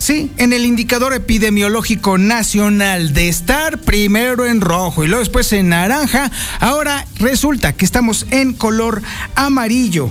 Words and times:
Sí, 0.00 0.32
en 0.38 0.54
el 0.54 0.64
indicador 0.64 1.12
epidemiológico 1.12 2.16
nacional 2.16 3.12
de 3.12 3.28
estar 3.28 3.76
primero 3.76 4.46
en 4.46 4.62
rojo 4.62 5.04
y 5.04 5.08
luego 5.08 5.20
después 5.20 5.52
en 5.52 5.68
naranja, 5.68 6.32
ahora 6.58 7.06
resulta 7.18 7.74
que 7.74 7.84
estamos 7.84 8.26
en 8.30 8.54
color 8.54 9.02
amarillo. 9.34 10.08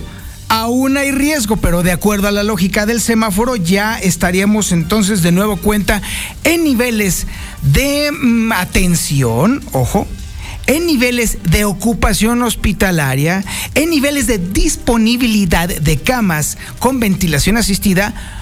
Aún 0.48 0.96
hay 0.96 1.10
riesgo, 1.10 1.56
pero 1.56 1.82
de 1.82 1.90
acuerdo 1.90 2.28
a 2.28 2.30
la 2.32 2.44
lógica 2.44 2.86
del 2.86 3.00
semáforo 3.00 3.56
ya 3.56 3.98
estaríamos 3.98 4.70
entonces 4.70 5.22
de 5.22 5.32
nuevo 5.32 5.56
cuenta 5.56 6.00
en 6.44 6.62
niveles 6.62 7.26
de 7.62 8.12
mm, 8.12 8.52
atención, 8.52 9.60
ojo, 9.72 10.06
en 10.68 10.86
niveles 10.86 11.38
de 11.50 11.64
ocupación 11.64 12.44
hospitalaria, 12.44 13.44
en 13.74 13.90
niveles 13.90 14.28
de 14.28 14.38
disponibilidad 14.38 15.68
de 15.68 15.96
camas 15.96 16.58
con 16.78 17.00
ventilación 17.00 17.56
asistida 17.56 18.36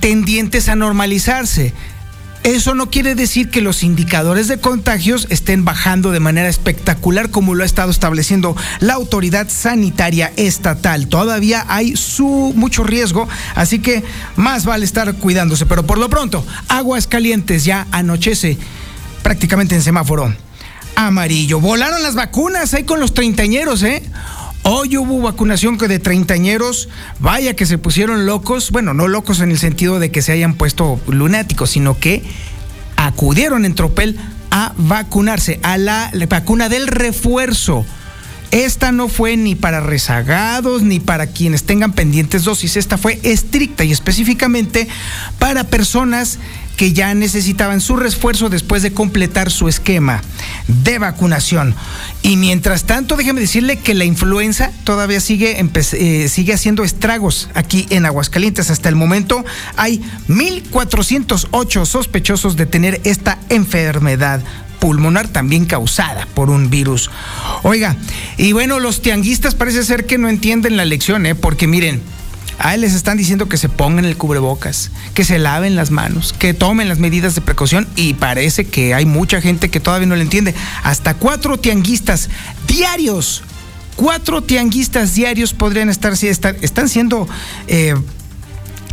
tendientes 0.00 0.68
a 0.68 0.76
normalizarse. 0.76 1.72
Eso 2.42 2.74
no 2.74 2.90
quiere 2.90 3.14
decir 3.14 3.50
que 3.50 3.60
los 3.60 3.84
indicadores 3.84 4.48
de 4.48 4.58
contagios 4.58 5.28
estén 5.30 5.64
bajando 5.64 6.10
de 6.10 6.18
manera 6.18 6.48
espectacular 6.48 7.30
como 7.30 7.54
lo 7.54 7.62
ha 7.62 7.66
estado 7.66 7.92
estableciendo 7.92 8.56
la 8.80 8.94
autoridad 8.94 9.48
sanitaria 9.48 10.32
estatal. 10.36 11.06
Todavía 11.06 11.64
hay 11.68 11.94
mucho 12.56 12.82
riesgo, 12.82 13.28
así 13.54 13.78
que 13.78 14.02
más 14.34 14.64
vale 14.64 14.84
estar 14.84 15.14
cuidándose. 15.14 15.66
Pero 15.66 15.86
por 15.86 15.98
lo 15.98 16.10
pronto, 16.10 16.44
aguas 16.66 17.06
calientes 17.06 17.64
ya 17.64 17.86
anochece 17.92 18.58
prácticamente 19.22 19.76
en 19.76 19.82
semáforo 19.82 20.34
amarillo. 20.96 21.60
Volaron 21.60 22.02
las 22.02 22.16
vacunas 22.16 22.74
ahí 22.74 22.82
con 22.82 22.98
los 22.98 23.14
treintañeros, 23.14 23.84
¿eh? 23.84 24.02
Hoy 24.64 24.96
hubo 24.96 25.20
vacunación 25.20 25.76
de 25.76 25.98
treintañeros, 25.98 26.88
vaya 27.18 27.54
que 27.56 27.66
se 27.66 27.78
pusieron 27.78 28.26
locos, 28.26 28.70
bueno, 28.70 28.94
no 28.94 29.08
locos 29.08 29.40
en 29.40 29.50
el 29.50 29.58
sentido 29.58 29.98
de 29.98 30.12
que 30.12 30.22
se 30.22 30.30
hayan 30.30 30.54
puesto 30.54 31.00
lunáticos, 31.08 31.70
sino 31.70 31.98
que 31.98 32.22
acudieron 32.94 33.64
en 33.64 33.74
tropel 33.74 34.16
a 34.52 34.72
vacunarse, 34.76 35.58
a 35.64 35.78
la 35.78 36.12
vacuna 36.28 36.68
del 36.68 36.86
refuerzo. 36.86 37.84
Esta 38.52 38.92
no 38.92 39.08
fue 39.08 39.36
ni 39.36 39.56
para 39.56 39.80
rezagados 39.80 40.82
ni 40.82 41.00
para 41.00 41.26
quienes 41.26 41.64
tengan 41.64 41.94
pendientes 41.94 42.44
dosis. 42.44 42.76
Esta 42.76 42.98
fue 42.98 43.18
estricta 43.24 43.82
y 43.82 43.90
específicamente 43.90 44.86
para 45.40 45.64
personas 45.64 46.38
que 46.76 46.92
ya 46.92 47.14
necesitaban 47.14 47.80
su 47.80 47.96
refuerzo 47.96 48.48
después 48.48 48.82
de 48.82 48.92
completar 48.92 49.50
su 49.50 49.68
esquema 49.68 50.22
de 50.66 50.98
vacunación. 50.98 51.74
Y 52.22 52.36
mientras 52.36 52.84
tanto, 52.84 53.16
déjeme 53.16 53.40
decirle 53.40 53.78
que 53.78 53.94
la 53.94 54.04
influenza 54.04 54.72
todavía 54.84 55.20
sigue, 55.20 55.56
eh, 55.58 56.28
sigue 56.28 56.54
haciendo 56.54 56.84
estragos 56.84 57.48
aquí 57.54 57.86
en 57.90 58.06
Aguascalientes. 58.06 58.70
Hasta 58.70 58.88
el 58.88 58.96
momento 58.96 59.44
hay 59.76 60.02
1.408 60.28 61.86
sospechosos 61.86 62.56
de 62.56 62.66
tener 62.66 63.00
esta 63.04 63.38
enfermedad 63.48 64.42
pulmonar 64.82 65.28
también 65.28 65.64
causada 65.64 66.26
por 66.34 66.50
un 66.50 66.68
virus. 66.68 67.08
Oiga, 67.62 67.96
y 68.36 68.50
bueno, 68.50 68.80
los 68.80 69.00
tianguistas 69.00 69.54
parece 69.54 69.84
ser 69.84 70.06
que 70.06 70.18
no 70.18 70.28
entienden 70.28 70.76
la 70.76 70.84
lección, 70.84 71.24
¿eh? 71.24 71.36
porque 71.36 71.68
miren, 71.68 72.02
a 72.62 72.74
él 72.74 72.82
les 72.82 72.94
están 72.94 73.18
diciendo 73.18 73.48
que 73.48 73.56
se 73.56 73.68
pongan 73.68 74.04
el 74.04 74.16
cubrebocas, 74.16 74.92
que 75.14 75.24
se 75.24 75.38
laven 75.38 75.74
las 75.74 75.90
manos, 75.90 76.32
que 76.32 76.54
tomen 76.54 76.88
las 76.88 76.98
medidas 76.98 77.34
de 77.34 77.40
precaución 77.40 77.88
y 77.96 78.14
parece 78.14 78.64
que 78.64 78.94
hay 78.94 79.04
mucha 79.04 79.40
gente 79.40 79.68
que 79.68 79.80
todavía 79.80 80.06
no 80.06 80.14
lo 80.14 80.22
entiende. 80.22 80.54
Hasta 80.84 81.14
cuatro 81.14 81.58
tianguistas 81.58 82.30
diarios, 82.68 83.42
cuatro 83.96 84.42
tianguistas 84.42 85.14
diarios 85.14 85.52
podrían 85.54 85.90
estar, 85.90 86.14
están 86.22 86.88
siendo 86.88 87.28
eh, 87.66 87.96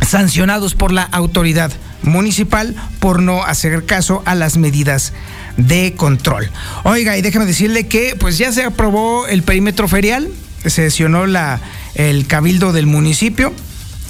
sancionados 0.06 0.74
por 0.74 0.90
la 0.90 1.04
autoridad 1.04 1.70
municipal 2.02 2.74
por 2.98 3.22
no 3.22 3.44
hacer 3.44 3.84
caso 3.86 4.22
a 4.26 4.34
las 4.34 4.56
medidas 4.56 5.12
de 5.56 5.94
control. 5.96 6.50
Oiga, 6.82 7.16
y 7.16 7.22
déjeme 7.22 7.46
decirle 7.46 7.86
que 7.86 8.16
pues 8.18 8.36
ya 8.36 8.50
se 8.50 8.64
aprobó 8.64 9.28
el 9.28 9.44
perímetro 9.44 9.86
ferial, 9.86 10.28
sesionó 10.66 11.26
la, 11.26 11.60
el 11.94 12.26
cabildo 12.26 12.72
del 12.72 12.86
municipio 12.86 13.52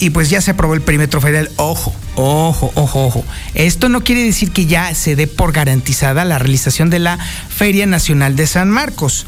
y 0.01 0.11
pues 0.11 0.31
ya 0.31 0.41
se 0.41 0.53
aprobó 0.53 0.75
el 0.75 0.81
perímetro 0.81 1.21
ferial. 1.21 1.51
Ojo, 1.57 1.95
ojo, 2.17 2.73
ojo, 2.75 3.07
ojo. 3.07 3.25
Esto 3.55 3.89
no 3.89 4.03
quiere 4.03 4.25
decir 4.25 4.51
que 4.51 4.67
ya 4.67 4.95
se 4.95 5.15
dé 5.15 5.27
por 5.27 5.53
garantizada 5.53 6.25
la 6.25 6.39
realización 6.39 6.89
de 6.91 6.99
la 6.99 7.19
Feria 7.19 7.87
Nacional 7.87 8.35
de 8.35 8.47
San 8.47 8.71
Marcos. 8.71 9.27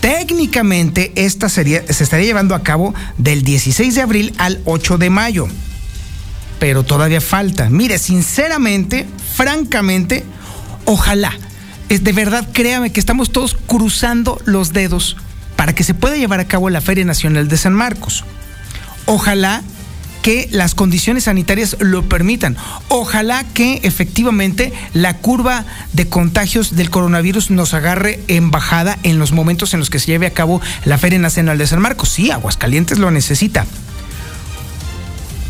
Técnicamente 0.00 1.12
esta 1.16 1.48
sería, 1.48 1.82
se 1.90 2.04
estaría 2.04 2.26
llevando 2.26 2.54
a 2.54 2.62
cabo 2.62 2.94
del 3.16 3.42
16 3.42 3.94
de 3.94 4.02
abril 4.02 4.34
al 4.36 4.60
8 4.66 4.98
de 4.98 5.08
mayo. 5.08 5.48
Pero 6.58 6.82
todavía 6.82 7.22
falta. 7.22 7.70
Mire, 7.70 7.98
sinceramente, 7.98 9.06
francamente, 9.34 10.24
ojalá, 10.84 11.32
es 11.88 12.04
de 12.04 12.12
verdad, 12.12 12.46
créame 12.52 12.92
que 12.92 13.00
estamos 13.00 13.32
todos 13.32 13.56
cruzando 13.66 14.38
los 14.44 14.74
dedos 14.74 15.16
para 15.56 15.74
que 15.74 15.84
se 15.84 15.94
pueda 15.94 16.16
llevar 16.16 16.40
a 16.40 16.46
cabo 16.46 16.70
la 16.70 16.80
Feria 16.80 17.04
Nacional 17.04 17.48
de 17.48 17.56
San 17.56 17.74
Marcos. 17.74 18.24
Ojalá 19.06 19.62
que 20.22 20.48
las 20.50 20.74
condiciones 20.74 21.24
sanitarias 21.24 21.76
lo 21.80 22.08
permitan. 22.08 22.56
Ojalá 22.88 23.44
que 23.52 23.80
efectivamente 23.82 24.72
la 24.94 25.18
curva 25.18 25.66
de 25.92 26.08
contagios 26.08 26.76
del 26.76 26.88
coronavirus 26.88 27.50
nos 27.50 27.74
agarre 27.74 28.20
en 28.28 28.50
bajada 28.50 28.98
en 29.02 29.18
los 29.18 29.32
momentos 29.32 29.74
en 29.74 29.80
los 29.80 29.90
que 29.90 29.98
se 29.98 30.06
lleve 30.06 30.26
a 30.26 30.32
cabo 30.32 30.62
la 30.86 30.96
Feria 30.96 31.18
Nacional 31.18 31.58
de 31.58 31.66
San 31.66 31.82
Marcos. 31.82 32.08
Sí, 32.08 32.30
Aguascalientes 32.30 32.98
lo 32.98 33.10
necesita. 33.10 33.66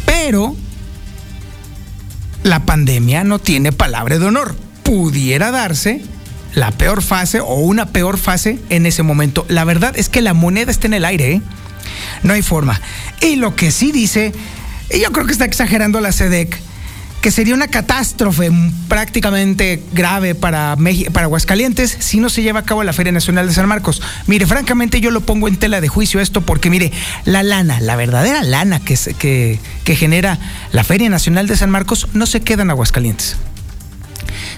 Pero 0.06 0.56
la 2.42 2.64
pandemia 2.66 3.22
no 3.22 3.38
tiene 3.38 3.70
palabra 3.70 4.18
de 4.18 4.26
honor 4.26 4.56
pudiera 4.84 5.50
darse 5.50 6.02
la 6.54 6.70
peor 6.70 7.02
fase 7.02 7.40
o 7.40 7.54
una 7.54 7.86
peor 7.86 8.18
fase 8.18 8.58
en 8.70 8.86
ese 8.86 9.02
momento. 9.02 9.44
La 9.48 9.64
verdad 9.64 9.94
es 9.96 10.08
que 10.08 10.22
la 10.22 10.34
moneda 10.34 10.70
está 10.70 10.86
en 10.86 10.94
el 10.94 11.04
aire, 11.04 11.32
¿eh? 11.32 11.42
No 12.22 12.32
hay 12.32 12.42
forma. 12.42 12.80
Y 13.20 13.36
lo 13.36 13.56
que 13.56 13.70
sí 13.70 13.92
dice, 13.92 14.32
y 14.90 15.00
yo 15.00 15.12
creo 15.12 15.26
que 15.26 15.32
está 15.32 15.44
exagerando 15.44 16.00
la 16.00 16.12
SEDEC, 16.12 16.58
que 17.20 17.30
sería 17.30 17.54
una 17.54 17.68
catástrofe 17.68 18.50
prácticamente 18.86 19.82
grave 19.94 20.34
para, 20.34 20.76
para 21.10 21.24
Aguascalientes 21.24 21.96
si 21.98 22.20
no 22.20 22.28
se 22.28 22.42
lleva 22.42 22.60
a 22.60 22.64
cabo 22.64 22.84
la 22.84 22.92
Feria 22.92 23.12
Nacional 23.12 23.48
de 23.48 23.54
San 23.54 23.66
Marcos. 23.66 24.02
Mire, 24.26 24.46
francamente 24.46 25.00
yo 25.00 25.10
lo 25.10 25.22
pongo 25.22 25.48
en 25.48 25.56
tela 25.56 25.80
de 25.80 25.88
juicio 25.88 26.20
esto 26.20 26.42
porque, 26.42 26.68
mire, 26.68 26.92
la 27.24 27.42
lana, 27.42 27.80
la 27.80 27.96
verdadera 27.96 28.42
lana 28.42 28.78
que, 28.78 28.98
que, 29.18 29.58
que 29.84 29.96
genera 29.96 30.38
la 30.72 30.84
Feria 30.84 31.08
Nacional 31.08 31.46
de 31.46 31.56
San 31.56 31.70
Marcos 31.70 32.08
no 32.12 32.26
se 32.26 32.42
queda 32.42 32.62
en 32.62 32.70
Aguascalientes 32.70 33.38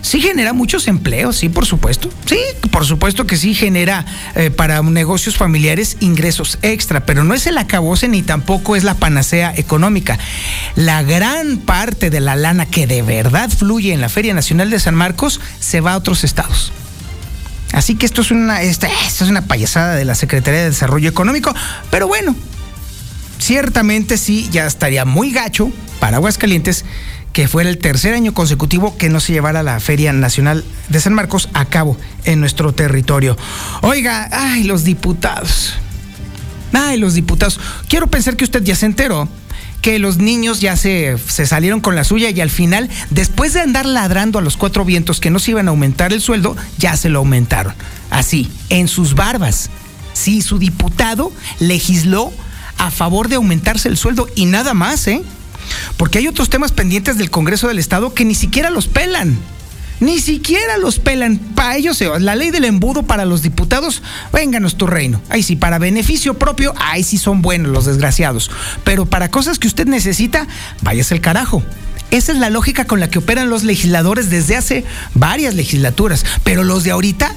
sí 0.07 0.21
genera 0.21 0.53
muchos 0.53 0.87
empleos, 0.87 1.37
sí, 1.37 1.49
por 1.49 1.67
supuesto. 1.67 2.11
Sí, 2.27 2.39
por 2.71 2.87
supuesto 2.87 3.27
que 3.27 3.37
sí 3.37 3.55
genera 3.55 4.07
eh, 4.37 4.51
para 4.51 4.81
negocios 4.83 5.37
familiares 5.37 5.97
ingresos 5.99 6.59
extra, 6.63 7.05
pero 7.05 7.25
no 7.25 7.35
es 7.35 7.47
el 7.49 7.59
acabose 7.59 8.07
ni 8.07 8.23
tampoco 8.23 8.77
es 8.77 8.85
la 8.85 8.95
panacea 8.95 9.53
económica. 9.57 10.19
La 10.77 11.03
gran 11.03 11.59
parte 11.59 12.09
de 12.11 12.21
la 12.21 12.37
lana 12.37 12.67
que 12.67 12.87
de 12.87 13.03
verdad 13.03 13.51
fluye 13.51 13.93
en 13.93 14.01
la 14.01 14.09
Feria 14.09 14.33
Nacional 14.33 14.71
de 14.71 14.79
San 14.79 14.95
Marcos 14.95 15.41
se 15.59 15.81
va 15.81 15.95
a 15.95 15.97
otros 15.97 16.23
estados. 16.23 16.73
Así 17.73 17.97
que 17.97 18.07
esto 18.07 18.21
es 18.21 18.31
una, 18.31 18.63
esto 18.63 18.87
es 18.87 19.29
una 19.29 19.43
payasada 19.43 19.97
de 19.97 20.05
la 20.05 20.15
Secretaría 20.15 20.61
de 20.61 20.71
Desarrollo 20.71 21.11
Económico, 21.11 21.53
pero 21.91 22.07
bueno, 22.07 22.37
ciertamente 23.41 24.19
sí, 24.19 24.49
ya 24.53 24.67
estaría 24.67 25.05
muy 25.05 25.33
gacho 25.33 25.73
para 25.99 26.19
Aguascalientes 26.19 26.85
que 27.33 27.49
fuera 27.49 27.69
el 27.69 27.79
tercer 27.79 28.15
año 28.15 28.33
consecutivo 28.33 28.97
que 28.97 29.09
no 29.09 29.21
se 29.21 29.33
llevara 29.33 29.63
la 29.63 29.79
Feria 29.81 30.13
Nacional 30.13 30.65
de 30.89 31.01
San 31.01 31.15
Marcos 31.15 31.49
a 31.53 31.67
cabo 31.67 31.97
en 32.25 32.41
nuestro 32.41 32.73
territorio. 32.73 33.37
Oiga, 33.83 34.29
ay, 34.33 34.65
los 34.65 34.85
diputados. 34.85 35.75
Ay, 36.73 36.99
los 36.99 37.15
diputados. 37.15 37.61
Quiero 37.89 38.07
pensar 38.07 38.37
que 38.37 38.45
usted 38.45 38.63
ya 38.63 38.75
se 38.75 38.87
enteró 38.87 39.29
que 39.83 39.99
los 39.99 40.19
niños 40.19 40.61
ya 40.61 40.77
se, 40.77 41.17
se, 41.19 41.47
salieron 41.47 41.81
con 41.81 41.95
la 41.95 42.03
suya 42.03 42.31
y 42.31 42.41
al 42.41 42.51
final, 42.51 42.91
después 43.11 43.53
de 43.53 43.61
andar 43.61 43.87
ladrando 43.87 44.39
a 44.39 44.43
los 44.43 44.57
cuatro 44.57 44.85
vientos 44.85 45.21
que 45.21 45.31
no 45.31 45.39
se 45.39 45.53
iban 45.53 45.69
a 45.69 45.71
aumentar 45.71 46.13
el 46.13 46.21
sueldo, 46.21 46.57
ya 46.79 46.97
se 46.97 47.09
lo 47.09 47.21
aumentaron. 47.21 47.75
Así, 48.11 48.51
en 48.69 48.89
sus 48.89 49.15
barbas. 49.15 49.71
Sí, 50.13 50.43
su 50.43 50.59
diputado 50.59 51.31
legisló 51.61 52.33
a 52.79 52.91
favor 52.91 53.29
de 53.29 53.37
aumentarse 53.37 53.89
el 53.89 53.97
sueldo 53.97 54.29
y 54.35 54.47
nada 54.47 54.75
más, 54.75 55.07
¿eh? 55.07 55.23
Porque 55.97 56.19
hay 56.19 56.29
otros 56.29 56.51
temas 56.51 56.73
pendientes 56.73 57.19
del 57.19 57.31
Congreso 57.31 57.69
del 57.69 57.79
Estado 57.79 58.15
que 58.15 58.25
ni 58.25 58.35
siquiera 58.35 58.71
los 58.71 58.89
pelan. 58.89 59.39
Ni 60.01 60.21
siquiera 60.21 60.77
los 60.77 60.99
pelan. 60.99 61.39
Para 61.39 61.77
ellos, 61.77 62.03
la 62.21 62.37
ley 62.37 62.51
del 62.51 62.65
embudo 62.65 63.03
para 63.05 63.25
los 63.25 63.43
diputados, 63.43 64.03
vénganos 64.33 64.77
tu 64.77 64.87
reino. 64.87 65.23
Ahí 65.31 65.43
sí, 65.43 65.57
para 65.57 65.79
beneficio 65.79 66.35
propio, 66.35 66.75
ahí 66.79 67.03
sí 67.03 67.17
son 67.19 67.41
buenos 67.41 67.73
los 67.73 67.87
desgraciados. 67.87 68.51
Pero 68.85 69.07
para 69.07 69.31
cosas 69.31 69.59
que 69.59 69.69
usted 69.69 69.87
necesita, 69.87 70.47
váyase 70.83 71.15
el 71.15 71.21
carajo. 71.21 71.63
Esa 72.11 72.33
es 72.33 72.39
la 72.39 72.51
lógica 72.51 72.85
con 72.85 73.01
la 73.01 73.11
que 73.11 73.19
operan 73.19 73.51
los 73.51 73.65
legisladores 73.65 74.31
desde 74.31 74.57
hace 74.57 74.85
varias 75.15 75.55
legislaturas. 75.55 76.25
Pero 76.45 76.63
los 76.63 76.85
de 76.85 76.93
ahorita 76.93 77.35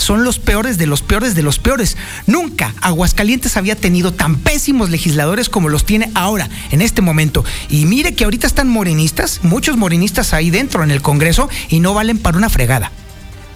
son 0.00 0.24
los 0.24 0.38
peores 0.38 0.78
de 0.78 0.86
los 0.86 1.02
peores 1.02 1.34
de 1.34 1.42
los 1.42 1.58
peores. 1.58 1.96
Nunca 2.26 2.74
Aguascalientes 2.80 3.56
había 3.56 3.76
tenido 3.76 4.12
tan 4.12 4.36
pésimos 4.36 4.90
legisladores 4.90 5.48
como 5.48 5.68
los 5.68 5.84
tiene 5.84 6.10
ahora, 6.14 6.48
en 6.70 6.82
este 6.82 7.02
momento. 7.02 7.44
Y 7.68 7.84
mire 7.86 8.14
que 8.14 8.24
ahorita 8.24 8.46
están 8.46 8.68
morenistas, 8.68 9.40
muchos 9.42 9.76
morenistas 9.76 10.32
ahí 10.32 10.50
dentro 10.50 10.82
en 10.82 10.90
el 10.90 11.02
Congreso 11.02 11.48
y 11.68 11.80
no 11.80 11.94
valen 11.94 12.18
para 12.18 12.38
una 12.38 12.48
fregada. 12.48 12.90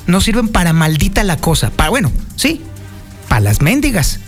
No 0.06 0.20
sirven 0.20 0.48
para 0.48 0.72
maldita 0.72 1.24
la 1.24 1.38
cosa. 1.38 1.70
Para, 1.70 1.90
bueno, 1.90 2.12
sí, 2.36 2.60
para 3.28 3.40
las 3.40 3.62
mendigas, 3.62 4.20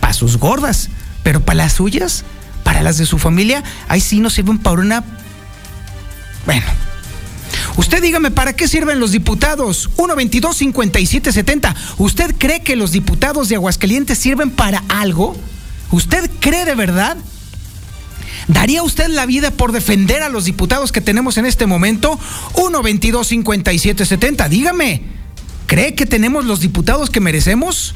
para 0.00 0.12
sus 0.12 0.36
gordas, 0.36 0.90
pero 1.22 1.40
para 1.40 1.56
las 1.56 1.72
suyas, 1.72 2.24
para 2.62 2.82
las 2.82 2.98
de 2.98 3.06
su 3.06 3.18
familia, 3.18 3.64
ahí 3.88 4.00
sí 4.00 4.20
no 4.20 4.30
sirven 4.30 4.58
para 4.58 4.80
una... 4.80 5.04
Bueno, 6.44 6.66
Usted 7.78 8.02
dígame, 8.02 8.32
¿para 8.32 8.56
qué 8.56 8.66
sirven 8.66 8.98
los 8.98 9.12
diputados? 9.12 9.88
122-5770. 9.96 11.76
¿Usted 11.98 12.34
cree 12.36 12.60
que 12.60 12.74
los 12.74 12.90
diputados 12.90 13.48
de 13.48 13.54
Aguascalientes 13.54 14.18
sirven 14.18 14.50
para 14.50 14.82
algo? 14.88 15.36
¿Usted 15.92 16.28
cree 16.40 16.64
de 16.64 16.74
verdad? 16.74 17.16
¿Daría 18.48 18.82
usted 18.82 19.06
la 19.06 19.26
vida 19.26 19.52
por 19.52 19.70
defender 19.70 20.24
a 20.24 20.28
los 20.28 20.44
diputados 20.44 20.90
que 20.90 21.00
tenemos 21.00 21.38
en 21.38 21.46
este 21.46 21.66
momento? 21.66 22.18
122-5770. 22.54 24.48
Dígame, 24.48 25.02
¿cree 25.66 25.94
que 25.94 26.04
tenemos 26.04 26.46
los 26.46 26.58
diputados 26.58 27.10
que 27.10 27.20
merecemos? 27.20 27.94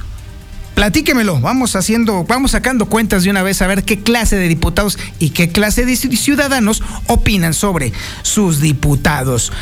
Platíquemelo, 0.75 1.39
vamos 1.41 1.77
haciendo, 1.77 2.25
vamos 2.25 2.53
sacando 2.53 2.87
cuentas 2.87 3.25
de 3.25 3.31
una 3.31 3.43
vez 3.43 3.61
a 3.61 3.67
ver 3.67 3.85
qué 3.85 4.01
clase 4.01 4.37
de 4.37 4.49
diputados 4.49 4.99
y 5.19 5.31
qué 5.31 5.51
clase 5.51 5.85
de 5.85 5.97
ciudadanos 5.97 6.83
opinan 7.07 7.53
sobre 7.53 7.93
sus 8.23 8.61
diputados. 8.61 9.53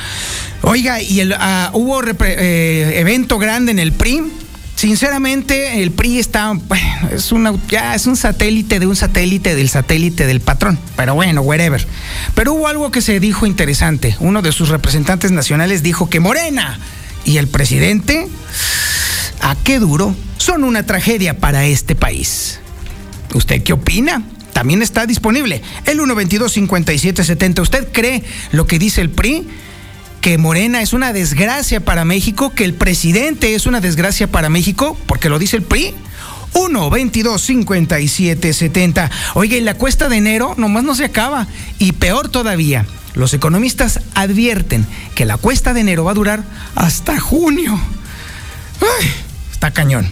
Oiga, 0.63 1.03
y 1.03 1.23
uh, 1.23 1.35
hubo 1.73 2.03
eh, 2.05 2.93
evento 2.97 3.39
grande 3.39 3.73
en 3.73 3.81
el 3.81 3.93
PRI. 3.93 4.23
Sinceramente, 4.77 5.83
el 5.83 5.91
PRI 5.91 6.21
está, 6.21 6.53
es 7.13 7.33
una, 7.33 7.53
ya 7.69 7.95
es 7.95 8.07
un 8.07 8.17
satélite 8.17 8.79
de 8.79 8.87
un 8.87 8.97
satélite 8.97 9.55
del 9.55 9.69
satélite 9.69 10.27
del 10.27 10.41
patrón. 10.41 10.79
Pero 10.97 11.15
bueno, 11.15 11.43
whatever. 11.43 11.87
Pero 12.35 12.55
hubo 12.55 12.69
algo 12.69 12.91
que 12.91 13.03
se 13.03 13.21
dijo 13.21 13.47
interesante. 13.47 14.17
Uno 14.21 14.43
de 14.43 14.53
sus 14.53 14.69
representantes 14.69 15.33
nacionales 15.33 15.83
dijo 15.83 16.09
que 16.09 16.21
Morena 16.21 16.79
y 17.25 17.37
el 17.37 17.49
presidente 17.49 18.27
¿A 19.41 19.57
qué 19.57 19.79
duro? 19.79 20.15
Son 20.39 20.65
una 20.65 20.85
tragedia 20.85 21.39
para 21.39 21.67
este 21.67 21.95
país. 21.95 22.61
¿Usted 23.35 23.63
qué 23.63 23.73
opina? 23.73 24.23
También 24.53 24.83
está 24.83 25.07
disponible 25.07 25.63
el 25.87 25.99
122-5770. 26.01 27.61
¿Usted 27.61 27.89
cree 27.93 28.25
lo 28.53 28.67
que 28.67 28.79
dice 28.79 29.01
el 29.01 29.11
PRI? 29.11 29.47
que 30.21 30.37
Morena 30.37 30.83
es 30.83 30.93
una 30.93 31.15
desgracia 31.15 31.81
para 31.81 32.05
México, 32.05 32.51
que 32.51 32.65
el 32.65 32.75
presidente 32.75 33.55
es 33.55 33.65
una 33.65 33.81
desgracia 33.81 34.31
para 34.31 34.51
México, 34.51 34.97
porque 35.07 35.31
lo 35.31 35.39
dice 35.39 35.57
el 35.57 35.63
PRI. 35.63 35.95
1 36.53 36.91
22 36.91 37.41
57 37.41 38.53
70. 38.53 39.11
Oiga, 39.35 39.57
y 39.57 39.61
la 39.61 39.75
cuesta 39.75 40.09
de 40.09 40.17
enero 40.17 40.55
nomás 40.57 40.85
no 40.85 40.95
se 40.95 41.05
acaba. 41.05 41.47
Y 41.79 41.93
peor 41.93 42.29
todavía, 42.29 42.87
los 43.15 43.33
economistas 43.35 44.01
advierten 44.15 44.85
que 45.15 45.25
la 45.25 45.37
cuesta 45.37 45.73
de 45.73 45.81
enero 45.81 46.05
va 46.05 46.11
a 46.11 46.15
durar 46.15 46.45
hasta 46.75 47.19
junio. 47.19 47.81
Ay, 48.81 49.09
está 49.61 49.71
cañón. 49.73 50.11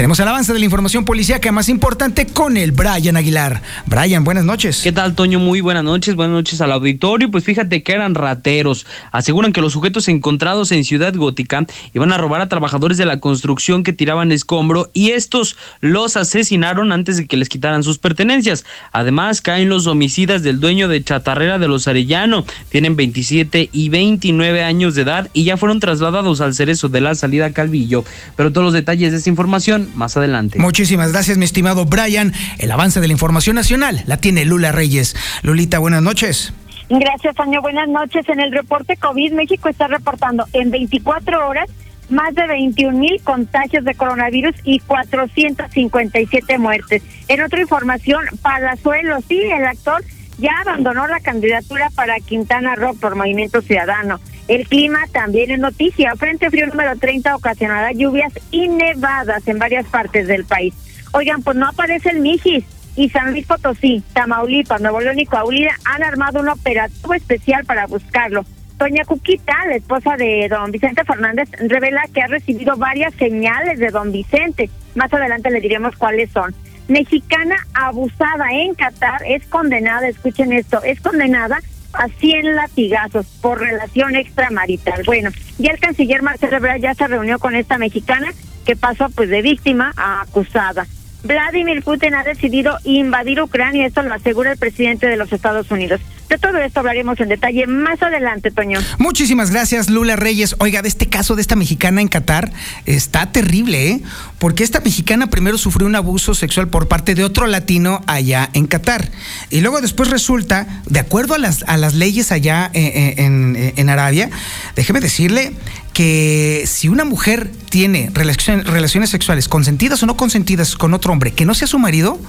Tenemos 0.00 0.18
el 0.18 0.28
avance 0.28 0.54
de 0.54 0.58
la 0.58 0.64
información 0.64 1.04
policíaca 1.04 1.52
más 1.52 1.68
importante 1.68 2.24
con 2.24 2.56
el 2.56 2.72
Brian 2.72 3.18
Aguilar. 3.18 3.60
Brian, 3.84 4.24
buenas 4.24 4.46
noches. 4.46 4.80
¿Qué 4.82 4.92
tal, 4.92 5.14
Toño? 5.14 5.38
Muy 5.38 5.60
buenas 5.60 5.84
noches. 5.84 6.14
Buenas 6.14 6.32
noches 6.32 6.62
al 6.62 6.72
auditorio. 6.72 7.30
Pues 7.30 7.44
fíjate 7.44 7.82
que 7.82 7.92
eran 7.92 8.14
rateros. 8.14 8.86
Aseguran 9.12 9.52
que 9.52 9.60
los 9.60 9.74
sujetos 9.74 10.08
encontrados 10.08 10.72
en 10.72 10.84
Ciudad 10.84 11.14
Gótica 11.14 11.66
iban 11.92 12.14
a 12.14 12.16
robar 12.16 12.40
a 12.40 12.48
trabajadores 12.48 12.96
de 12.96 13.04
la 13.04 13.20
construcción 13.20 13.82
que 13.82 13.92
tiraban 13.92 14.32
escombro 14.32 14.88
y 14.94 15.10
estos 15.10 15.58
los 15.80 16.16
asesinaron 16.16 16.92
antes 16.92 17.18
de 17.18 17.26
que 17.26 17.36
les 17.36 17.50
quitaran 17.50 17.82
sus 17.82 17.98
pertenencias. 17.98 18.64
Además, 18.92 19.42
caen 19.42 19.68
los 19.68 19.86
homicidas 19.86 20.42
del 20.42 20.60
dueño 20.60 20.88
de 20.88 21.04
Chatarrera 21.04 21.58
de 21.58 21.68
los 21.68 21.88
Arellano. 21.88 22.46
Tienen 22.70 22.96
27 22.96 23.68
y 23.70 23.90
29 23.90 24.62
años 24.64 24.94
de 24.94 25.02
edad 25.02 25.28
y 25.34 25.44
ya 25.44 25.58
fueron 25.58 25.78
trasladados 25.78 26.40
al 26.40 26.54
cerezo 26.54 26.88
de 26.88 27.02
la 27.02 27.14
salida 27.14 27.52
Calvillo. 27.52 28.02
Pero 28.36 28.50
todos 28.50 28.64
los 28.64 28.72
detalles 28.72 29.12
de 29.12 29.18
esta 29.18 29.28
información 29.28 29.89
más 29.94 30.16
adelante. 30.16 30.58
Muchísimas 30.58 31.12
gracias, 31.12 31.38
mi 31.38 31.44
estimado 31.44 31.84
Brian. 31.84 32.32
El 32.58 32.70
avance 32.70 33.00
de 33.00 33.06
la 33.06 33.12
información 33.12 33.56
nacional 33.56 34.02
la 34.06 34.16
tiene 34.16 34.44
Lula 34.44 34.72
Reyes. 34.72 35.16
Lulita, 35.42 35.78
buenas 35.78 36.02
noches. 36.02 36.52
Gracias, 36.88 37.38
Año. 37.38 37.62
Buenas 37.62 37.88
noches. 37.88 38.28
En 38.28 38.40
el 38.40 38.50
reporte 38.50 38.96
COVID, 38.96 39.32
México 39.32 39.68
está 39.68 39.86
reportando 39.86 40.44
en 40.52 40.70
24 40.70 41.48
horas 41.48 41.70
más 42.10 42.34
de 42.34 42.46
21 42.46 42.98
mil 42.98 43.20
contagios 43.22 43.84
de 43.84 43.94
coronavirus 43.94 44.54
y 44.64 44.80
457 44.80 46.58
muertes. 46.58 47.02
En 47.28 47.40
otra 47.42 47.60
información, 47.60 48.24
Palazuelo, 48.42 49.18
sí, 49.28 49.40
el 49.40 49.64
actor 49.64 50.02
ya 50.38 50.52
abandonó 50.60 51.06
la 51.06 51.20
candidatura 51.20 51.90
para 51.94 52.18
Quintana 52.18 52.74
Roo 52.74 52.94
por 52.96 53.14
Movimiento 53.14 53.62
Ciudadano. 53.62 54.18
El 54.50 54.66
clima 54.66 54.98
también 55.12 55.52
es 55.52 55.60
noticia. 55.60 56.16
Frente 56.16 56.50
frío 56.50 56.66
número 56.66 56.96
30 56.96 57.36
ocasionará 57.36 57.92
lluvias 57.92 58.32
y 58.50 58.66
nevadas 58.66 59.46
en 59.46 59.60
varias 59.60 59.86
partes 59.86 60.26
del 60.26 60.44
país. 60.44 60.74
Oigan, 61.12 61.44
pues 61.44 61.56
no 61.56 61.68
aparece 61.68 62.10
el 62.10 62.18
Mijis 62.18 62.64
y 62.96 63.08
San 63.10 63.30
Luis 63.30 63.46
Potosí, 63.46 64.02
Tamaulipas, 64.12 64.80
Nuevo 64.80 65.00
León 65.00 65.20
y 65.20 65.26
Coahuila 65.26 65.70
han 65.84 66.02
armado 66.02 66.40
un 66.40 66.48
operativo 66.48 67.14
especial 67.14 67.64
para 67.64 67.86
buscarlo. 67.86 68.44
Doña 68.76 69.04
Cuquita, 69.04 69.54
la 69.68 69.76
esposa 69.76 70.16
de 70.16 70.48
don 70.48 70.72
Vicente 70.72 71.04
Fernández, 71.04 71.48
revela 71.68 72.02
que 72.12 72.20
ha 72.20 72.26
recibido 72.26 72.76
varias 72.76 73.14
señales 73.14 73.78
de 73.78 73.90
don 73.90 74.10
Vicente. 74.10 74.68
Más 74.96 75.12
adelante 75.12 75.52
le 75.52 75.60
diremos 75.60 75.94
cuáles 75.94 76.28
son. 76.32 76.52
Mexicana 76.88 77.54
abusada 77.72 78.46
en 78.50 78.74
Qatar 78.74 79.22
es 79.24 79.46
condenada, 79.46 80.08
escuchen 80.08 80.52
esto, 80.52 80.82
es 80.82 81.00
condenada 81.00 81.60
a 81.92 82.08
100 82.08 82.54
latigazos 82.54 83.26
por 83.40 83.60
relación 83.60 84.16
extramarital. 84.16 85.02
Bueno, 85.04 85.30
ya 85.58 85.72
el 85.72 85.78
canciller 85.78 86.22
Marcelo 86.22 86.56
Ebrard 86.56 86.80
ya 86.80 86.94
se 86.94 87.06
reunió 87.06 87.38
con 87.38 87.54
esta 87.54 87.78
mexicana 87.78 88.32
que 88.64 88.76
pasó 88.76 89.08
pues 89.10 89.28
de 89.28 89.42
víctima 89.42 89.92
a 89.96 90.22
acusada. 90.22 90.86
Vladimir 91.22 91.82
Putin 91.82 92.14
ha 92.14 92.24
decidido 92.24 92.78
invadir 92.84 93.42
Ucrania, 93.42 93.86
esto 93.86 94.02
lo 94.02 94.14
asegura 94.14 94.52
el 94.52 94.58
presidente 94.58 95.06
de 95.06 95.16
los 95.16 95.32
Estados 95.32 95.70
Unidos. 95.70 96.00
De 96.30 96.38
todo 96.38 96.58
esto 96.58 96.78
hablaremos 96.78 97.18
en 97.18 97.28
detalle 97.28 97.66
más 97.66 98.00
adelante, 98.00 98.52
Toño. 98.52 98.78
Muchísimas 98.98 99.50
gracias, 99.50 99.90
Lula 99.90 100.14
Reyes. 100.14 100.54
Oiga, 100.60 100.80
de 100.80 100.88
este 100.88 101.08
caso 101.08 101.34
de 101.34 101.42
esta 101.42 101.56
mexicana 101.56 102.00
en 102.00 102.06
Qatar 102.06 102.52
está 102.86 103.32
terrible, 103.32 103.88
¿eh? 103.88 104.02
Porque 104.38 104.62
esta 104.62 104.78
mexicana 104.78 105.26
primero 105.26 105.58
sufrió 105.58 105.88
un 105.88 105.96
abuso 105.96 106.34
sexual 106.34 106.68
por 106.68 106.86
parte 106.86 107.16
de 107.16 107.24
otro 107.24 107.48
latino 107.48 108.02
allá 108.06 108.48
en 108.52 108.68
Qatar. 108.68 109.10
Y 109.50 109.60
luego 109.60 109.80
después 109.80 110.08
resulta, 110.08 110.68
de 110.86 111.00
acuerdo 111.00 111.34
a 111.34 111.38
las, 111.38 111.64
a 111.64 111.76
las 111.76 111.94
leyes 111.94 112.30
allá 112.30 112.70
eh, 112.74 112.92
eh, 112.94 113.14
en, 113.24 113.56
en, 113.56 113.74
en 113.76 113.88
Arabia, 113.88 114.30
déjeme 114.76 115.00
decirle 115.00 115.52
que 115.92 116.62
si 116.66 116.88
una 116.88 117.04
mujer 117.04 117.50
tiene 117.70 118.08
relaciones, 118.14 118.68
relaciones 118.68 119.10
sexuales 119.10 119.48
consentidas 119.48 120.00
o 120.04 120.06
no 120.06 120.16
consentidas 120.16 120.76
con 120.76 120.94
otro 120.94 121.12
hombre 121.12 121.32
que 121.32 121.44
no 121.44 121.54
sea 121.54 121.66
su 121.66 121.80
marido, 121.80 122.20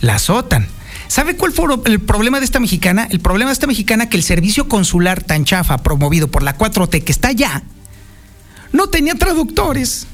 la 0.00 0.16
azotan. 0.16 0.66
¿Sabe 1.08 1.36
cuál 1.36 1.52
fue 1.52 1.66
el 1.86 2.00
problema 2.00 2.38
de 2.40 2.44
esta 2.44 2.60
mexicana? 2.60 3.06
El 3.10 3.20
problema 3.20 3.50
de 3.50 3.54
esta 3.54 3.66
mexicana 3.66 4.08
que 4.08 4.16
el 4.16 4.22
servicio 4.22 4.68
consular 4.68 5.22
tan 5.22 5.44
chafa 5.44 5.78
promovido 5.78 6.28
por 6.28 6.42
la 6.42 6.56
4T 6.58 7.04
que 7.04 7.12
está 7.12 7.28
allá 7.28 7.62
no 8.72 8.88
tenía 8.88 9.14
traductores. 9.14 10.06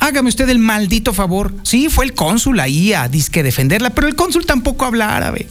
Hágame 0.00 0.28
usted 0.28 0.48
el 0.48 0.58
maldito 0.58 1.12
favor. 1.12 1.54
Sí, 1.62 1.88
fue 1.88 2.04
el 2.04 2.14
cónsul 2.14 2.60
ahí 2.60 2.92
a 2.92 3.08
disque 3.08 3.42
defenderla, 3.42 3.90
pero 3.90 4.06
el 4.06 4.14
cónsul 4.14 4.46
tampoco 4.46 4.84
habla 4.84 5.16
árabe. 5.16 5.48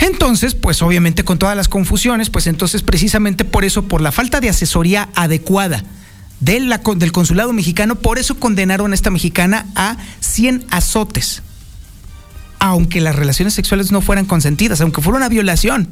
Entonces, 0.00 0.54
pues 0.54 0.82
obviamente 0.82 1.24
con 1.24 1.38
todas 1.38 1.56
las 1.56 1.68
confusiones, 1.68 2.30
pues 2.30 2.46
entonces 2.46 2.82
precisamente 2.82 3.44
por 3.44 3.64
eso, 3.64 3.84
por 3.84 4.00
la 4.00 4.12
falta 4.12 4.40
de 4.40 4.48
asesoría 4.48 5.08
adecuada 5.14 5.82
del, 6.40 6.72
del 6.96 7.12
consulado 7.12 7.52
mexicano, 7.52 7.96
por 7.96 8.18
eso 8.18 8.38
condenaron 8.38 8.92
a 8.92 8.94
esta 8.94 9.10
mexicana 9.10 9.66
a 9.74 9.96
100 10.20 10.66
azotes. 10.70 11.42
Aunque 12.58 13.00
las 13.00 13.16
relaciones 13.16 13.54
sexuales 13.54 13.92
no 13.92 14.00
fueran 14.00 14.24
consentidas, 14.24 14.80
aunque 14.80 15.02
fuera 15.02 15.18
una 15.18 15.28
violación. 15.28 15.88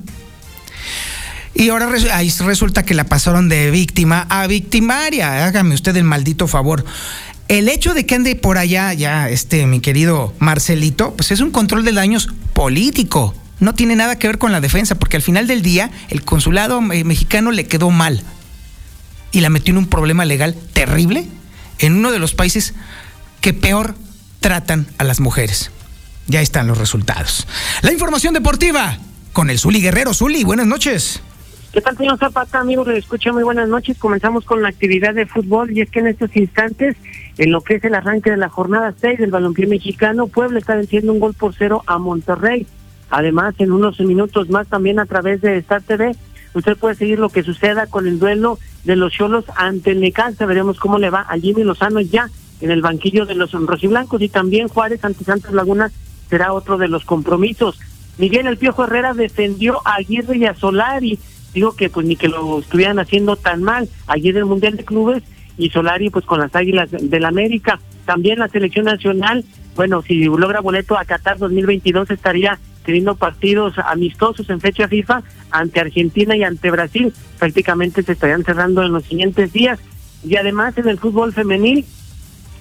Y 1.54 1.70
ahora 1.70 1.88
ahí 2.12 2.32
resulta 2.40 2.84
que 2.84 2.92
la 2.92 3.04
pasaron 3.04 3.48
de 3.48 3.70
víctima 3.70 4.26
a 4.28 4.46
victimaria. 4.46 5.46
Hágame 5.46 5.74
usted 5.74 5.96
el 5.96 6.04
maldito 6.04 6.46
favor. 6.48 6.84
El 7.48 7.68
hecho 7.68 7.94
de 7.94 8.04
que 8.04 8.16
ande 8.16 8.34
por 8.34 8.58
allá, 8.58 8.92
ya, 8.92 9.30
este, 9.30 9.66
mi 9.66 9.80
querido 9.80 10.34
Marcelito, 10.38 11.14
pues 11.16 11.30
es 11.30 11.40
un 11.40 11.52
control 11.52 11.84
de 11.84 11.92
daños 11.92 12.28
político. 12.52 13.34
No 13.58 13.74
tiene 13.74 13.96
nada 13.96 14.18
que 14.18 14.26
ver 14.26 14.36
con 14.36 14.52
la 14.52 14.60
defensa, 14.60 14.96
porque 14.96 15.16
al 15.16 15.22
final 15.22 15.46
del 15.46 15.62
día 15.62 15.90
el 16.10 16.22
consulado 16.22 16.82
mexicano 16.82 17.52
le 17.52 17.66
quedó 17.66 17.90
mal 17.90 18.22
y 19.32 19.40
la 19.40 19.48
metió 19.48 19.72
en 19.72 19.78
un 19.78 19.86
problema 19.86 20.24
legal 20.24 20.54
terrible 20.72 21.26
en 21.78 21.94
uno 21.94 22.10
de 22.10 22.18
los 22.18 22.34
países 22.34 22.74
que 23.40 23.54
peor 23.54 23.94
tratan 24.40 24.88
a 24.98 25.04
las 25.04 25.20
mujeres. 25.20 25.70
Ya 26.28 26.40
están 26.40 26.66
los 26.66 26.78
resultados. 26.78 27.46
La 27.82 27.92
información 27.92 28.34
deportiva 28.34 28.98
con 29.32 29.50
el 29.50 29.58
Zuli 29.58 29.80
Guerrero. 29.80 30.12
Zuli, 30.12 30.44
buenas 30.44 30.66
noches. 30.66 31.22
¿Qué 31.72 31.80
tal, 31.80 31.96
señor 31.96 32.18
Zapata? 32.18 32.58
Amigos, 32.58 32.88
le 32.88 32.98
escucha 32.98 33.32
muy 33.32 33.44
buenas 33.44 33.68
noches. 33.68 33.98
Comenzamos 33.98 34.44
con 34.44 34.62
la 34.62 34.68
actividad 34.68 35.14
de 35.14 35.26
fútbol 35.26 35.76
y 35.76 35.82
es 35.82 35.90
que 35.90 36.00
en 36.00 36.08
estos 36.08 36.34
instantes, 36.34 36.96
en 37.38 37.52
lo 37.52 37.60
que 37.60 37.74
es 37.74 37.84
el 37.84 37.94
arranque 37.94 38.30
de 38.30 38.38
la 38.38 38.48
jornada 38.48 38.94
6 38.98 39.18
del 39.18 39.30
balompié 39.30 39.66
mexicano, 39.66 40.26
Puebla 40.26 40.58
está 40.58 40.74
venciendo 40.74 41.12
un 41.12 41.20
gol 41.20 41.34
por 41.34 41.54
cero 41.54 41.82
a 41.86 41.98
Monterrey. 41.98 42.66
Además, 43.10 43.54
en 43.58 43.72
unos 43.72 44.00
minutos 44.00 44.48
más 44.48 44.66
también 44.68 44.98
a 44.98 45.06
través 45.06 45.42
de 45.42 45.58
Star 45.58 45.82
TV, 45.82 46.16
usted 46.54 46.76
puede 46.76 46.96
seguir 46.96 47.18
lo 47.18 47.28
que 47.28 47.42
suceda 47.42 47.86
con 47.86 48.08
el 48.08 48.18
duelo 48.18 48.58
de 48.84 48.96
los 48.96 49.12
Cholos 49.12 49.44
ante 49.54 49.92
el 49.92 50.00
Necaxa. 50.00 50.46
Veremos 50.46 50.80
cómo 50.80 50.98
le 50.98 51.10
va 51.10 51.26
a 51.28 51.38
Jimmy 51.38 51.62
Lozano 51.62 52.00
ya 52.00 52.30
en 52.62 52.70
el 52.70 52.80
banquillo 52.80 53.26
de 53.26 53.34
los 53.34 53.52
rojiblancos 53.52 54.22
y 54.22 54.28
también 54.28 54.68
Juárez 54.68 55.04
ante 55.04 55.24
Santos 55.24 55.52
Laguna 55.52 55.92
será 56.28 56.52
otro 56.52 56.78
de 56.78 56.88
los 56.88 57.04
compromisos. 57.04 57.78
Miguel 58.18 58.46
El 58.46 58.56
Piojo 58.56 58.84
Herrera 58.84 59.14
defendió 59.14 59.80
a 59.84 59.96
Aguirre 59.96 60.38
y 60.38 60.46
a 60.46 60.54
Solari 60.54 61.18
digo 61.56 61.74
que 61.74 61.88
pues 61.88 62.06
ni 62.06 62.16
que 62.16 62.28
lo 62.28 62.58
estuvieran 62.58 62.98
haciendo 62.98 63.34
tan 63.34 63.62
mal 63.62 63.88
ayer 64.06 64.36
el 64.36 64.44
Mundial 64.44 64.76
de 64.76 64.84
Clubes 64.84 65.22
y 65.56 65.70
Solari 65.70 66.10
pues 66.10 66.26
con 66.26 66.38
las 66.38 66.54
Águilas 66.54 66.90
del 66.90 67.24
América. 67.24 67.80
También 68.04 68.38
la 68.38 68.48
selección 68.48 68.84
nacional, 68.84 69.42
bueno, 69.74 70.02
si 70.02 70.24
logra 70.24 70.60
boleto 70.60 70.98
a 70.98 71.06
Qatar 71.06 71.38
2022 71.38 72.10
estaría 72.10 72.58
teniendo 72.84 73.16
partidos 73.16 73.78
amistosos 73.78 74.48
en 74.50 74.60
fecha 74.60 74.86
FIFA 74.86 75.22
ante 75.50 75.80
Argentina 75.80 76.36
y 76.36 76.44
ante 76.44 76.70
Brasil. 76.70 77.12
Prácticamente 77.38 78.02
se 78.02 78.12
estarían 78.12 78.44
cerrando 78.44 78.82
en 78.82 78.92
los 78.92 79.04
siguientes 79.04 79.52
días. 79.52 79.80
Y 80.22 80.36
además 80.36 80.76
en 80.76 80.88
el 80.88 80.98
fútbol 80.98 81.32
femenil, 81.32 81.86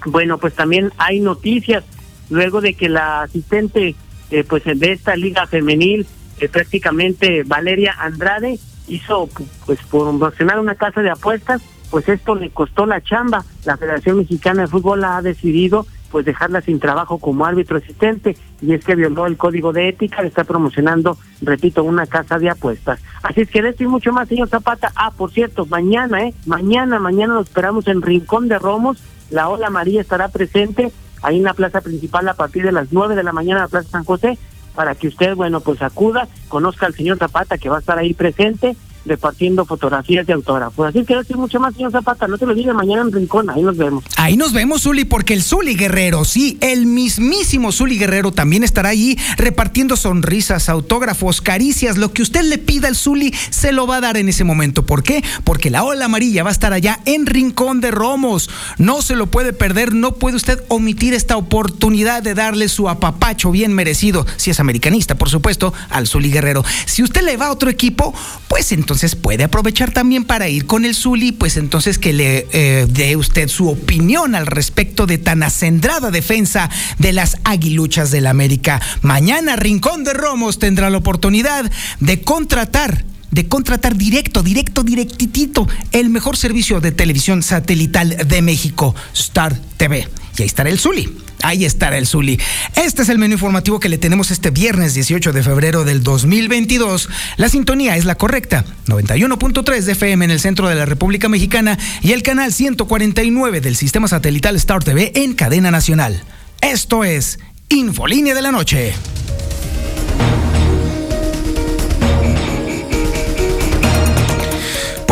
bueno, 0.06 0.38
pues 0.38 0.54
también 0.54 0.92
hay 0.98 1.20
noticias 1.20 1.84
luego 2.30 2.62
de 2.62 2.74
que 2.74 2.90
la 2.90 3.24
asistente 3.24 3.96
eh, 4.32 4.44
pues 4.44 4.64
de 4.66 4.92
esta 4.92 5.16
liga 5.16 5.46
femenil, 5.48 6.06
eh, 6.40 6.50
prácticamente 6.50 7.44
Valeria 7.44 7.96
Andrade, 8.00 8.60
hizo 8.88 9.30
pues 9.66 9.80
promocionar 9.90 10.60
una 10.60 10.76
casa 10.76 11.02
de 11.02 11.10
apuestas, 11.10 11.62
pues 11.90 12.10
esto 12.10 12.36
le 12.36 12.50
costó 12.50 12.86
la 12.86 13.02
chamba. 13.02 13.46
La 13.66 13.78
Federación 13.78 14.18
Mexicana 14.18 14.64
de 14.64 14.68
Fútbol 14.68 15.04
ha 15.04 15.22
decidido 15.22 15.86
pues 16.12 16.26
dejarla 16.26 16.62
sin 16.62 16.80
trabajo 16.80 17.18
como 17.18 17.46
árbitro 17.46 17.78
asistente 17.78 18.38
y 18.62 18.74
es 18.74 18.86
que 18.86 18.96
violó 18.96 19.26
el 19.26 19.36
código 19.38 19.74
de 19.74 19.90
ética, 19.90 20.22
está 20.22 20.46
promocionando, 20.46 21.18
repito, 21.42 21.84
una 21.84 22.08
casa 22.08 22.40
de 22.40 22.50
apuestas. 22.50 23.02
Así 23.22 23.42
es 23.42 23.50
que 23.50 23.62
de 23.62 23.70
esto 23.70 23.84
y 23.84 23.88
mucho 23.88 24.14
más, 24.14 24.30
señor 24.30 24.48
Zapata. 24.48 24.92
Ah, 24.96 25.12
por 25.12 25.32
cierto, 25.32 25.66
mañana, 25.66 26.24
¿eh? 26.24 26.34
Mañana, 26.46 27.00
mañana 27.00 27.34
lo 27.34 27.42
esperamos 27.42 27.88
en 27.88 28.02
Rincón 28.02 28.48
de 28.48 28.60
Romos. 28.60 29.04
La 29.30 29.50
Ola 29.50 29.70
María 29.70 30.00
estará 30.00 30.30
presente 30.30 30.92
ahí 31.26 31.38
en 31.38 31.44
la 31.44 31.54
plaza 31.54 31.82
principal 31.82 32.28
a 32.28 32.36
partir 32.36 32.64
de 32.64 32.72
las 32.72 32.92
nueve 32.92 33.16
de 33.16 33.24
la 33.24 33.34
mañana 33.34 33.62
en 33.62 33.64
la 33.64 33.70
Plaza 33.70 33.90
San 33.90 34.04
José 34.04 34.38
para 34.76 34.94
que 34.94 35.08
usted, 35.08 35.36
bueno, 35.36 35.62
pues 35.62 35.82
acuda, 35.82 36.28
conozca 36.50 36.86
al 36.86 36.94
señor 36.94 37.18
Zapata 37.18 37.58
que 37.58 37.70
va 37.70 37.78
a 37.78 37.80
estar 37.80 37.98
ahí 37.98 38.14
presente 38.14 38.76
repartiendo 39.06 39.66
fotografías 39.66 40.26
de 40.26 40.34
autógrafos. 40.34 40.88
Así 40.88 41.06
que 41.06 41.16
decir 41.16 41.38
mucho 41.38 41.60
más, 41.60 41.76
señor 41.76 41.92
Zapata. 41.92 42.28
No 42.28 42.38
te 42.38 42.46
lo 42.46 42.54
diga 42.54 42.74
mañana 42.74 43.04
en 43.04 43.12
Rincón. 43.12 43.50
Ahí 43.50 43.62
nos 43.62 43.78
vemos. 43.78 44.04
Ahí 44.18 44.38
nos 44.38 44.54
vemos, 44.54 44.84
Zuli, 44.84 45.06
porque 45.06 45.34
el 45.34 45.44
Zuli 45.44 45.76
Guerrero, 45.76 46.26
sí, 46.26 46.58
el 46.62 46.86
mismísimo 46.86 47.72
Zuli 47.72 47.98
Guerrero 47.98 48.32
también 48.32 48.64
estará 48.64 48.90
allí 48.90 49.18
repartiendo 49.38 49.96
sonrisas, 49.96 50.70
autógrafos, 50.70 51.42
caricias. 51.42 51.98
Lo 51.98 52.12
que 52.12 52.22
usted 52.22 52.44
le 52.44 52.58
pida 52.58 52.88
al 52.88 52.96
Zuli 52.96 53.34
se 53.50 53.72
lo 53.72 53.88
va 53.88 53.98
a 53.98 54.02
dar 54.02 54.18
en 54.18 54.30
ese 54.30 54.44
momento. 54.44 54.86
¿Por 54.86 55.04
qué? 55.04 55.24
Porque 55.44 55.70
la 55.70 55.84
ola 55.84 56.06
amarilla 56.06 56.44
va 56.44 56.50
a 56.50 56.54
estar 56.54 56.74
allá 56.74 57.00
en 57.06 57.26
Rincón 57.26 57.82
de 57.82 57.92
Romos. 57.92 58.50
No 58.78 59.02
se 59.02 59.16
lo 59.16 59.28
puede 59.28 59.54
perder. 59.54 59.94
No 59.94 60.16
puede 60.16 60.38
usted 60.38 60.64
omitir 60.68 61.14
esta 61.14 61.38
oportunidad 61.38 62.24
de 62.24 62.34
darle 62.34 62.70
su 62.70 62.90
apapacho 62.90 63.52
bien 63.52 63.74
merecido, 63.74 64.26
si 64.38 64.52
es 64.52 64.60
americanista, 64.60 65.16
por 65.16 65.30
supuesto, 65.30 65.74
al 65.90 66.08
Zuli 66.08 66.32
Guerrero. 66.32 66.64
Si 66.86 67.04
usted 67.04 67.22
le 67.22 67.38
va 67.38 67.48
a 67.48 67.52
otro 67.52 67.70
equipo, 67.70 68.14
pues 68.48 68.72
entonces 68.72 68.95
entonces 68.96 69.18
puede 69.18 69.44
aprovechar 69.44 69.92
también 69.92 70.24
para 70.24 70.48
ir 70.48 70.68
con 70.68 70.86
el 70.86 70.96
Zuli, 70.96 71.34
pues 71.34 71.58
entonces 71.58 72.00
que 72.00 72.14
le 72.14 72.48
eh, 72.54 72.88
dé 72.90 73.18
usted 73.18 73.50
su 73.50 73.68
opinión 73.68 74.36
al 74.36 74.48
respecto 74.48 75.06
de 75.06 75.18
tan 75.18 75.44
acendrada 75.44 76.12
defensa 76.12 76.70
de 76.98 77.12
las 77.12 77.36
aguiluchas 77.44 78.10
del 78.10 78.26
América. 78.26 78.82
Mañana 79.02 79.58
Rincón 79.58 80.06
de 80.06 80.14
Romos 80.14 80.60
tendrá 80.60 80.90
la 80.90 80.98
oportunidad 80.98 81.70
de 82.00 82.22
contratar 82.22 83.04
de 83.32 83.50
contratar 83.50 83.98
directo, 83.98 84.44
directo, 84.44 84.82
directitito 84.82 85.68
el 85.92 86.10
mejor 86.10 86.38
servicio 86.38 86.80
de 86.80 86.94
televisión 86.94 87.44
satelital 87.44 88.16
de 88.26 88.42
México, 88.42 88.96
Star 89.14 89.60
TV. 89.76 90.08
Y 90.38 90.42
ahí 90.42 90.48
estará 90.48 90.70
el 90.70 90.80
Zuli. 90.80 91.18
Ahí 91.44 91.66
estará 91.66 91.98
el 91.98 92.08
Zuli. 92.08 92.40
Este 92.76 93.04
es 93.04 93.10
el 93.10 93.20
menú 93.20 93.34
informativo 93.34 93.80
que 93.80 93.90
le 93.90 93.98
tenemos 93.98 94.32
este 94.32 94.50
viernes 94.52 94.94
18 94.94 95.32
de 95.32 95.44
febrero 95.44 95.84
del 95.84 96.04
2022. 96.04 97.10
La 97.38 97.50
sintonía 97.50 97.96
es 97.98 98.06
la 98.06 98.16
correcta. 98.16 98.66
91.3 98.88 99.82
de 99.82 99.92
FM 99.92 100.26
en 100.26 100.32
el 100.32 100.40
centro 100.40 100.68
de 100.68 100.76
la 100.76 100.86
República 100.86 101.30
Mexicana 101.30 101.78
y 102.02 102.12
el 102.12 102.24
canal 102.24 102.54
149 102.54 103.62
del 103.62 103.76
sistema 103.76 104.08
satelital 104.08 104.56
Star 104.56 104.84
TV 104.84 105.12
en 105.16 105.34
cadena 105.34 105.72
nacional. 105.72 106.24
Esto 106.62 107.04
es 107.04 107.40
Infolínea 107.70 108.34
de 108.34 108.42
la 108.42 108.52
Noche. 108.52 108.94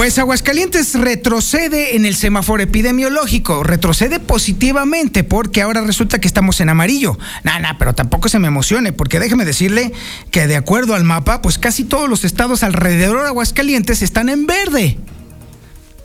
Pues 0.03 0.19
Aguascalientes 0.19 0.95
retrocede 0.95 1.95
en 1.95 2.05
el 2.05 2.13
semáforo 2.17 2.61
epidemiológico, 2.61 3.63
retrocede 3.63 4.19
positivamente 4.19 5.23
porque 5.23 5.61
ahora 5.61 5.79
resulta 5.79 6.19
que 6.19 6.27
estamos 6.27 6.59
en 6.59 6.67
amarillo. 6.67 7.17
Nada, 7.43 7.77
pero 7.79 7.95
tampoco 7.95 8.27
se 8.27 8.37
me 8.37 8.49
emocione 8.49 8.91
porque 8.91 9.21
déjeme 9.21 9.45
decirle 9.45 9.93
que 10.29 10.45
de 10.45 10.57
acuerdo 10.57 10.93
al 10.93 11.05
mapa, 11.05 11.41
pues 11.41 11.57
casi 11.57 11.85
todos 11.85 12.09
los 12.09 12.25
estados 12.25 12.63
alrededor 12.63 13.21
de 13.21 13.27
Aguascalientes 13.27 14.01
están 14.01 14.27
en 14.27 14.45
verde. 14.45 14.97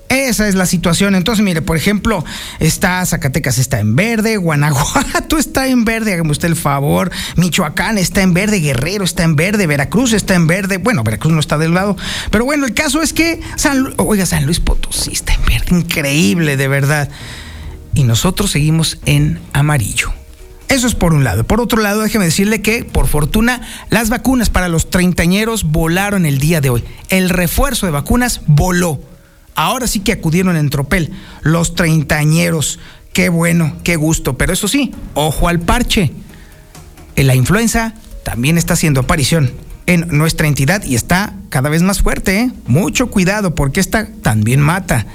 Esa 0.09 0.49
es 0.49 0.55
la 0.55 0.67
situación. 0.67 1.15
Entonces, 1.15 1.45
mire, 1.45 1.61
por 1.61 1.77
ejemplo, 1.77 2.25
está 2.61 3.05
Zacatecas 3.05 3.59
está 3.59 3.79
en 3.81 3.95
verde, 3.95 4.37
Guanajuato 4.37 5.37
está 5.39 5.69
en 5.69 5.85
verde, 5.85 6.15
hágame 6.15 6.31
usted 6.31 6.49
el 6.49 6.57
favor, 6.57 7.11
Michoacán 7.37 7.99
está 7.99 8.23
en 8.23 8.33
verde, 8.33 8.61
Guerrero 8.61 9.05
está 9.05 9.25
en 9.25 9.37
verde, 9.37 9.67
Veracruz 9.67 10.13
está 10.13 10.35
en 10.35 10.47
verde. 10.47 10.79
Bueno, 10.79 11.05
Veracruz 11.05 11.33
no 11.33 11.41
está 11.41 11.59
del 11.59 11.75
lado, 11.75 11.97
pero 12.31 12.45
bueno, 12.45 12.67
el 12.67 12.75
caso 12.75 13.03
es 13.03 13.13
que 13.13 13.41
San, 13.57 13.95
oiga, 13.97 14.25
San 14.25 14.47
Luis 14.47 14.61
Potosí 14.61 15.13
está 15.13 15.35
en 15.35 15.45
verde, 15.45 15.67
increíble, 15.71 16.57
de 16.57 16.69
verdad. 16.69 17.11
Y 17.95 18.05
nosotros 18.05 18.51
seguimos 18.51 18.99
en 19.07 19.41
amarillo. 19.53 20.13
Eso 20.69 20.87
es 20.87 20.95
por 20.95 21.15
un 21.15 21.25
lado. 21.25 21.45
Por 21.45 21.61
otro 21.61 21.81
lado, 21.81 22.03
déjeme 22.03 22.27
decirle 22.27 22.61
que, 22.61 22.85
por 22.85 23.09
fortuna, 23.09 23.63
las 23.89 24.11
vacunas 24.11 24.51
para 24.51 24.69
los 24.69 24.91
treintañeros 24.91 25.65
volaron 25.65 26.27
el 26.27 26.39
día 26.39 26.61
de 26.61 26.71
hoy. 26.71 26.85
El 27.09 27.31
refuerzo 27.31 27.87
de 27.87 27.93
vacunas 27.93 28.43
voló. 28.47 29.01
Ahora 29.59 29.89
sí 29.89 29.99
que 29.99 30.13
acudieron 30.13 30.57
en 30.57 30.71
tropel 30.71 31.11
los 31.43 31.75
treintañeros. 31.75 32.79
Qué 33.13 33.29
bueno, 33.29 33.77
qué 33.83 33.97
gusto. 33.97 34.39
Pero 34.39 34.53
eso 34.53 34.69
sí, 34.69 34.95
ojo 35.15 35.49
al 35.49 35.59
parche. 35.59 36.13
La 37.17 37.35
influenza 37.35 37.93
también 38.23 38.57
está 38.57 38.75
haciendo 38.75 39.01
aparición 39.01 39.51
en 39.87 40.07
nuestra 40.17 40.47
entidad 40.47 40.85
y 40.85 40.95
está 40.95 41.35
cada 41.49 41.71
vez 41.71 41.83
más 41.83 42.03
fuerte. 42.03 42.39
¿eh? 42.39 42.51
Mucho 42.69 43.11
cuidado 43.11 43.57
porque 43.57 43.81
esta 43.81 44.07
también 44.23 44.61
mata. 44.61 45.07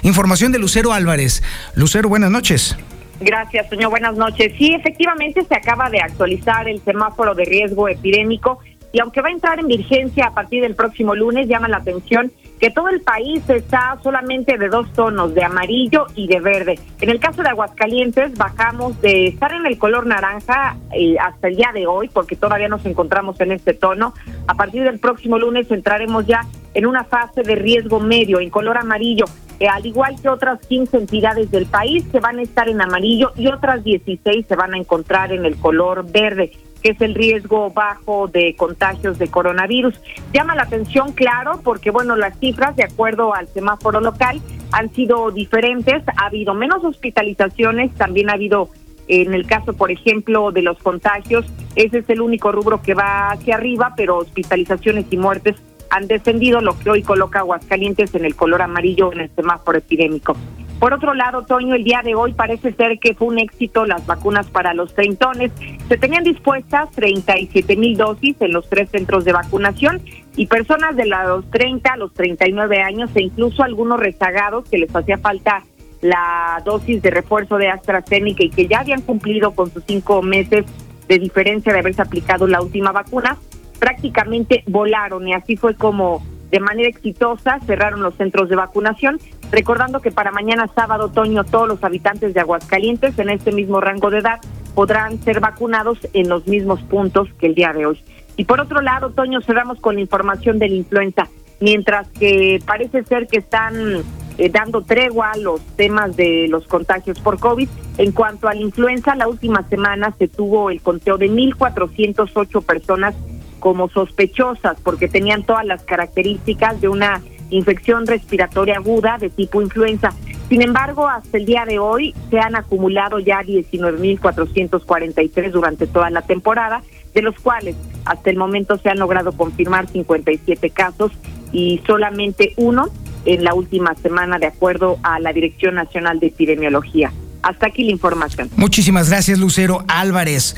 Información 0.00 0.52
de 0.52 0.58
Lucero 0.58 0.94
Álvarez. 0.94 1.42
Lucero, 1.74 2.08
buenas 2.08 2.30
noches. 2.30 2.74
Gracias, 3.20 3.68
señor. 3.68 3.90
Buenas 3.90 4.16
noches. 4.16 4.54
Sí, 4.56 4.72
efectivamente 4.72 5.44
se 5.46 5.54
acaba 5.54 5.90
de 5.90 6.00
actualizar 6.00 6.66
el 6.66 6.82
semáforo 6.82 7.34
de 7.34 7.44
riesgo 7.44 7.88
epidémico 7.88 8.58
y 8.90 9.00
aunque 9.00 9.20
va 9.20 9.28
a 9.28 9.32
entrar 9.32 9.58
en 9.60 9.66
vigencia 9.66 10.28
a 10.28 10.30
partir 10.32 10.62
del 10.62 10.74
próximo 10.74 11.14
lunes, 11.14 11.46
llama 11.46 11.68
la 11.68 11.76
atención 11.76 12.32
que 12.62 12.70
todo 12.70 12.90
el 12.90 13.00
país 13.00 13.42
está 13.48 13.98
solamente 14.04 14.56
de 14.56 14.68
dos 14.68 14.92
tonos, 14.92 15.34
de 15.34 15.42
amarillo 15.42 16.06
y 16.14 16.28
de 16.28 16.38
verde. 16.38 16.78
En 17.00 17.10
el 17.10 17.18
caso 17.18 17.42
de 17.42 17.48
Aguascalientes 17.48 18.38
bajamos 18.38 19.00
de 19.00 19.26
estar 19.26 19.52
en 19.52 19.66
el 19.66 19.76
color 19.78 20.06
naranja 20.06 20.76
eh, 20.92 21.16
hasta 21.18 21.48
el 21.48 21.56
día 21.56 21.70
de 21.74 21.88
hoy, 21.88 22.08
porque 22.08 22.36
todavía 22.36 22.68
nos 22.68 22.86
encontramos 22.86 23.40
en 23.40 23.50
este 23.50 23.74
tono. 23.74 24.14
A 24.46 24.54
partir 24.54 24.84
del 24.84 25.00
próximo 25.00 25.40
lunes 25.40 25.68
entraremos 25.72 26.24
ya 26.24 26.46
en 26.72 26.86
una 26.86 27.02
fase 27.02 27.42
de 27.42 27.56
riesgo 27.56 27.98
medio, 27.98 28.38
en 28.38 28.48
color 28.48 28.78
amarillo, 28.78 29.24
eh, 29.58 29.66
al 29.66 29.84
igual 29.84 30.14
que 30.22 30.28
otras 30.28 30.64
15 30.64 30.98
entidades 30.98 31.50
del 31.50 31.66
país 31.66 32.04
que 32.12 32.20
van 32.20 32.38
a 32.38 32.42
estar 32.42 32.68
en 32.68 32.80
amarillo 32.80 33.32
y 33.34 33.48
otras 33.48 33.82
16 33.82 34.46
se 34.46 34.54
van 34.54 34.74
a 34.74 34.78
encontrar 34.78 35.32
en 35.32 35.46
el 35.46 35.56
color 35.56 36.08
verde 36.12 36.52
que 36.82 36.90
es 36.90 37.00
el 37.00 37.14
riesgo 37.14 37.70
bajo 37.70 38.28
de 38.28 38.54
contagios 38.56 39.18
de 39.18 39.28
coronavirus. 39.28 40.00
Llama 40.32 40.54
la 40.54 40.62
atención, 40.62 41.12
claro, 41.12 41.60
porque 41.62 41.90
bueno, 41.90 42.16
las 42.16 42.38
cifras, 42.38 42.74
de 42.76 42.84
acuerdo 42.84 43.34
al 43.34 43.48
semáforo 43.48 44.00
local, 44.00 44.40
han 44.72 44.92
sido 44.92 45.30
diferentes. 45.30 46.02
Ha 46.16 46.26
habido 46.26 46.54
menos 46.54 46.84
hospitalizaciones, 46.84 47.94
también 47.94 48.30
ha 48.30 48.34
habido, 48.34 48.70
en 49.08 49.34
el 49.34 49.46
caso, 49.46 49.74
por 49.74 49.90
ejemplo, 49.90 50.50
de 50.50 50.62
los 50.62 50.78
contagios, 50.78 51.46
ese 51.76 51.98
es 51.98 52.10
el 52.10 52.20
único 52.20 52.52
rubro 52.52 52.82
que 52.82 52.94
va 52.94 53.30
hacia 53.30 53.54
arriba, 53.54 53.94
pero 53.96 54.18
hospitalizaciones 54.18 55.06
y 55.10 55.16
muertes 55.16 55.56
han 55.90 56.06
descendido, 56.06 56.62
lo 56.62 56.78
que 56.78 56.88
hoy 56.88 57.02
coloca 57.02 57.40
Aguascalientes 57.40 58.14
en 58.14 58.24
el 58.24 58.34
color 58.34 58.62
amarillo 58.62 59.12
en 59.12 59.20
el 59.20 59.30
semáforo 59.36 59.78
epidémico. 59.78 60.34
Por 60.82 60.94
otro 60.94 61.14
lado, 61.14 61.42
Toño, 61.42 61.76
el 61.76 61.84
día 61.84 62.02
de 62.02 62.16
hoy 62.16 62.32
parece 62.32 62.72
ser 62.72 62.98
que 62.98 63.14
fue 63.14 63.28
un 63.28 63.38
éxito 63.38 63.86
las 63.86 64.04
vacunas 64.04 64.50
para 64.50 64.74
los 64.74 64.92
treintones. 64.92 65.52
Se 65.86 65.96
tenían 65.96 66.24
dispuestas 66.24 66.90
37 66.90 67.76
mil 67.76 67.96
dosis 67.96 68.34
en 68.40 68.52
los 68.52 68.68
tres 68.68 68.90
centros 68.90 69.24
de 69.24 69.32
vacunación 69.32 70.02
y 70.34 70.48
personas 70.48 70.96
de 70.96 71.06
los 71.06 71.48
30 71.52 71.92
a 71.92 71.96
los 71.96 72.12
39 72.14 72.82
años 72.82 73.10
e 73.14 73.22
incluso 73.22 73.62
algunos 73.62 74.00
rezagados 74.00 74.68
que 74.68 74.78
les 74.78 74.92
hacía 74.92 75.18
falta 75.18 75.62
la 76.00 76.60
dosis 76.64 77.00
de 77.00 77.12
refuerzo 77.12 77.58
de 77.58 77.68
AstraZeneca 77.68 78.42
y 78.42 78.50
que 78.50 78.66
ya 78.66 78.80
habían 78.80 79.02
cumplido 79.02 79.52
con 79.52 79.70
sus 79.70 79.84
cinco 79.86 80.20
meses 80.20 80.64
de 81.06 81.18
diferencia 81.20 81.72
de 81.72 81.78
haberse 81.78 82.02
aplicado 82.02 82.48
la 82.48 82.60
última 82.60 82.90
vacuna, 82.90 83.36
prácticamente 83.78 84.64
volaron 84.66 85.28
y 85.28 85.32
así 85.32 85.56
fue 85.56 85.76
como 85.76 86.24
de 86.52 86.60
manera 86.60 86.88
exitosa 86.88 87.58
cerraron 87.66 88.02
los 88.02 88.14
centros 88.14 88.50
de 88.50 88.56
vacunación, 88.56 89.18
recordando 89.50 90.00
que 90.00 90.12
para 90.12 90.30
mañana 90.30 90.68
sábado, 90.74 91.06
otoño, 91.06 91.44
todos 91.44 91.66
los 91.66 91.82
habitantes 91.82 92.34
de 92.34 92.40
Aguascalientes 92.40 93.18
en 93.18 93.30
este 93.30 93.52
mismo 93.52 93.80
rango 93.80 94.10
de 94.10 94.18
edad 94.18 94.38
podrán 94.74 95.18
ser 95.22 95.40
vacunados 95.40 95.98
en 96.12 96.28
los 96.28 96.46
mismos 96.46 96.82
puntos 96.82 97.28
que 97.38 97.46
el 97.46 97.54
día 97.54 97.72
de 97.72 97.86
hoy. 97.86 97.98
Y 98.36 98.44
por 98.44 98.60
otro 98.60 98.82
lado, 98.82 99.10
Toño, 99.10 99.40
cerramos 99.40 99.80
con 99.80 99.94
la 99.94 100.02
información 100.02 100.58
de 100.58 100.68
la 100.68 100.74
influenza, 100.74 101.26
mientras 101.58 102.08
que 102.08 102.62
parece 102.66 103.02
ser 103.04 103.28
que 103.28 103.38
están 103.38 104.02
eh, 104.36 104.50
dando 104.50 104.82
tregua 104.82 105.32
los 105.38 105.60
temas 105.76 106.16
de 106.16 106.48
los 106.50 106.66
contagios 106.66 107.18
por 107.20 107.38
COVID. 107.38 107.68
En 107.96 108.12
cuanto 108.12 108.48
a 108.48 108.54
la 108.54 108.60
influenza, 108.60 109.14
la 109.14 109.26
última 109.26 109.66
semana 109.70 110.14
se 110.18 110.28
tuvo 110.28 110.68
el 110.68 110.82
conteo 110.82 111.16
de 111.16 111.30
1.408 111.30 112.62
personas 112.62 113.14
como 113.62 113.88
sospechosas 113.88 114.76
porque 114.82 115.06
tenían 115.06 115.44
todas 115.44 115.64
las 115.64 115.84
características 115.84 116.80
de 116.80 116.88
una 116.88 117.22
infección 117.50 118.08
respiratoria 118.08 118.78
aguda 118.78 119.18
de 119.18 119.30
tipo 119.30 119.62
influenza. 119.62 120.10
Sin 120.48 120.62
embargo, 120.62 121.06
hasta 121.06 121.38
el 121.38 121.46
día 121.46 121.64
de 121.64 121.78
hoy 121.78 122.12
se 122.28 122.40
han 122.40 122.56
acumulado 122.56 123.20
ya 123.20 123.42
19.443 123.42 125.52
durante 125.52 125.86
toda 125.86 126.10
la 126.10 126.22
temporada, 126.22 126.82
de 127.14 127.22
los 127.22 127.38
cuales 127.38 127.76
hasta 128.04 128.30
el 128.30 128.36
momento 128.36 128.78
se 128.78 128.88
han 128.88 128.98
logrado 128.98 129.30
confirmar 129.30 129.86
57 129.86 130.70
casos 130.70 131.12
y 131.52 131.80
solamente 131.86 132.54
uno 132.56 132.88
en 133.26 133.44
la 133.44 133.54
última 133.54 133.94
semana, 133.94 134.40
de 134.40 134.46
acuerdo 134.46 134.98
a 135.04 135.20
la 135.20 135.32
Dirección 135.32 135.76
Nacional 135.76 136.18
de 136.18 136.26
Epidemiología. 136.26 137.12
Hasta 137.42 137.66
aquí 137.66 137.84
la 137.84 137.90
información. 137.90 138.50
Muchísimas 138.56 139.08
gracias, 139.08 139.38
Lucero 139.38 139.84
Álvarez. 139.88 140.54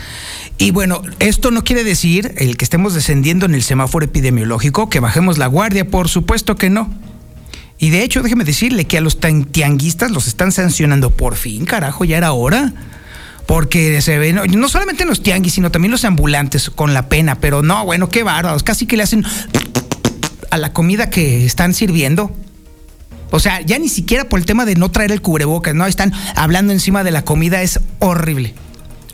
Y 0.59 0.71
bueno, 0.71 1.03
esto 1.19 1.51
no 1.51 1.65
quiere 1.65 1.83
decir 1.83 2.35
el 2.37 2.57
que 2.57 2.65
estemos 2.65 2.95
descendiendo 2.95 3.47
en 3.47 3.55
el 3.55 3.63
semáforo 3.63 4.05
epidemiológico, 4.05 4.91
que 4.91 5.01
bajemos 5.01 5.39
la 5.39 5.47
guardia, 5.47 5.87
por 5.87 6.09
supuesto 6.09 6.57
que 6.57 6.71
no. 6.71 6.93
Y 7.79 7.91
de 7.91 8.03
hecho, 8.03 8.23
déjeme 8.23 8.45
decirle 8.45 8.85
que 8.85 8.99
a 8.99 9.01
los 9.01 9.19
tianguistas 9.19 10.11
los 10.11 10.29
están 10.29 10.53
sancionando 10.53 11.11
por 11.11 11.37
fin, 11.37 11.65
carajo, 11.65 12.05
ya 12.05 12.17
era 12.17 12.33
hora. 12.33 12.73
Porque 13.47 14.01
se 14.01 14.19
ven, 14.19 14.41
no 14.57 14.69
solamente 14.69 15.05
los 15.05 15.23
tianguis, 15.23 15.53
sino 15.53 15.71
también 15.71 15.93
los 15.93 16.05
ambulantes 16.07 16.71
con 16.71 16.95
la 16.95 17.09
pena, 17.11 17.35
pero 17.41 17.63
no, 17.63 17.85
bueno, 17.85 18.09
qué 18.09 18.23
bárbaros, 18.23 18.63
casi 18.63 18.87
que 18.87 18.97
le 18.97 19.03
hacen 19.03 19.23
a 20.51 20.57
la 20.57 20.73
comida 20.73 21.11
que 21.11 21.45
están 21.45 21.75
sirviendo. 21.75 22.35
O 23.35 23.41
sea, 23.41 23.61
ya 23.63 23.81
ni 23.81 23.89
siquiera 23.89 24.29
por 24.29 24.39
el 24.39 24.47
tema 24.47 24.65
de 24.65 24.77
no 24.77 24.93
traer 24.93 25.11
el 25.11 25.21
cubrebocas, 25.21 25.75
¿no? 25.75 25.87
Están 25.87 26.13
hablando 26.37 26.73
encima 26.73 27.03
de 27.03 27.11
la 27.11 27.25
comida, 27.25 27.63
es 27.63 27.81
horrible. 27.99 28.55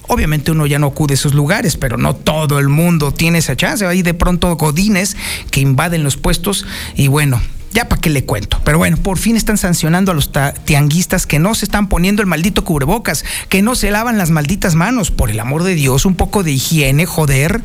Obviamente 0.08 0.50
uno 0.50 0.66
ya 0.66 0.78
no 0.78 0.88
acude 0.88 1.12
a 1.12 1.14
esos 1.14 1.32
lugares, 1.32 1.78
pero 1.78 1.96
no 1.96 2.14
todo 2.14 2.58
el 2.58 2.68
mundo 2.68 3.14
tiene 3.14 3.38
esa 3.38 3.56
chance. 3.56 3.86
Hay 3.86 4.02
de 4.02 4.12
pronto 4.12 4.54
godines 4.56 5.16
que 5.50 5.60
invaden 5.62 6.04
los 6.04 6.18
puestos 6.18 6.66
y 6.96 7.08
bueno, 7.08 7.40
ya 7.72 7.88
para 7.88 7.98
qué 7.98 8.10
le 8.10 8.26
cuento. 8.26 8.60
Pero 8.62 8.76
bueno, 8.76 8.98
por 8.98 9.16
fin 9.16 9.36
están 9.36 9.56
sancionando 9.56 10.12
a 10.12 10.14
los 10.14 10.30
tianguistas 10.66 11.26
que 11.26 11.38
no 11.38 11.54
se 11.54 11.64
están 11.64 11.88
poniendo 11.88 12.20
el 12.20 12.28
maldito 12.28 12.62
cubrebocas, 12.62 13.24
que 13.48 13.62
no 13.62 13.74
se 13.74 13.90
lavan 13.90 14.18
las 14.18 14.28
malditas 14.28 14.74
manos. 14.74 15.10
Por 15.10 15.30
el 15.30 15.40
amor 15.40 15.62
de 15.62 15.74
Dios, 15.74 16.04
un 16.04 16.14
poco 16.14 16.42
de 16.42 16.52
higiene, 16.52 17.06
joder. 17.06 17.62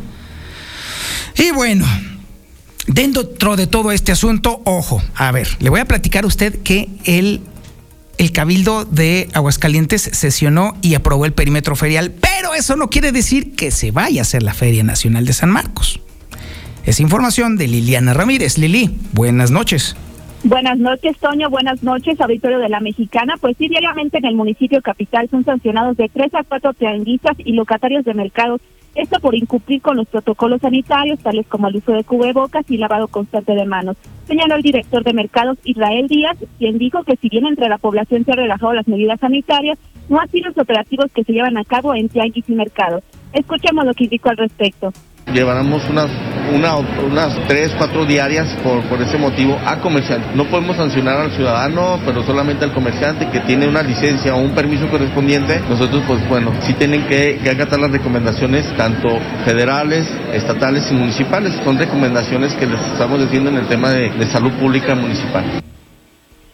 Y 1.38 1.52
bueno, 1.52 1.86
Dentro 2.88 3.56
de 3.56 3.66
todo 3.66 3.92
este 3.92 4.12
asunto, 4.12 4.62
ojo, 4.64 5.02
a 5.16 5.32
ver, 5.32 5.48
le 5.60 5.70
voy 5.70 5.80
a 5.80 5.86
platicar 5.86 6.24
a 6.24 6.28
usted 6.28 6.62
que 6.62 6.88
el, 7.06 7.42
el 8.20 8.32
Cabildo 8.32 8.86
de 8.86 9.28
Aguascalientes 9.34 10.04
sesionó 10.04 10.74
y 10.84 10.94
aprobó 10.94 11.26
el 11.26 11.34
perímetro 11.34 11.76
ferial, 11.76 12.14
pero 12.22 12.54
eso 12.54 12.76
no 12.76 12.90
quiere 12.90 13.12
decir 13.12 13.56
que 13.56 13.72
se 13.72 13.90
vaya 13.92 14.22
a 14.22 14.24
hacer 14.24 14.44
la 14.44 14.54
Feria 14.54 14.84
Nacional 14.84 15.26
de 15.26 15.34
San 15.34 15.50
Marcos. 15.50 16.00
Es 16.86 17.00
información 17.00 17.58
de 17.58 17.68
Liliana 17.68 18.14
Ramírez. 18.14 18.60
Lili, 18.60 18.96
buenas 19.14 19.50
noches. 19.50 19.96
Buenas 20.44 20.78
noches, 20.78 21.18
Toño. 21.18 21.50
Buenas 21.50 21.82
noches, 21.82 22.22
auditorio 22.22 22.60
de 22.60 22.70
la 22.70 22.80
Mexicana. 22.80 23.34
Pues 23.42 23.58
sí, 23.58 23.68
diariamente 23.68 24.20
en 24.20 24.26
el 24.26 24.36
municipio 24.36 24.80
capital 24.84 25.28
son 25.32 25.44
sancionados 25.44 25.98
de 25.98 26.08
tres 26.08 26.32
a 26.36 26.44
cuatro 26.44 26.76
tianguistas 26.76 27.36
y 27.40 27.54
locatarios 27.54 28.06
de 28.06 28.14
mercados 28.14 28.62
esto 28.96 29.20
por 29.20 29.36
incumplir 29.36 29.82
con 29.82 29.98
los 29.98 30.08
protocolos 30.08 30.62
sanitarios, 30.62 31.20
tales 31.20 31.46
como 31.48 31.68
el 31.68 31.76
uso 31.76 31.92
de 31.92 32.04
cubrebocas 32.04 32.70
y 32.70 32.78
lavado 32.78 33.08
constante 33.08 33.54
de 33.54 33.66
manos. 33.66 33.98
Señaló 34.26 34.56
el 34.56 34.62
director 34.62 35.04
de 35.04 35.14
mercados 35.14 35.58
Israel 35.64 36.08
Díaz, 36.08 36.38
quien 36.58 36.78
dijo 36.78 37.04
que 37.04 37.18
si 37.18 37.30
bien 37.30 37.46
entre 37.46 37.70
la 37.70 37.78
población 37.78 38.24
se 38.24 38.32
han 38.32 38.38
relajado 38.38 38.74
las 38.74 38.88
medidas 38.88 39.20
sanitarias, 39.20 39.78
no 40.10 40.20
han 40.20 40.30
sido 40.30 40.50
los 40.50 40.58
operativos 40.58 41.12
que 41.14 41.24
se 41.24 41.34
llevan 41.34 41.58
a 41.58 41.66
cabo 41.66 41.94
en 41.94 42.10
tianguis 42.10 42.50
y 42.50 42.54
mercados. 42.54 43.04
Escuchemos 43.34 43.86
lo 43.86 43.94
que 43.94 44.06
indicó 44.06 44.30
al 44.30 44.38
respecto 44.38 44.94
llevaremos 45.34 45.88
unas, 45.90 46.08
una, 46.54 46.76
unas 46.78 47.36
tres, 47.48 47.74
cuatro 47.78 48.06
diarias 48.06 48.48
por, 48.64 48.82
por 48.84 49.02
ese 49.02 49.18
motivo 49.18 49.58
a 49.66 49.78
comerciante. 49.80 50.28
No 50.36 50.46
podemos 50.46 50.78
sancionar 50.78 51.20
al 51.20 51.32
ciudadano, 51.32 52.00
pero 52.06 52.24
solamente 52.24 52.66
al 52.66 52.74
comerciante 52.74 53.30
que 53.30 53.40
tiene 53.42 53.68
una 53.68 53.82
licencia 53.82 54.36
o 54.36 54.40
un 54.40 54.52
permiso 54.52 54.88
correspondiente. 54.90 55.60
Nosotros, 55.70 56.04
pues 56.08 56.28
bueno, 56.30 56.52
sí 56.62 56.74
tienen 56.74 57.08
que, 57.08 57.40
que 57.44 57.50
acatar 57.50 57.80
las 57.80 57.92
recomendaciones, 57.92 58.66
tanto 58.78 59.20
federales, 59.44 60.08
estatales 60.34 60.90
y 60.92 60.94
municipales. 60.94 61.54
Son 61.64 61.78
recomendaciones 61.78 62.54
que 62.54 62.68
les 62.68 62.80
estamos 62.94 63.20
diciendo 63.20 63.50
en 63.50 63.58
el 63.58 63.68
tema 63.68 63.90
de, 63.90 64.10
de 64.10 64.26
salud 64.28 64.52
pública 64.54 64.96
municipal. 64.96 65.44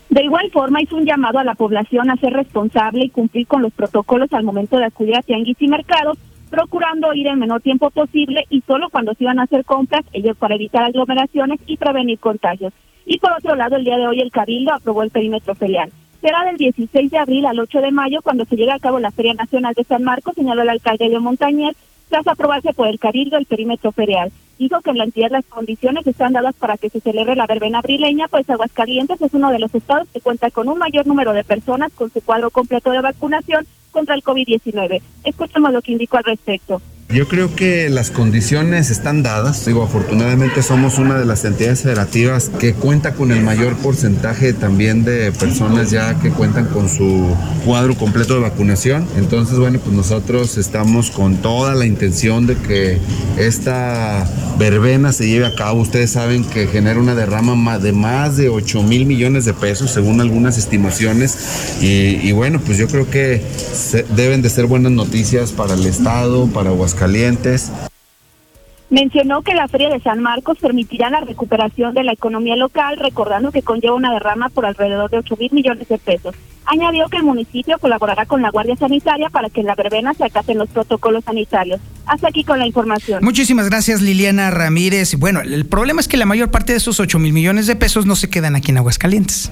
De 0.09 0.23
igual 0.23 0.49
forma, 0.51 0.81
hizo 0.81 0.97
un 0.97 1.05
llamado 1.05 1.39
a 1.39 1.43
la 1.43 1.55
población 1.55 2.09
a 2.09 2.17
ser 2.17 2.33
responsable 2.33 3.05
y 3.05 3.09
cumplir 3.09 3.47
con 3.47 3.61
los 3.61 3.71
protocolos 3.71 4.31
al 4.33 4.43
momento 4.43 4.77
de 4.77 4.85
acudir 4.85 5.15
a 5.15 5.21
tianguis 5.21 5.55
y 5.61 5.67
mercados 5.69 6.17
procurando 6.51 7.13
ir 7.13 7.27
el 7.27 7.37
menor 7.37 7.61
tiempo 7.61 7.89
posible 7.89 8.45
y 8.49 8.61
solo 8.67 8.89
cuando 8.89 9.13
se 9.13 9.23
iban 9.23 9.39
a 9.39 9.43
hacer 9.43 9.63
compras, 9.65 10.03
ellos 10.11 10.37
para 10.37 10.55
evitar 10.55 10.83
aglomeraciones 10.83 11.59
y 11.65 11.77
prevenir 11.77 12.19
contagios. 12.19 12.73
Y 13.05 13.17
por 13.19 13.31
otro 13.31 13.55
lado, 13.55 13.77
el 13.77 13.85
día 13.85 13.97
de 13.97 14.05
hoy 14.05 14.19
el 14.19 14.31
Cabildo 14.31 14.73
aprobó 14.73 15.01
el 15.01 15.09
perímetro 15.09 15.55
ferial. 15.55 15.91
Será 16.19 16.43
del 16.43 16.57
16 16.57 17.09
de 17.09 17.17
abril 17.17 17.45
al 17.45 17.59
8 17.59 17.81
de 17.81 17.91
mayo 17.91 18.21
cuando 18.21 18.45
se 18.45 18.55
llegue 18.55 18.71
a 18.71 18.79
cabo 18.79 18.99
la 18.99 19.11
Feria 19.11 19.33
Nacional 19.33 19.73
de 19.73 19.85
San 19.85 20.03
Marcos, 20.03 20.35
señaló 20.35 20.61
el 20.61 20.69
alcalde 20.69 21.09
de 21.09 21.19
Montañer, 21.19 21.73
tras 22.09 22.27
aprobarse 22.27 22.73
por 22.73 22.87
el 22.87 22.99
Cabildo 22.99 23.37
el 23.37 23.45
perímetro 23.45 23.93
ferial. 23.93 24.31
Dijo 24.59 24.81
que 24.81 24.91
en 24.91 24.97
la 24.97 25.05
entidad 25.05 25.31
las 25.31 25.45
condiciones 25.45 26.05
están 26.05 26.33
dadas 26.33 26.53
para 26.53 26.77
que 26.77 26.89
se 26.89 26.99
celebre 26.99 27.35
la 27.35 27.47
verbena 27.47 27.79
abrileña, 27.79 28.27
pues 28.27 28.47
Aguascalientes 28.49 29.19
es 29.21 29.33
uno 29.33 29.51
de 29.51 29.57
los 29.57 29.73
estados 29.73 30.07
que 30.13 30.19
cuenta 30.19 30.51
con 30.51 30.67
un 30.67 30.77
mayor 30.77 31.07
número 31.07 31.33
de 31.33 31.45
personas 31.45 31.91
con 31.93 32.11
su 32.11 32.21
cuadro 32.21 32.51
completo 32.51 32.91
de 32.91 33.01
vacunación 33.01 33.65
contra 33.91 34.15
el 34.15 34.23
COVID-19. 34.23 35.01
Escuchemos 35.23 35.71
lo 35.71 35.81
que 35.81 35.91
indicó 35.91 36.17
al 36.17 36.23
respecto. 36.23 36.81
Yo 37.13 37.27
creo 37.27 37.53
que 37.53 37.89
las 37.89 38.09
condiciones 38.09 38.89
están 38.89 39.21
dadas. 39.21 39.65
Digo, 39.65 39.83
afortunadamente 39.83 40.63
somos 40.63 40.97
una 40.97 41.17
de 41.17 41.25
las 41.25 41.43
entidades 41.43 41.81
federativas 41.81 42.49
que 42.57 42.73
cuenta 42.73 43.15
con 43.15 43.33
el 43.33 43.43
mayor 43.43 43.75
porcentaje 43.75 44.53
también 44.53 45.03
de 45.03 45.33
personas 45.33 45.91
ya 45.91 46.17
que 46.21 46.29
cuentan 46.29 46.67
con 46.67 46.87
su 46.87 47.27
cuadro 47.65 47.95
completo 47.95 48.35
de 48.35 48.39
vacunación. 48.39 49.05
Entonces, 49.17 49.59
bueno, 49.59 49.79
pues 49.79 49.93
nosotros 49.93 50.57
estamos 50.57 51.11
con 51.11 51.35
toda 51.41 51.75
la 51.75 51.85
intención 51.85 52.47
de 52.47 52.55
que 52.55 52.97
esta 53.37 54.25
verbena 54.57 55.11
se 55.11 55.27
lleve 55.27 55.47
a 55.47 55.55
cabo. 55.55 55.81
Ustedes 55.81 56.11
saben 56.11 56.45
que 56.45 56.67
genera 56.67 56.97
una 56.97 57.13
derrama 57.13 57.77
de 57.77 57.91
más 57.91 58.37
de 58.37 58.47
8 58.47 58.83
mil 58.83 59.05
millones 59.05 59.43
de 59.43 59.53
pesos 59.53 59.91
según 59.91 60.21
algunas 60.21 60.57
estimaciones. 60.57 61.37
Y, 61.81 62.31
bueno, 62.31 62.61
pues 62.65 62.77
yo 62.77 62.87
creo 62.87 63.09
que 63.09 63.41
deben 64.15 64.41
de 64.41 64.49
ser 64.49 64.65
buenas 64.67 64.93
noticias 64.93 65.51
para 65.51 65.73
el 65.73 65.85
Estado, 65.85 66.47
para 66.47 66.69
Aguascalientes. 66.69 67.00
Mencionó 68.91 69.41
que 69.41 69.53
la 69.53 69.69
Feria 69.69 69.89
de 69.89 70.01
San 70.01 70.21
Marcos 70.21 70.57
permitirá 70.59 71.09
la 71.09 71.21
recuperación 71.21 71.93
de 71.93 72.03
la 72.03 72.11
economía 72.11 72.57
local, 72.57 72.97
recordando 72.97 73.49
que 73.51 73.61
conlleva 73.61 73.95
una 73.95 74.11
derrama 74.11 74.49
por 74.49 74.65
alrededor 74.65 75.09
de 75.09 75.19
8 75.19 75.37
mil 75.39 75.49
millones 75.53 75.87
de 75.87 75.97
pesos. 75.97 76.35
Añadió 76.65 77.07
que 77.07 77.15
el 77.15 77.23
municipio 77.23 77.79
colaborará 77.79 78.25
con 78.25 78.41
la 78.41 78.49
Guardia 78.49 78.75
Sanitaria 78.75 79.29
para 79.29 79.49
que 79.49 79.61
en 79.61 79.67
la 79.67 79.75
verbena 79.75 80.13
se 80.13 80.25
acaten 80.25 80.57
los 80.57 80.69
protocolos 80.69 81.23
sanitarios. 81.23 81.79
Hasta 82.05 82.27
aquí 82.27 82.43
con 82.43 82.59
la 82.59 82.67
información. 82.67 83.23
Muchísimas 83.23 83.69
gracias, 83.69 84.01
Liliana 84.01 84.51
Ramírez. 84.51 85.15
Bueno, 85.15 85.39
el 85.39 85.65
problema 85.65 86.01
es 86.01 86.09
que 86.09 86.17
la 86.17 86.25
mayor 86.25 86.51
parte 86.51 86.73
de 86.73 86.77
esos 86.79 86.99
8 86.99 87.17
mil 87.17 87.31
millones 87.31 87.67
de 87.67 87.77
pesos 87.77 88.05
no 88.05 88.17
se 88.17 88.29
quedan 88.29 88.57
aquí 88.57 88.71
en 88.71 88.77
Aguascalientes. 88.77 89.51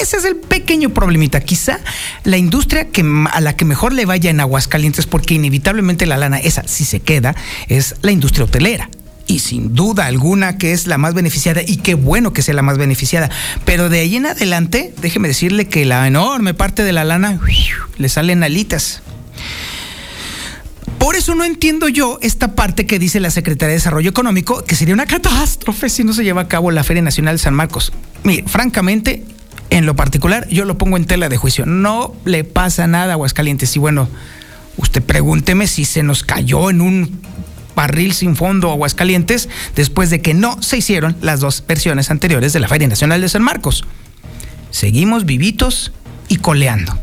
Ese 0.00 0.16
es 0.16 0.24
el 0.24 0.36
pequeño 0.36 0.90
problemita. 0.90 1.40
Quizá 1.40 1.80
la 2.24 2.36
industria 2.36 2.88
que, 2.88 3.04
a 3.30 3.40
la 3.40 3.56
que 3.56 3.64
mejor 3.64 3.92
le 3.92 4.06
vaya 4.06 4.30
en 4.30 4.40
Aguascalientes, 4.40 5.06
porque 5.06 5.34
inevitablemente 5.34 6.06
la 6.06 6.16
lana, 6.16 6.38
esa 6.38 6.66
si 6.66 6.84
se 6.84 7.00
queda, 7.00 7.34
es 7.68 7.96
la 8.02 8.12
industria 8.12 8.44
hotelera 8.44 8.88
y 9.26 9.38
sin 9.38 9.74
duda 9.74 10.06
alguna 10.06 10.58
que 10.58 10.72
es 10.72 10.86
la 10.86 10.98
más 10.98 11.14
beneficiada 11.14 11.62
y 11.62 11.76
qué 11.76 11.94
bueno 11.94 12.32
que 12.32 12.42
sea 12.42 12.54
la 12.54 12.62
más 12.62 12.78
beneficiada. 12.78 13.30
Pero 13.64 13.88
de 13.88 14.00
ahí 14.00 14.16
en 14.16 14.26
adelante, 14.26 14.94
déjeme 15.00 15.28
decirle 15.28 15.68
que 15.68 15.84
la 15.84 16.06
enorme 16.06 16.54
parte 16.54 16.84
de 16.84 16.92
la 16.92 17.04
lana 17.04 17.40
le 17.98 18.08
salen 18.08 18.42
alitas. 18.42 19.02
Por 20.98 21.16
eso 21.16 21.34
no 21.34 21.44
entiendo 21.44 21.88
yo 21.88 22.18
esta 22.22 22.54
parte 22.54 22.86
que 22.86 22.98
dice 22.98 23.18
la 23.18 23.30
Secretaría 23.30 23.70
de 23.70 23.74
Desarrollo 23.74 24.10
Económico, 24.10 24.62
que 24.64 24.76
sería 24.76 24.94
una 24.94 25.06
catástrofe 25.06 25.88
si 25.88 26.04
no 26.04 26.12
se 26.12 26.22
lleva 26.22 26.42
a 26.42 26.48
cabo 26.48 26.70
la 26.70 26.84
Feria 26.84 27.02
Nacional 27.02 27.36
de 27.36 27.42
San 27.42 27.54
Marcos. 27.54 27.92
Mire, 28.22 28.44
francamente, 28.46 29.24
en 29.72 29.86
lo 29.86 29.96
particular, 29.96 30.46
yo 30.48 30.66
lo 30.66 30.76
pongo 30.76 30.98
en 30.98 31.06
tela 31.06 31.30
de 31.30 31.38
juicio. 31.38 31.64
No 31.64 32.14
le 32.26 32.44
pasa 32.44 32.86
nada 32.86 33.12
a 33.12 33.12
Aguascalientes. 33.14 33.74
Y 33.74 33.78
bueno, 33.78 34.06
usted 34.76 35.02
pregúnteme 35.02 35.66
si 35.66 35.86
se 35.86 36.02
nos 36.02 36.24
cayó 36.24 36.68
en 36.68 36.82
un 36.82 37.22
barril 37.74 38.12
sin 38.12 38.36
fondo 38.36 38.70
Aguascalientes 38.70 39.48
después 39.74 40.10
de 40.10 40.20
que 40.20 40.34
no 40.34 40.60
se 40.60 40.76
hicieron 40.76 41.16
las 41.22 41.40
dos 41.40 41.64
versiones 41.66 42.10
anteriores 42.10 42.52
de 42.52 42.60
la 42.60 42.68
Feria 42.68 42.86
Nacional 42.86 43.22
de 43.22 43.30
San 43.30 43.42
Marcos. 43.42 43.84
Seguimos 44.70 45.24
vivitos 45.24 45.92
y 46.28 46.36
coleando. 46.36 46.98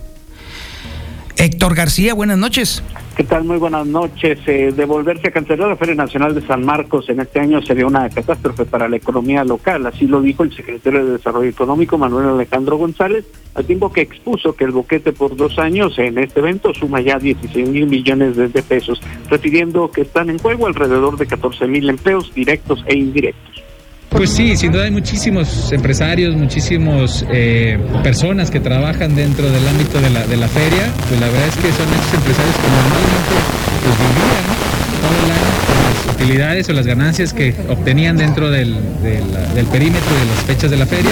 Héctor 1.37 1.73
García, 1.73 2.13
buenas 2.13 2.37
noches. 2.37 2.83
¿Qué 3.19 3.25
tal? 3.25 3.43
Muy 3.43 3.57
buenas 3.57 3.85
noches. 3.85 4.39
Eh, 4.47 4.71
de 4.73 4.85
volverse 4.85 5.27
a 5.27 5.31
cancelar 5.31 5.67
la 5.67 5.75
Feria 5.75 5.93
Nacional 5.93 6.33
de 6.33 6.39
San 6.39 6.65
Marcos 6.65 7.09
en 7.09 7.19
este 7.19 7.41
año 7.41 7.61
sería 7.61 7.85
una 7.85 8.09
catástrofe 8.09 8.63
para 8.63 8.87
la 8.87 8.95
economía 8.95 9.43
local. 9.43 9.85
Así 9.87 10.07
lo 10.07 10.21
dijo 10.21 10.43
el 10.43 10.55
secretario 10.55 11.05
de 11.05 11.11
Desarrollo 11.11 11.49
Económico, 11.49 11.97
Manuel 11.97 12.29
Alejandro 12.29 12.77
González, 12.77 13.25
al 13.55 13.65
tiempo 13.65 13.91
que 13.91 13.99
expuso 13.99 14.55
que 14.55 14.63
el 14.63 14.71
boquete 14.71 15.11
por 15.11 15.35
dos 15.35 15.59
años 15.59 15.99
en 15.99 16.17
este 16.17 16.39
evento 16.39 16.73
suma 16.73 17.01
ya 17.01 17.19
16 17.19 17.67
mil 17.67 17.87
millones 17.87 18.37
de 18.37 18.63
pesos, 18.63 19.01
refiriendo 19.29 19.91
que 19.91 20.03
están 20.03 20.29
en 20.29 20.39
juego 20.39 20.67
alrededor 20.67 21.17
de 21.17 21.27
14 21.27 21.67
mil 21.67 21.89
empleos 21.89 22.33
directos 22.33 22.85
e 22.87 22.97
indirectos. 22.97 23.68
Pues 24.09 24.31
sí, 24.31 24.57
sin 24.57 24.71
duda 24.71 24.85
hay 24.85 24.91
muchísimos 24.91 25.71
empresarios, 25.71 26.35
muchísimos 26.35 27.25
eh, 27.31 27.77
personas 28.03 28.49
que 28.49 28.59
trabajan 28.59 29.15
dentro 29.15 29.49
del 29.49 29.65
ámbito 29.67 30.01
de 30.01 30.09
la, 30.09 30.25
de 30.25 30.35
la 30.35 30.47
feria. 30.47 30.91
Pues 31.07 31.21
la 31.21 31.27
verdad 31.27 31.47
es 31.47 31.55
que 31.55 31.71
son 31.71 31.87
esos 31.93 32.13
empresarios 32.15 32.55
que 32.55 32.67
normalmente 32.67 33.35
pues, 33.83 33.95
vivían 33.99 34.59
todo 34.99 35.15
el 35.25 35.31
año 35.31 35.51
con 35.67 35.77
las 35.85 36.15
utilidades 36.15 36.69
o 36.69 36.73
las 36.73 36.87
ganancias 36.87 37.33
que 37.33 37.55
obtenían 37.69 38.17
dentro 38.17 38.49
del, 38.49 38.75
del, 39.03 39.65
perímetro 39.67 40.15
de 40.15 40.25
las 40.25 40.43
fechas 40.45 40.71
de 40.71 40.77
la 40.77 40.87
feria. 40.87 41.11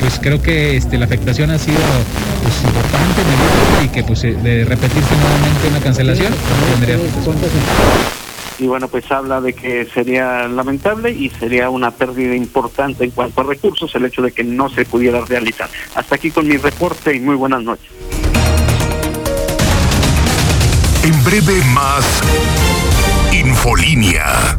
Pues 0.00 0.18
creo 0.18 0.40
que 0.40 0.76
este, 0.76 0.96
la 0.96 1.04
afectación 1.04 1.50
ha 1.50 1.58
sido 1.58 1.78
pues, 2.42 2.54
importante 2.64 3.20
y 3.84 3.88
que 3.88 4.02
pues 4.02 4.22
de 4.22 4.64
repetirse 4.64 5.14
nuevamente 5.14 5.68
una 5.68 5.80
cancelación 5.80 6.32
tendría 6.72 6.96
y 8.60 8.66
bueno, 8.66 8.88
pues 8.88 9.10
habla 9.10 9.40
de 9.40 9.54
que 9.54 9.86
sería 9.86 10.46
lamentable 10.46 11.10
y 11.10 11.30
sería 11.30 11.70
una 11.70 11.90
pérdida 11.92 12.34
importante 12.34 13.04
en 13.04 13.10
cuanto 13.10 13.40
a 13.40 13.44
recursos 13.44 13.92
el 13.94 14.04
hecho 14.04 14.20
de 14.20 14.32
que 14.32 14.44
no 14.44 14.68
se 14.68 14.84
pudiera 14.84 15.24
realizar. 15.24 15.70
Hasta 15.94 16.16
aquí 16.16 16.30
con 16.30 16.46
mi 16.46 16.58
reporte 16.58 17.16
y 17.16 17.20
muy 17.20 17.36
buenas 17.36 17.62
noches. 17.62 17.90
En 21.02 21.24
breve 21.24 21.64
más 21.72 22.04
Infolínea. 23.32 24.58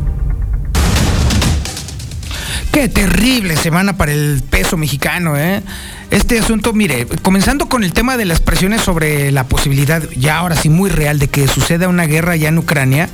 Qué 2.72 2.88
terrible 2.88 3.56
semana 3.58 3.98
para 3.98 4.14
el 4.14 4.42
peso 4.50 4.78
mexicano, 4.78 5.38
¿eh? 5.38 5.62
Este 6.10 6.40
asunto, 6.40 6.74
mire, 6.74 7.06
comenzando 7.22 7.70
con 7.70 7.84
el 7.84 7.94
tema 7.94 8.18
de 8.18 8.26
las 8.26 8.40
presiones 8.40 8.82
sobre 8.82 9.32
la 9.32 9.44
posibilidad, 9.44 10.02
ya 10.16 10.38
ahora 10.38 10.56
sí 10.56 10.70
muy 10.70 10.90
real, 10.90 11.20
de 11.20 11.28
que 11.28 11.48
suceda 11.48 11.88
una 11.90 12.06
guerra 12.06 12.36
ya 12.38 12.50
en 12.50 12.58
Ucrania, 12.58 13.10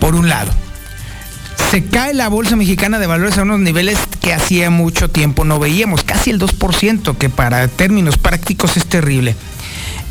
por 0.00 0.14
un 0.14 0.28
lado. 0.28 0.52
Se 1.70 1.84
cae 1.84 2.14
la 2.14 2.28
bolsa 2.28 2.56
mexicana 2.56 2.98
de 2.98 3.06
valores 3.06 3.36
a 3.36 3.42
unos 3.42 3.60
niveles 3.60 3.98
que 4.22 4.32
hacía 4.32 4.70
mucho 4.70 5.10
tiempo 5.10 5.44
no 5.44 5.58
veíamos, 5.58 6.02
casi 6.02 6.30
el 6.30 6.40
2%, 6.40 7.18
que 7.18 7.28
para 7.28 7.68
términos 7.68 8.16
prácticos 8.16 8.78
es 8.78 8.86
terrible. 8.86 9.36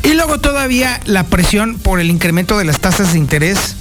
Y 0.04 0.14
luego 0.14 0.38
todavía 0.38 1.00
la 1.04 1.24
presión 1.24 1.78
por 1.78 1.98
el 1.98 2.10
incremento 2.10 2.56
de 2.58 2.64
las 2.64 2.78
tasas 2.78 3.12
de 3.12 3.18
interés. 3.18 3.74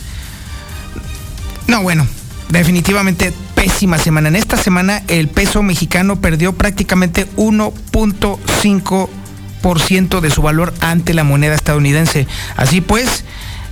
No, 1.67 1.83
bueno, 1.83 2.07
definitivamente 2.49 3.31
pésima 3.53 3.99
semana. 3.99 4.29
En 4.29 4.35
esta 4.35 4.57
semana 4.57 5.03
el 5.07 5.27
peso 5.27 5.61
mexicano 5.61 6.19
perdió 6.19 6.53
prácticamente 6.53 7.27
1.5% 7.35 10.19
de 10.19 10.31
su 10.31 10.41
valor 10.41 10.73
ante 10.79 11.13
la 11.13 11.23
moneda 11.23 11.53
estadounidense. 11.53 12.25
Así 12.55 12.81
pues, 12.81 13.23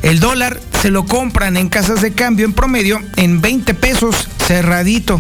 el 0.06 0.20
dólar 0.20 0.62
se 0.84 0.92
lo 0.92 1.06
compran 1.06 1.58
en 1.58 1.68
casas 1.68 2.00
de 2.00 2.14
cambio 2.14 2.46
en 2.46 2.54
promedio 2.54 3.02
en 3.16 3.42
20 3.42 3.74
pesos 3.74 4.28
cerradito 4.46 5.20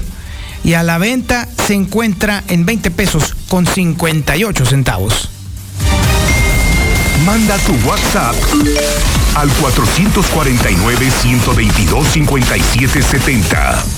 y 0.63 0.73
a 0.75 0.83
la 0.83 0.99
venta 0.99 1.49
se 1.65 1.73
encuentra 1.73 2.43
en 2.49 2.67
20 2.67 2.91
pesos 2.91 3.35
con 3.47 3.65
58 3.65 4.63
centavos. 4.63 5.29
Manda 7.25 7.57
tu 7.57 7.73
WhatsApp 7.87 8.35
al 9.35 9.49
449 9.49 11.11
122 11.19 12.07
5770. 12.07 13.94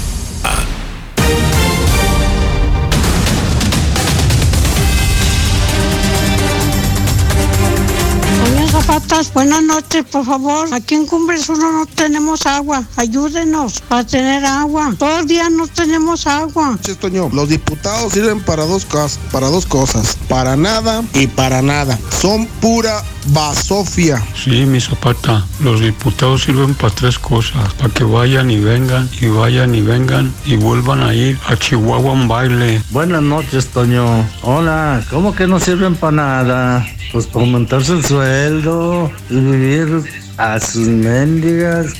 Zapatas, 8.87 9.33
buenas 9.33 9.63
noches, 9.63 10.05
por 10.05 10.25
favor. 10.25 10.73
Aquí 10.73 10.95
en 10.95 11.05
Cumbres 11.05 11.49
uno 11.49 11.73
no 11.73 11.85
tenemos 11.87 12.45
agua. 12.45 12.85
Ayúdenos 12.95 13.83
a 13.89 14.05
tener 14.05 14.45
agua. 14.45 14.95
Todo 14.97 15.19
el 15.19 15.27
día 15.27 15.49
no 15.49 15.67
tenemos 15.67 16.25
agua. 16.25 16.79
Toño, 17.01 17.29
los 17.33 17.49
diputados 17.49 18.13
sirven 18.13 18.39
para 18.39 18.65
dos 18.65 18.85
cosas, 18.85 19.19
para 19.33 19.47
dos 19.49 19.65
cosas, 19.65 20.17
para 20.29 20.55
nada 20.55 21.03
y 21.13 21.27
para 21.27 21.61
nada. 21.61 21.99
Son 22.17 22.45
pura 22.61 23.03
basofia. 23.25 24.25
Sí, 24.41 24.65
mi 24.65 24.79
zapata. 24.79 25.45
Los 25.59 25.81
diputados 25.81 26.43
sirven 26.43 26.73
para 26.73 26.95
tres 26.95 27.19
cosas, 27.19 27.73
para 27.73 27.93
que 27.93 28.05
vayan 28.05 28.49
y 28.49 28.59
vengan 28.59 29.09
y 29.19 29.27
vayan 29.27 29.75
y 29.75 29.81
vengan 29.81 30.33
y 30.45 30.55
vuelvan 30.55 31.03
a 31.03 31.13
ir 31.13 31.37
a 31.45 31.57
Chihuahua 31.57 32.13
un 32.13 32.29
baile. 32.29 32.81
Buenas 32.91 33.21
noches, 33.21 33.67
Toño. 33.67 34.25
Hola, 34.43 35.03
¿cómo 35.09 35.35
que 35.35 35.45
no 35.45 35.59
sirven 35.59 35.95
para 35.95 36.11
nada? 36.13 36.87
Pues 37.11 37.25
para 37.25 37.45
aumentarse 37.45 37.93
el 37.93 38.05
sueldo 38.05 39.11
y 39.29 39.35
vivir 39.35 40.03
a 40.37 40.59
sus 40.59 40.87
mendigas. 40.87 41.93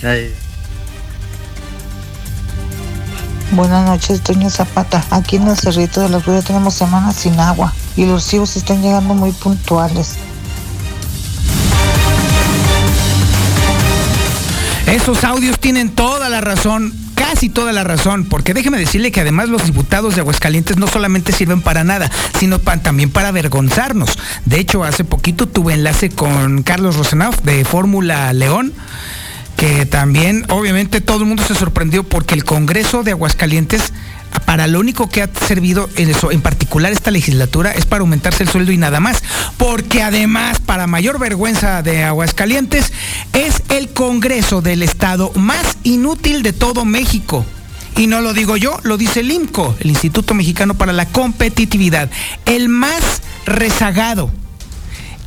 Buenas 3.52 3.86
noches, 3.88 4.22
Toño 4.22 4.50
Zapata. 4.50 5.04
Aquí 5.10 5.38
en 5.38 5.48
el 5.48 5.58
Cerrito 5.58 6.02
de 6.02 6.10
la 6.10 6.20
Florida 6.20 6.43
tenemos 6.43 6.74
semanas 6.74 7.15
sin 7.15 7.39
agua 7.39 7.74
y 7.96 8.06
los 8.06 8.24
recibos 8.26 8.58
están 8.58 8.82
llegando 8.82 9.13
muy 9.13 9.32
puntuales. 9.32 10.15
Esos 14.86 15.24
audios 15.24 15.58
tienen 15.60 15.96
toda 15.96 16.30
la 16.30 16.41
razón 16.41 16.93
casi 17.29 17.49
toda 17.49 17.73
la 17.73 17.83
razón, 17.83 18.23
porque 18.23 18.53
déjeme 18.53 18.77
decirle 18.77 19.11
que 19.11 19.19
además 19.19 19.49
los 19.49 19.65
diputados 19.65 20.15
de 20.15 20.21
Aguascalientes 20.21 20.77
no 20.77 20.87
solamente 20.87 21.33
sirven 21.33 21.59
para 21.59 21.83
nada, 21.83 22.09
sino 22.39 22.59
también 22.59 23.09
para 23.09 23.27
avergonzarnos. 23.27 24.17
De 24.45 24.59
hecho, 24.59 24.85
hace 24.85 25.03
poquito 25.03 25.45
tuve 25.45 25.73
enlace 25.73 26.09
con 26.09 26.63
Carlos 26.63 26.95
Rosenau 26.95 27.33
de 27.43 27.65
Fórmula 27.65 28.31
León, 28.31 28.71
que 29.57 29.85
también 29.85 30.45
obviamente 30.47 31.01
todo 31.01 31.19
el 31.19 31.25
mundo 31.25 31.43
se 31.43 31.53
sorprendió 31.53 32.05
porque 32.05 32.33
el 32.33 32.45
Congreso 32.45 33.03
de 33.03 33.11
Aguascalientes 33.11 33.91
para 34.39 34.67
lo 34.67 34.80
único 34.80 35.10
que 35.10 35.21
ha 35.21 35.30
servido 35.47 35.89
en 35.95 36.10
eso, 36.10 36.32
en 36.32 36.41
particular 36.41 36.91
esta 36.91 37.12
legislatura, 37.12 37.71
es 37.71 37.86
para 37.86 38.02
aumentarse 38.02 38.43
el 38.43 38.50
sueldo 38.50 38.71
y 38.71 38.78
nada 38.78 39.00
más. 39.00 39.23
Porque 39.58 40.02
además, 40.02 40.60
para 40.60 40.88
mayor 40.88 41.19
vergüenza 41.19 41.82
de 41.82 42.04
Aguascalientes, 42.04 42.91
es 43.34 43.63
el 43.69 43.89
Congreso 43.89 44.62
del 44.62 44.84
Estado 44.84 45.32
más 45.36 45.78
inútil 45.84 46.43
de 46.43 46.54
todo 46.54 46.86
México. 46.86 47.45
Y 47.95 48.08
no 48.08 48.21
lo 48.21 48.34
digo 48.34 48.58
yo, 48.58 48.80
lo 48.84 48.97
dice 48.97 49.21
el 49.21 49.32
IMCO, 49.32 49.76
el 49.80 49.89
Instituto 49.89 50.34
Mexicano 50.34 50.76
para 50.76 50.93
la 50.93 51.08
Competitividad. 51.08 52.10
El 52.45 52.69
más 52.69 53.21
rezagado 53.45 54.32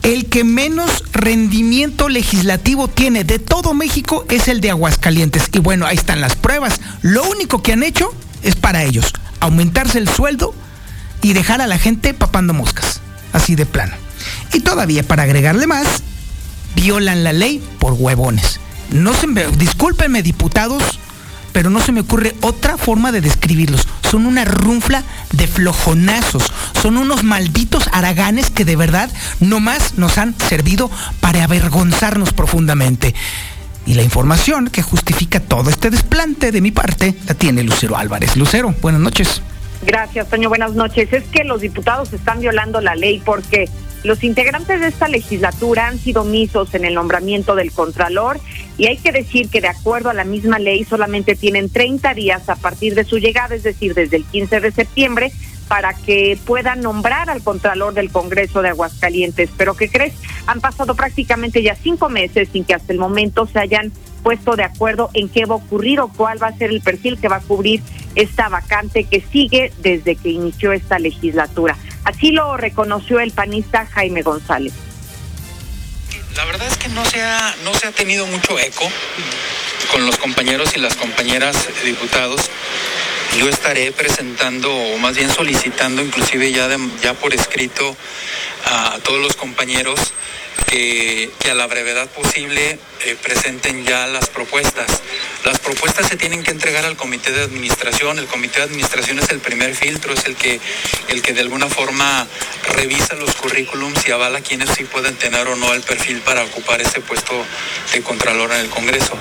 el 0.03 0.27
que 0.27 0.45
menos 0.45 1.05
rendimiento 1.13 2.09
legislativo 2.09 2.89
tiene 2.89 3.25
de 3.25 3.39
todo 3.39 3.75
México 3.75 4.25
es 4.31 4.49
el 4.49 4.61
de 4.61 4.71
Aguascalientes. 4.71 5.51
Y 5.53 5.59
bueno, 5.59 5.87
ahí 5.87 5.97
están 5.97 6.21
las 6.21 6.37
pruebas. 6.37 6.81
Lo 7.03 7.25
único 7.29 7.63
que 7.63 7.73
han 7.73 7.83
hecho 7.83 8.13
es 8.43 8.57
para 8.57 8.85
ellos, 8.85 9.13
aumentarse 9.41 9.99
el 9.99 10.09
sueldo 10.09 10.55
y 11.23 11.33
dejar 11.33 11.61
a 11.61 11.67
la 11.67 11.79
gente 11.79 12.15
papando 12.15 12.55
moscas, 12.55 13.01
así 13.33 13.55
de 13.55 13.67
plano. 13.67 13.95
Y 14.53 14.61
todavía 14.61 15.03
para 15.03 15.25
agregarle 15.25 15.67
más, 15.67 16.03
violan 16.75 17.25
la 17.25 17.33
ley 17.33 17.63
por 17.79 17.95
huevones. 17.95 18.61
No 18.91 19.15
se 19.15 19.27
me, 19.27 19.47
discúlpenme 19.47 20.23
diputados, 20.23 20.99
pero 21.53 21.71
no 21.71 21.81
se 21.81 21.93
me 21.93 22.01
ocurre 22.01 22.35
otra 22.41 22.77
forma 22.77 23.13
de 23.13 23.21
describirlos. 23.21 23.87
Son 24.09 24.27
una 24.27 24.45
runfla 24.45 25.05
de 25.33 25.47
flojonazos. 25.47 26.53
Son 26.81 26.97
unos 26.97 27.23
malditos 27.23 27.89
haraganes 27.93 28.51
que 28.51 28.65
de 28.65 28.77
verdad 28.77 29.11
nomás 29.41 29.95
nos 29.97 30.19
han 30.19 30.35
servido 30.39 30.91
para 31.21 31.45
avergonzarnos 31.45 32.33
profundamente. 32.33 33.15
Y 33.87 33.95
la 33.95 34.03
información 34.03 34.69
que 34.69 34.83
justifica 34.83 35.41
todo 35.41 35.71
este 35.71 35.91
desplante 35.91 36.53
de 36.53 36.61
mi 36.61 36.71
parte 36.71 37.15
la 37.27 37.35
tiene 37.35 37.63
Lucero 37.63 37.97
Álvarez. 37.97 38.37
Lucero, 38.37 38.75
buenas 38.81 39.01
noches. 39.01 39.43
Gracias, 39.83 40.29
Toño. 40.29 40.49
Buenas 40.49 40.75
noches. 40.75 41.13
Es 41.13 41.25
que 41.25 41.45
los 41.45 41.63
diputados 41.63 42.13
están 42.13 42.41
violando 42.41 42.81
la 42.81 42.95
ley 42.95 43.23
porque 43.25 43.69
los 44.03 44.25
integrantes 44.25 44.81
de 44.81 44.89
esta 44.89 45.09
legislatura 45.09 45.89
han 45.89 45.99
sido 45.99 46.23
omisos 46.23 46.75
en 46.75 46.85
el 46.85 46.95
nombramiento 46.95 47.55
del 47.55 47.73
Contralor 47.73 48.41
y 48.79 48.87
hay 48.87 48.97
que 48.97 49.13
decir 49.13 49.49
que 49.49 49.61
de 49.61 49.69
acuerdo 49.69 50.11
a 50.11 50.15
la 50.15 50.25
misma 50.25 50.59
ley 50.59 50.85
solamente 50.85 51.35
tienen 51.35 51.69
30 51.69 52.15
días 52.15 52.49
a 52.49 52.57
partir 52.57 52.95
de 52.95 53.05
su 53.05 53.19
llegada, 53.19 53.55
es 53.55 53.63
decir, 53.63 53.95
desde 53.95 54.17
el 54.17 54.25
15 54.25 54.61
de 54.61 54.73
septiembre, 54.73 55.33
para 55.71 55.95
que 55.95 56.37
puedan 56.47 56.81
nombrar 56.81 57.31
al 57.31 57.45
Contralor 57.45 57.95
del 57.95 58.11
Congreso 58.11 58.61
de 58.61 58.71
Aguascalientes. 58.71 59.51
Pero 59.57 59.77
¿qué 59.77 59.89
crees? 59.89 60.15
Han 60.49 60.61
pasado 60.61 60.97
prácticamente 60.97 61.63
ya 61.63 61.77
cinco 61.77 62.09
meses 62.09 62.49
sin 62.53 62.65
que 62.65 62.75
hasta 62.75 62.93
el 62.93 62.99
momento 62.99 63.47
se 63.47 63.61
hayan 63.61 63.93
puesto 64.25 64.57
de 64.57 64.65
acuerdo 64.65 65.11
en 65.15 65.29
qué 65.29 65.45
va 65.45 65.55
a 65.55 65.59
ocurrir 65.59 66.01
o 66.01 66.09
cuál 66.09 66.43
va 66.43 66.49
a 66.49 66.59
ser 66.59 66.71
el 66.71 66.81
perfil 66.81 67.21
que 67.21 67.29
va 67.29 67.37
a 67.37 67.41
cubrir 67.41 67.83
esta 68.17 68.49
vacante 68.49 69.05
que 69.05 69.25
sigue 69.31 69.73
desde 69.79 70.17
que 70.17 70.31
inició 70.31 70.73
esta 70.73 70.99
legislatura. 70.99 71.77
Así 72.03 72.33
lo 72.33 72.57
reconoció 72.57 73.21
el 73.21 73.31
panista 73.31 73.87
Jaime 73.87 74.23
González. 74.23 74.73
La 76.35 76.47
verdad 76.47 76.67
es 76.67 76.79
que 76.79 76.89
no 76.89 77.05
se 77.05 77.23
ha, 77.23 77.55
no 77.63 77.73
se 77.75 77.87
ha 77.87 77.93
tenido 77.93 78.27
mucho 78.27 78.59
eco 78.59 78.91
con 79.93 80.05
los 80.05 80.19
compañeros 80.19 80.73
y 80.75 80.81
las 80.81 80.97
compañeras 80.97 81.69
diputados. 81.85 82.51
Yo 83.39 83.49
estaré 83.49 83.93
presentando, 83.93 84.75
o 84.75 84.99
más 84.99 85.17
bien 85.17 85.31
solicitando, 85.31 86.03
inclusive 86.03 86.53
ya, 86.53 86.69
ya 87.03 87.15
por 87.15 87.35
escrito, 87.35 87.97
a 88.67 88.99
todos 89.03 89.21
los 89.21 89.37
compañeros 89.37 90.13
que, 90.67 91.31
a 91.51 91.55
la 91.55 91.67
brevedad 91.67 92.09
posible 92.11 92.79
eh, 93.05 93.17
presenten 93.23 93.85
ya 93.85 94.07
las 94.07 94.29
propuestas. 94.29 95.03
Las 95.45 95.59
propuestas 95.59 96.09
se 96.09 96.17
tienen 96.17 96.43
que 96.43 96.51
entregar 96.51 96.85
al 96.85 96.97
comité 96.97 97.33
de 97.33 97.43
administración. 97.43 98.19
El 98.19 98.27
comité 98.27 98.59
de 98.59 98.65
administración 98.67 99.19
es 99.19 99.31
el 99.31 99.41
primer 99.41 99.75
filtro, 99.75 100.13
es 100.13 100.25
el 100.27 100.37
que, 100.37 100.61
el 101.09 101.23
que 101.23 101.33
de 101.33 101.41
alguna 101.41 101.69
forma 101.69 102.27
revisa 102.75 103.15
los 103.15 103.35
currículums 103.37 104.07
y 104.07 104.13
avala 104.13 104.41
quienes 104.41 104.71
sí 104.71 104.85
pueden 104.85 105.17
tener 105.17 105.47
o 105.49 105.57
no 105.57 105.73
el 105.75 105.83
perfil 105.83 106.21
para 106.21 106.45
ocupar 106.45 106.81
ese 106.81 107.01
puesto 107.01 107.45
de 107.93 108.03
contralor 108.03 108.53
en 108.53 108.61
el 108.61 108.69
Congreso. 108.69 109.19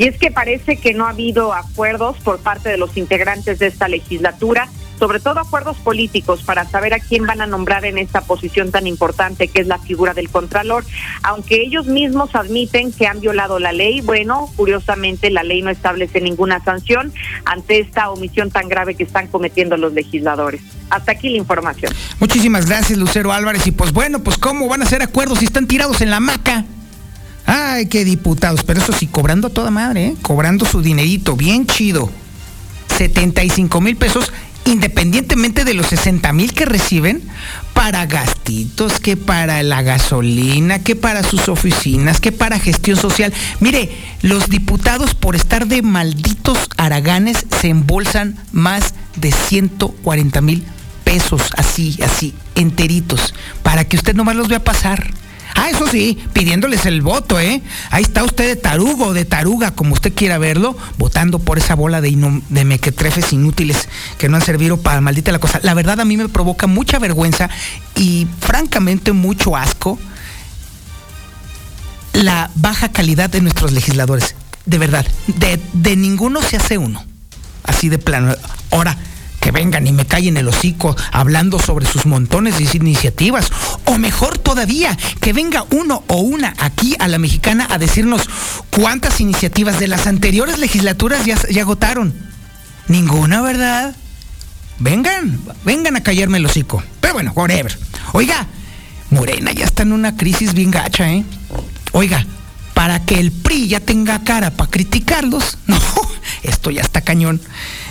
Y 0.00 0.06
es 0.08 0.16
que 0.16 0.30
parece 0.30 0.78
que 0.78 0.94
no 0.94 1.04
ha 1.04 1.10
habido 1.10 1.52
acuerdos 1.52 2.16
por 2.24 2.38
parte 2.38 2.70
de 2.70 2.78
los 2.78 2.96
integrantes 2.96 3.58
de 3.58 3.66
esta 3.66 3.86
legislatura 3.86 4.70
sobre 4.98 5.18
todo 5.18 5.40
acuerdos 5.40 5.78
políticos 5.78 6.42
para 6.44 6.68
saber 6.68 6.92
a 6.92 7.00
quién 7.00 7.26
van 7.26 7.40
a 7.40 7.46
nombrar 7.46 7.86
en 7.86 7.96
esta 7.96 8.20
posición 8.20 8.70
tan 8.70 8.86
importante 8.86 9.48
que 9.48 9.62
es 9.62 9.66
la 9.66 9.78
figura 9.78 10.12
del 10.12 10.28
Contralor. 10.28 10.84
Aunque 11.22 11.62
ellos 11.62 11.86
mismos 11.86 12.34
admiten 12.34 12.92
que 12.92 13.06
han 13.06 13.18
violado 13.20 13.58
la 13.58 13.72
ley, 13.72 14.02
bueno, 14.02 14.50
curiosamente 14.56 15.30
la 15.30 15.42
ley 15.42 15.62
no 15.62 15.70
establece 15.70 16.20
ninguna 16.20 16.62
sanción 16.62 17.14
ante 17.46 17.80
esta 17.80 18.10
omisión 18.10 18.50
tan 18.50 18.68
grave 18.68 18.94
que 18.94 19.04
están 19.04 19.28
cometiendo 19.28 19.78
los 19.78 19.94
legisladores. 19.94 20.60
Hasta 20.90 21.12
aquí 21.12 21.30
la 21.30 21.38
información. 21.38 21.94
Muchísimas 22.18 22.66
gracias, 22.66 22.98
Lucero 22.98 23.32
Álvarez. 23.32 23.66
Y 23.66 23.72
pues 23.72 23.92
bueno, 23.92 24.22
pues 24.22 24.36
cómo 24.36 24.68
van 24.68 24.82
a 24.82 24.84
hacer 24.84 25.02
acuerdos 25.02 25.38
si 25.38 25.46
están 25.46 25.66
tirados 25.66 26.02
en 26.02 26.10
la 26.10 26.20
maca. 26.20 26.66
Ay, 27.52 27.86
qué 27.86 28.04
diputados, 28.04 28.62
pero 28.62 28.80
eso 28.80 28.92
sí, 28.92 29.08
cobrando 29.08 29.48
a 29.48 29.50
toda 29.50 29.72
madre, 29.72 30.06
¿eh? 30.06 30.16
cobrando 30.22 30.64
su 30.64 30.82
dinerito, 30.82 31.34
bien 31.34 31.66
chido. 31.66 32.08
75 32.96 33.80
mil 33.80 33.96
pesos 33.96 34.32
independientemente 34.66 35.64
de 35.64 35.74
los 35.74 35.86
60 35.88 36.32
mil 36.32 36.52
que 36.52 36.64
reciben, 36.64 37.22
para 37.74 38.06
gastitos, 38.06 39.00
que 39.00 39.16
para 39.16 39.64
la 39.64 39.82
gasolina, 39.82 40.78
que 40.78 40.94
para 40.94 41.24
sus 41.24 41.48
oficinas, 41.48 42.20
que 42.20 42.30
para 42.30 42.60
gestión 42.60 42.96
social. 42.96 43.32
Mire, 43.58 43.90
los 44.22 44.48
diputados 44.48 45.16
por 45.16 45.34
estar 45.34 45.66
de 45.66 45.82
malditos 45.82 46.68
haraganes 46.76 47.46
se 47.60 47.68
embolsan 47.68 48.36
más 48.52 48.94
de 49.16 49.32
140 49.32 50.40
mil 50.40 50.64
pesos, 51.02 51.50
así, 51.56 51.98
así, 52.04 52.32
enteritos, 52.54 53.34
para 53.64 53.84
que 53.84 53.96
usted 53.96 54.14
nomás 54.14 54.36
los 54.36 54.46
vea 54.46 54.62
pasar. 54.62 55.10
Ah, 55.62 55.68
eso 55.68 55.86
sí, 55.86 56.16
pidiéndoles 56.32 56.86
el 56.86 57.02
voto, 57.02 57.38
¿eh? 57.38 57.60
Ahí 57.90 58.02
está 58.02 58.24
usted 58.24 58.46
de 58.46 58.56
tarugo, 58.56 59.12
de 59.12 59.26
taruga, 59.26 59.72
como 59.72 59.92
usted 59.92 60.14
quiera 60.14 60.38
verlo, 60.38 60.74
votando 60.96 61.38
por 61.38 61.58
esa 61.58 61.74
bola 61.74 62.00
de, 62.00 62.16
mequetrefes 62.64 63.34
inútiles 63.34 63.86
que 64.16 64.30
no 64.30 64.36
han 64.36 64.42
servido 64.42 64.78
para 64.78 65.02
maldita 65.02 65.32
la 65.32 65.38
cosa. 65.38 65.60
La 65.62 65.74
verdad 65.74 66.00
a 66.00 66.06
mí 66.06 66.16
me 66.16 66.30
provoca 66.30 66.66
mucha 66.66 66.98
vergüenza 66.98 67.50
y 67.94 68.26
francamente 68.40 69.12
mucho 69.12 69.54
asco 69.54 69.98
la 72.14 72.50
baja 72.54 72.90
calidad 72.90 73.28
de 73.28 73.42
nuestros 73.42 73.72
legisladores. 73.72 74.36
De 74.64 74.78
verdad, 74.78 75.06
de, 75.26 75.60
de 75.74 75.94
ninguno 75.94 76.40
se 76.40 76.56
hace 76.56 76.78
uno. 76.78 77.04
Así 77.64 77.90
de 77.90 77.98
plano. 77.98 78.34
Ahora, 78.70 78.96
que 79.40 79.50
vengan 79.50 79.86
y 79.86 79.92
me 79.92 80.06
callen 80.06 80.36
el 80.36 80.48
hocico 80.48 80.96
hablando 81.12 81.58
sobre 81.58 81.86
sus 81.86 82.06
montones 82.06 82.58
de 82.58 82.76
iniciativas. 82.76 83.50
O 83.86 83.98
mejor 83.98 84.38
todavía, 84.38 84.96
que 85.20 85.32
venga 85.32 85.64
uno 85.70 86.04
o 86.06 86.18
una 86.18 86.54
aquí 86.58 86.94
a 86.98 87.08
la 87.08 87.18
mexicana 87.18 87.66
a 87.70 87.78
decirnos 87.78 88.28
cuántas 88.70 89.20
iniciativas 89.20 89.80
de 89.80 89.88
las 89.88 90.06
anteriores 90.06 90.58
legislaturas 90.58 91.24
ya, 91.24 91.36
ya 91.48 91.62
agotaron. 91.62 92.14
Ninguna, 92.88 93.40
¿verdad? 93.40 93.96
Vengan, 94.78 95.40
vengan 95.64 95.96
a 95.96 96.02
callarme 96.02 96.38
el 96.38 96.46
hocico. 96.46 96.82
Pero 97.00 97.14
bueno, 97.14 97.32
whatever. 97.34 97.76
Oiga, 98.12 98.46
Morena 99.10 99.52
ya 99.52 99.64
está 99.64 99.82
en 99.82 99.92
una 99.92 100.16
crisis 100.16 100.54
bien 100.54 100.70
gacha, 100.70 101.10
¿eh? 101.10 101.24
Oiga, 101.92 102.24
para 102.74 103.04
que 103.04 103.20
el 103.20 103.32
PRI 103.32 103.68
ya 103.68 103.80
tenga 103.80 104.22
cara 104.24 104.50
para 104.50 104.70
criticarlos. 104.70 105.58
No, 105.66 105.78
esto 106.42 106.70
ya 106.70 106.82
está 106.82 107.00
cañón. 107.00 107.40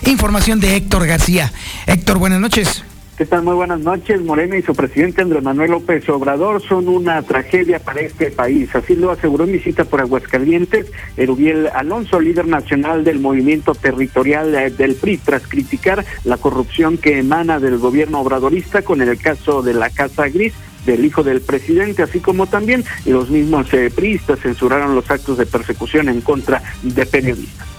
Información 0.05 0.59
de 0.59 0.75
Héctor 0.75 1.07
García. 1.07 1.51
Héctor, 1.87 2.19
buenas 2.19 2.39
noches. 2.39 2.83
¿Qué 3.19 3.25
tal? 3.25 3.43
Muy 3.43 3.53
buenas 3.53 3.81
noches. 3.81 4.21
Morena 4.21 4.57
y 4.57 4.61
su 4.61 4.73
presidente 4.73 5.21
Andrés 5.21 5.43
Manuel 5.43 5.71
López 5.71 6.07
Obrador 6.07 6.61
son 6.61 6.87
una 6.87 7.21
tragedia 7.21 7.79
para 7.79 7.99
este 7.99 8.31
país. 8.31 8.73
Así 8.73 8.95
lo 8.95 9.11
aseguró 9.11 9.43
en 9.43 9.51
visita 9.51 9.83
por 9.83 9.99
Aguascalientes 9.99 10.85
Erubiel 11.17 11.67
Alonso, 11.67 12.21
líder 12.21 12.47
nacional 12.47 13.03
del 13.03 13.19
movimiento 13.19 13.75
territorial 13.75 14.55
eh, 14.55 14.69
del 14.69 14.95
PRI, 14.95 15.17
tras 15.17 15.45
criticar 15.47 16.05
la 16.23 16.37
corrupción 16.37 16.97
que 16.97 17.19
emana 17.19 17.59
del 17.59 17.77
gobierno 17.77 18.21
obradorista 18.21 18.83
con 18.83 19.01
el 19.01 19.17
caso 19.17 19.63
de 19.63 19.73
la 19.73 19.89
Casa 19.89 20.29
Gris 20.29 20.53
del 20.85 21.03
hijo 21.03 21.21
del 21.21 21.41
presidente, 21.41 22.03
así 22.03 22.21
como 22.21 22.47
también 22.47 22.85
los 23.05 23.29
mismos 23.29 23.73
eh, 23.73 23.91
priistas 23.93 24.39
censuraron 24.39 24.95
los 24.95 25.11
actos 25.11 25.37
de 25.37 25.45
persecución 25.45 26.07
en 26.07 26.21
contra 26.21 26.63
de 26.83 27.05
periodistas. 27.05 27.78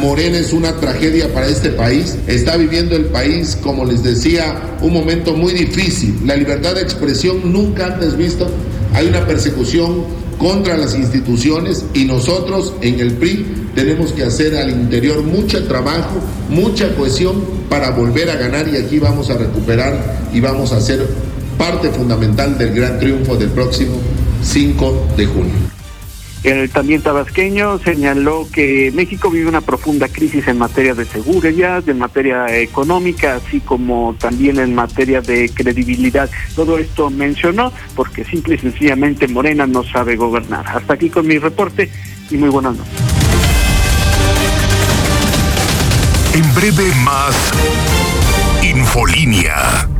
Morena 0.00 0.38
es 0.38 0.54
una 0.54 0.76
tragedia 0.76 1.32
para 1.32 1.46
este 1.46 1.68
país. 1.70 2.16
Está 2.26 2.56
viviendo 2.56 2.96
el 2.96 3.06
país, 3.06 3.56
como 3.62 3.84
les 3.84 4.02
decía, 4.02 4.78
un 4.80 4.94
momento 4.94 5.34
muy 5.34 5.52
difícil. 5.52 6.18
La 6.24 6.36
libertad 6.36 6.74
de 6.74 6.80
expresión 6.80 7.52
nunca 7.52 7.86
antes 7.86 8.16
visto. 8.16 8.48
Hay 8.94 9.08
una 9.08 9.26
persecución 9.26 10.04
contra 10.38 10.78
las 10.78 10.94
instituciones 10.94 11.84
y 11.92 12.06
nosotros 12.06 12.72
en 12.80 12.98
el 12.98 13.12
PRI 13.12 13.44
tenemos 13.74 14.12
que 14.12 14.24
hacer 14.24 14.56
al 14.56 14.70
interior 14.70 15.22
mucho 15.22 15.62
trabajo, 15.68 16.18
mucha 16.48 16.94
cohesión 16.94 17.44
para 17.68 17.90
volver 17.90 18.30
a 18.30 18.36
ganar 18.36 18.66
y 18.68 18.78
aquí 18.78 18.98
vamos 18.98 19.28
a 19.28 19.36
recuperar 19.36 20.18
y 20.32 20.40
vamos 20.40 20.72
a 20.72 20.80
ser 20.80 21.06
parte 21.58 21.90
fundamental 21.90 22.56
del 22.56 22.74
gran 22.74 22.98
triunfo 22.98 23.36
del 23.36 23.50
próximo 23.50 23.96
5 24.42 25.08
de 25.18 25.26
junio. 25.26 25.79
El 26.42 26.70
también 26.70 27.02
tabasqueño 27.02 27.78
señaló 27.80 28.48
que 28.50 28.90
México 28.94 29.30
vive 29.30 29.48
una 29.48 29.60
profunda 29.60 30.08
crisis 30.08 30.48
en 30.48 30.58
materia 30.58 30.94
de 30.94 31.04
seguridad, 31.04 31.86
en 31.86 31.98
materia 31.98 32.56
económica, 32.58 33.36
así 33.36 33.60
como 33.60 34.16
también 34.18 34.58
en 34.58 34.74
materia 34.74 35.20
de 35.20 35.50
credibilidad. 35.50 36.30
Todo 36.56 36.78
esto 36.78 37.10
mencionó 37.10 37.72
porque 37.94 38.24
simple 38.24 38.54
y 38.54 38.58
sencillamente 38.58 39.28
Morena 39.28 39.66
no 39.66 39.84
sabe 39.84 40.16
gobernar. 40.16 40.66
Hasta 40.66 40.94
aquí 40.94 41.10
con 41.10 41.26
mi 41.26 41.38
reporte 41.38 41.90
y 42.30 42.36
muy 42.36 42.48
buenas 42.48 42.76
noches. 42.76 42.94
En 46.32 46.54
breve 46.54 46.94
más 47.04 47.52
Infolínea. 48.62 49.99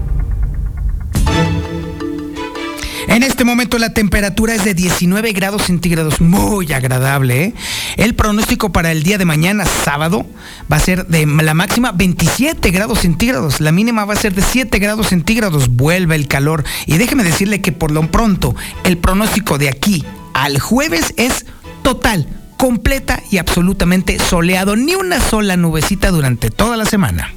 En 3.21 3.25
este 3.25 3.45
momento 3.45 3.77
la 3.77 3.93
temperatura 3.93 4.55
es 4.55 4.65
de 4.65 4.73
19 4.73 5.33
grados 5.33 5.65
centígrados, 5.65 6.23
muy 6.23 6.73
agradable. 6.73 7.45
¿eh? 7.45 7.55
El 7.99 8.15
pronóstico 8.15 8.73
para 8.73 8.93
el 8.93 9.03
día 9.03 9.19
de 9.19 9.27
mañana, 9.27 9.67
sábado, 9.67 10.25
va 10.73 10.79
a 10.79 10.81
ser 10.81 11.07
de 11.07 11.27
la 11.27 11.53
máxima 11.53 11.93
27 11.93 12.71
grados 12.71 13.01
centígrados, 13.01 13.61
la 13.61 13.73
mínima 13.73 14.07
va 14.07 14.15
a 14.15 14.17
ser 14.17 14.35
de 14.35 14.41
7 14.41 14.79
grados 14.79 15.09
centígrados, 15.09 15.69
vuelve 15.69 16.15
el 16.15 16.29
calor. 16.29 16.65
Y 16.87 16.97
déjeme 16.97 17.23
decirle 17.23 17.61
que 17.61 17.73
por 17.73 17.91
lo 17.91 18.11
pronto 18.11 18.57
el 18.85 18.97
pronóstico 18.97 19.59
de 19.59 19.69
aquí 19.69 20.03
al 20.33 20.59
jueves 20.59 21.13
es 21.19 21.45
total, 21.83 22.27
completa 22.57 23.23
y 23.31 23.37
absolutamente 23.37 24.19
soleado, 24.19 24.77
ni 24.77 24.95
una 24.95 25.21
sola 25.21 25.59
nubecita 25.59 26.11
durante 26.11 26.49
toda 26.49 26.79
la 26.79 26.87
semana. 26.87 27.35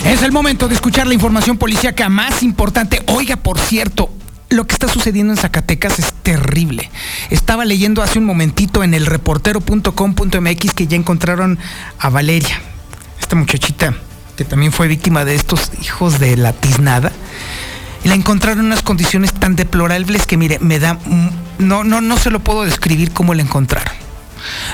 Es 0.05 0.21
el 0.23 0.31
momento 0.31 0.67
de 0.67 0.75
escuchar 0.75 1.07
la 1.07 1.13
información 1.13 1.57
policíaca 1.57 2.09
más 2.09 2.43
importante. 2.43 3.01
Oiga, 3.07 3.37
por 3.37 3.59
cierto, 3.59 4.09
lo 4.49 4.65
que 4.65 4.73
está 4.73 4.87
sucediendo 4.87 5.33
en 5.33 5.37
Zacatecas 5.37 5.99
es 5.99 6.13
terrible. 6.23 6.89
Estaba 7.29 7.65
leyendo 7.65 8.01
hace 8.01 8.19
un 8.19 8.25
momentito 8.25 8.83
en 8.83 8.93
el 8.93 9.05
reportero.com.mx 9.05 10.73
que 10.73 10.87
ya 10.87 10.95
encontraron 10.95 11.59
a 11.99 12.09
Valeria, 12.09 12.61
esta 13.19 13.35
muchachita 13.35 13.93
que 14.39 14.45
también 14.45 14.71
fue 14.71 14.87
víctima 14.87 15.25
de 15.25 15.35
estos 15.35 15.69
hijos 15.81 16.17
de 16.17 16.37
la 16.37 16.53
tiznada. 16.53 17.11
La 18.05 18.15
encontraron 18.15 18.59
en 18.59 18.67
unas 18.67 18.83
condiciones 18.83 19.33
tan 19.33 19.57
deplorables 19.57 20.25
que, 20.25 20.37
mire, 20.37 20.59
me 20.59 20.79
da. 20.79 20.97
No, 21.59 21.83
no, 21.83 22.01
no 22.01 22.17
se 22.17 22.31
lo 22.31 22.39
puedo 22.39 22.63
describir 22.63 23.11
cómo 23.11 23.33
la 23.33 23.41
encontraron. 23.41 23.91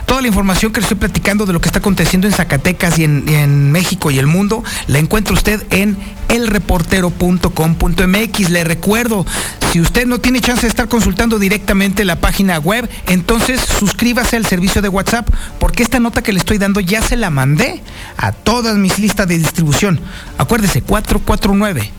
Toda 0.05 0.21
la 0.21 0.27
información 0.27 0.71
que 0.71 0.79
le 0.79 0.85
estoy 0.85 0.97
platicando 0.97 1.47
de 1.47 1.53
lo 1.53 1.59
que 1.59 1.67
está 1.67 1.79
aconteciendo 1.79 2.27
en 2.27 2.33
Zacatecas 2.33 2.99
y 2.99 3.03
en, 3.03 3.27
en 3.27 3.71
México 3.71 4.11
y 4.11 4.19
el 4.19 4.27
mundo 4.27 4.63
la 4.85 4.99
encuentra 4.99 5.33
usted 5.33 5.65
en 5.71 5.97
elreportero.com.mx. 6.29 8.49
Le 8.51 8.63
recuerdo, 8.63 9.25
si 9.71 9.81
usted 9.81 10.05
no 10.05 10.19
tiene 10.19 10.41
chance 10.41 10.61
de 10.61 10.67
estar 10.67 10.87
consultando 10.87 11.39
directamente 11.39 12.05
la 12.05 12.17
página 12.17 12.59
web, 12.59 12.87
entonces 13.07 13.61
suscríbase 13.61 14.35
al 14.35 14.45
servicio 14.45 14.83
de 14.83 14.89
WhatsApp, 14.89 15.27
porque 15.59 15.81
esta 15.81 15.99
nota 15.99 16.21
que 16.21 16.33
le 16.33 16.39
estoy 16.39 16.59
dando 16.59 16.79
ya 16.79 17.01
se 17.01 17.17
la 17.17 17.31
mandé 17.31 17.81
a 18.17 18.31
todas 18.31 18.77
mis 18.77 18.99
listas 18.99 19.27
de 19.27 19.39
distribución. 19.39 19.99
Acuérdese, 20.37 20.83
449 20.83 21.91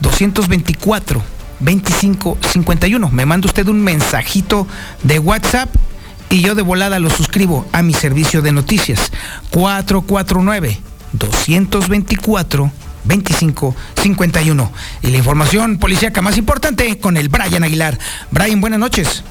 224 0.00 1.37
2551. 1.60 3.10
Me 3.10 3.26
manda 3.26 3.46
usted 3.46 3.68
un 3.68 3.82
mensajito 3.82 4.66
de 5.02 5.18
WhatsApp 5.18 5.74
y 6.30 6.40
yo 6.42 6.54
de 6.54 6.62
volada 6.62 6.98
lo 6.98 7.10
suscribo 7.10 7.66
a 7.72 7.82
mi 7.82 7.94
servicio 7.94 8.42
de 8.42 8.52
noticias. 8.52 9.12
449 9.50 10.80
224 11.12 12.72
2551. 13.04 14.72
Y 15.02 15.06
la 15.08 15.16
información 15.16 15.78
policíaca 15.78 16.22
más 16.22 16.36
importante 16.36 16.98
con 16.98 17.16
el 17.16 17.28
Brian 17.28 17.64
Aguilar. 17.64 17.98
Brian, 18.30 18.60
buenas 18.60 18.80
noches. 18.80 19.24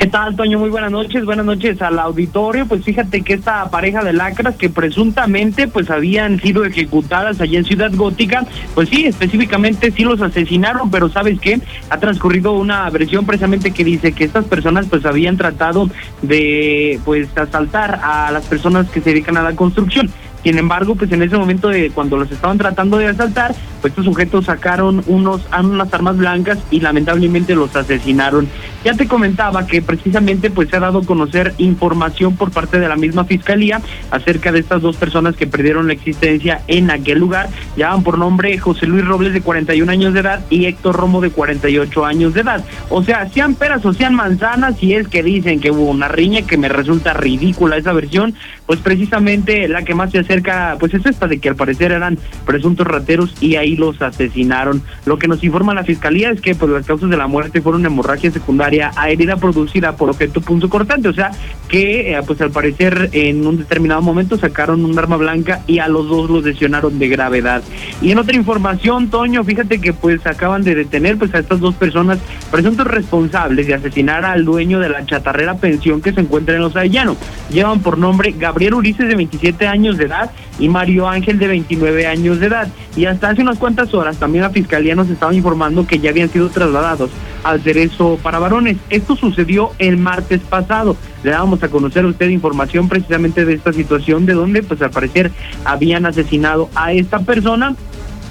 ¿Qué 0.00 0.06
tal, 0.06 0.34
Toño? 0.34 0.58
Muy 0.58 0.70
buenas 0.70 0.90
noches. 0.90 1.26
Buenas 1.26 1.44
noches 1.44 1.82
al 1.82 1.98
auditorio. 1.98 2.64
Pues 2.64 2.82
fíjate 2.82 3.20
que 3.20 3.34
esta 3.34 3.68
pareja 3.68 4.02
de 4.02 4.14
lacras 4.14 4.56
que 4.56 4.70
presuntamente 4.70 5.68
pues 5.68 5.90
habían 5.90 6.40
sido 6.40 6.64
ejecutadas 6.64 7.38
allá 7.38 7.58
en 7.58 7.66
Ciudad 7.66 7.90
Gótica, 7.94 8.46
pues 8.74 8.88
sí, 8.88 9.04
específicamente 9.04 9.90
sí 9.90 10.04
los 10.04 10.22
asesinaron, 10.22 10.90
pero 10.90 11.10
¿sabes 11.10 11.38
qué? 11.38 11.60
Ha 11.90 11.98
transcurrido 11.98 12.52
una 12.52 12.88
versión 12.88 13.26
precisamente 13.26 13.72
que 13.72 13.84
dice 13.84 14.12
que 14.12 14.24
estas 14.24 14.46
personas 14.46 14.86
pues 14.88 15.04
habían 15.04 15.36
tratado 15.36 15.90
de 16.22 16.98
pues 17.04 17.28
asaltar 17.36 18.00
a 18.02 18.30
las 18.30 18.46
personas 18.46 18.88
que 18.88 19.02
se 19.02 19.10
dedican 19.10 19.36
a 19.36 19.42
la 19.42 19.54
construcción. 19.54 20.10
Sin 20.42 20.58
embargo, 20.58 20.94
pues 20.94 21.12
en 21.12 21.22
ese 21.22 21.36
momento 21.36 21.68
de 21.68 21.90
cuando 21.90 22.16
los 22.16 22.30
estaban 22.30 22.58
tratando 22.58 22.98
de 22.98 23.08
asaltar, 23.08 23.54
pues 23.80 23.92
estos 23.92 24.04
sujetos 24.04 24.46
sacaron 24.46 25.02
unos 25.06 25.42
unas 25.58 25.92
armas 25.92 26.16
blancas 26.16 26.58
y 26.70 26.80
lamentablemente 26.80 27.54
los 27.54 27.74
asesinaron. 27.76 28.48
Ya 28.84 28.94
te 28.94 29.06
comentaba 29.06 29.66
que 29.66 29.82
precisamente 29.82 30.50
pues 30.50 30.70
se 30.70 30.76
ha 30.76 30.80
dado 30.80 31.00
a 31.00 31.04
conocer 31.04 31.54
información 31.58 32.36
por 32.36 32.50
parte 32.50 32.80
de 32.80 32.88
la 32.88 32.96
misma 32.96 33.24
fiscalía 33.24 33.82
acerca 34.10 34.52
de 34.52 34.60
estas 34.60 34.82
dos 34.82 34.96
personas 34.96 35.36
que 35.36 35.46
perdieron 35.46 35.86
la 35.86 35.92
existencia 35.92 36.62
en 36.66 36.90
aquel 36.90 37.18
lugar. 37.18 37.48
Llaman 37.76 38.02
por 38.02 38.18
nombre 38.18 38.56
José 38.58 38.86
Luis 38.86 39.04
Robles 39.04 39.34
de 39.34 39.42
41 39.42 39.90
años 39.90 40.14
de 40.14 40.20
edad 40.20 40.40
y 40.48 40.66
Héctor 40.66 40.96
Romo 40.96 41.20
de 41.20 41.30
48 41.30 42.06
años 42.06 42.34
de 42.34 42.40
edad. 42.40 42.64
O 42.88 43.02
sea, 43.02 43.28
sean 43.28 43.54
peras 43.54 43.84
o 43.84 43.92
sean 43.92 44.14
manzanas, 44.14 44.78
si 44.78 44.94
es 44.94 45.08
que 45.08 45.22
dicen 45.22 45.60
que 45.60 45.70
hubo 45.70 45.84
una 45.84 46.08
riña 46.08 46.42
que 46.42 46.56
me 46.56 46.68
resulta 46.68 47.12
ridícula 47.12 47.76
esa 47.76 47.92
versión, 47.92 48.34
pues 48.66 48.80
precisamente 48.80 49.68
la 49.68 49.82
que 49.82 49.94
más 49.94 50.10
se 50.10 50.20
cerca, 50.30 50.76
pues 50.78 50.94
es 50.94 51.04
esta 51.04 51.26
de 51.26 51.38
que 51.38 51.48
al 51.48 51.56
parecer 51.56 51.90
eran 51.90 52.16
presuntos 52.46 52.86
rateros 52.86 53.34
y 53.40 53.56
ahí 53.56 53.74
los 53.74 54.00
asesinaron. 54.00 54.80
Lo 55.04 55.18
que 55.18 55.26
nos 55.26 55.42
informa 55.42 55.74
la 55.74 55.82
fiscalía 55.82 56.30
es 56.30 56.40
que 56.40 56.54
pues 56.54 56.70
las 56.70 56.86
causas 56.86 57.10
de 57.10 57.16
la 57.16 57.26
muerte 57.26 57.60
fueron 57.60 57.84
hemorragia 57.84 58.30
secundaria 58.30 58.92
a 58.94 59.10
herida 59.10 59.38
producida 59.38 59.96
por 59.96 60.08
objeto 60.08 60.40
punzo 60.40 60.70
cortante, 60.70 61.08
o 61.08 61.12
sea 61.12 61.32
que 61.68 62.12
eh, 62.12 62.20
pues 62.24 62.40
al 62.40 62.52
parecer 62.52 63.10
en 63.12 63.44
un 63.44 63.58
determinado 63.58 64.02
momento 64.02 64.38
sacaron 64.38 64.84
un 64.84 64.96
arma 64.96 65.16
blanca 65.16 65.62
y 65.66 65.80
a 65.80 65.88
los 65.88 66.08
dos 66.08 66.30
los 66.30 66.44
lesionaron 66.44 67.00
de 67.00 67.08
gravedad. 67.08 67.62
Y 68.00 68.12
en 68.12 68.18
otra 68.18 68.36
información, 68.36 69.10
Toño, 69.10 69.42
fíjate 69.42 69.80
que 69.80 69.92
pues 69.92 70.24
acaban 70.28 70.62
de 70.62 70.76
detener 70.76 71.18
pues 71.18 71.34
a 71.34 71.40
estas 71.40 71.58
dos 71.58 71.74
personas 71.74 72.18
presuntos 72.52 72.86
responsables 72.86 73.66
de 73.66 73.74
asesinar 73.74 74.24
al 74.24 74.44
dueño 74.44 74.78
de 74.78 74.90
la 74.90 75.04
chatarrera 75.04 75.56
pensión 75.56 76.00
que 76.00 76.12
se 76.12 76.20
encuentra 76.20 76.54
en 76.54 76.62
Los 76.62 76.76
Avellanos. 76.76 77.16
Llevan 77.50 77.80
por 77.80 77.98
nombre 77.98 78.32
Gabriel 78.38 78.74
Ulises 78.74 79.08
de 79.08 79.16
27 79.16 79.66
años 79.66 79.98
de 79.98 80.04
edad 80.04 80.19
y 80.58 80.68
Mario 80.68 81.08
Ángel 81.08 81.38
de 81.38 81.48
29 81.48 82.06
años 82.06 82.40
de 82.40 82.46
edad. 82.46 82.68
Y 82.96 83.06
hasta 83.06 83.30
hace 83.30 83.42
unas 83.42 83.58
cuantas 83.58 83.94
horas 83.94 84.18
también 84.18 84.42
la 84.42 84.50
fiscalía 84.50 84.94
nos 84.94 85.08
estaba 85.08 85.34
informando 85.34 85.86
que 85.86 85.98
ya 85.98 86.10
habían 86.10 86.28
sido 86.28 86.48
trasladados 86.48 87.10
al 87.44 87.60
cerezo 87.62 88.18
para 88.22 88.38
varones. 88.38 88.76
Esto 88.90 89.16
sucedió 89.16 89.70
el 89.78 89.96
martes 89.96 90.40
pasado. 90.40 90.96
Le 91.22 91.30
dábamos 91.30 91.62
a 91.62 91.68
conocer 91.68 92.04
a 92.04 92.08
usted 92.08 92.28
información 92.28 92.88
precisamente 92.88 93.44
de 93.44 93.54
esta 93.54 93.72
situación, 93.72 94.26
de 94.26 94.34
donde 94.34 94.62
pues 94.62 94.80
al 94.82 94.90
parecer 94.90 95.30
habían 95.64 96.06
asesinado 96.06 96.70
a 96.74 96.92
esta 96.92 97.20
persona 97.20 97.76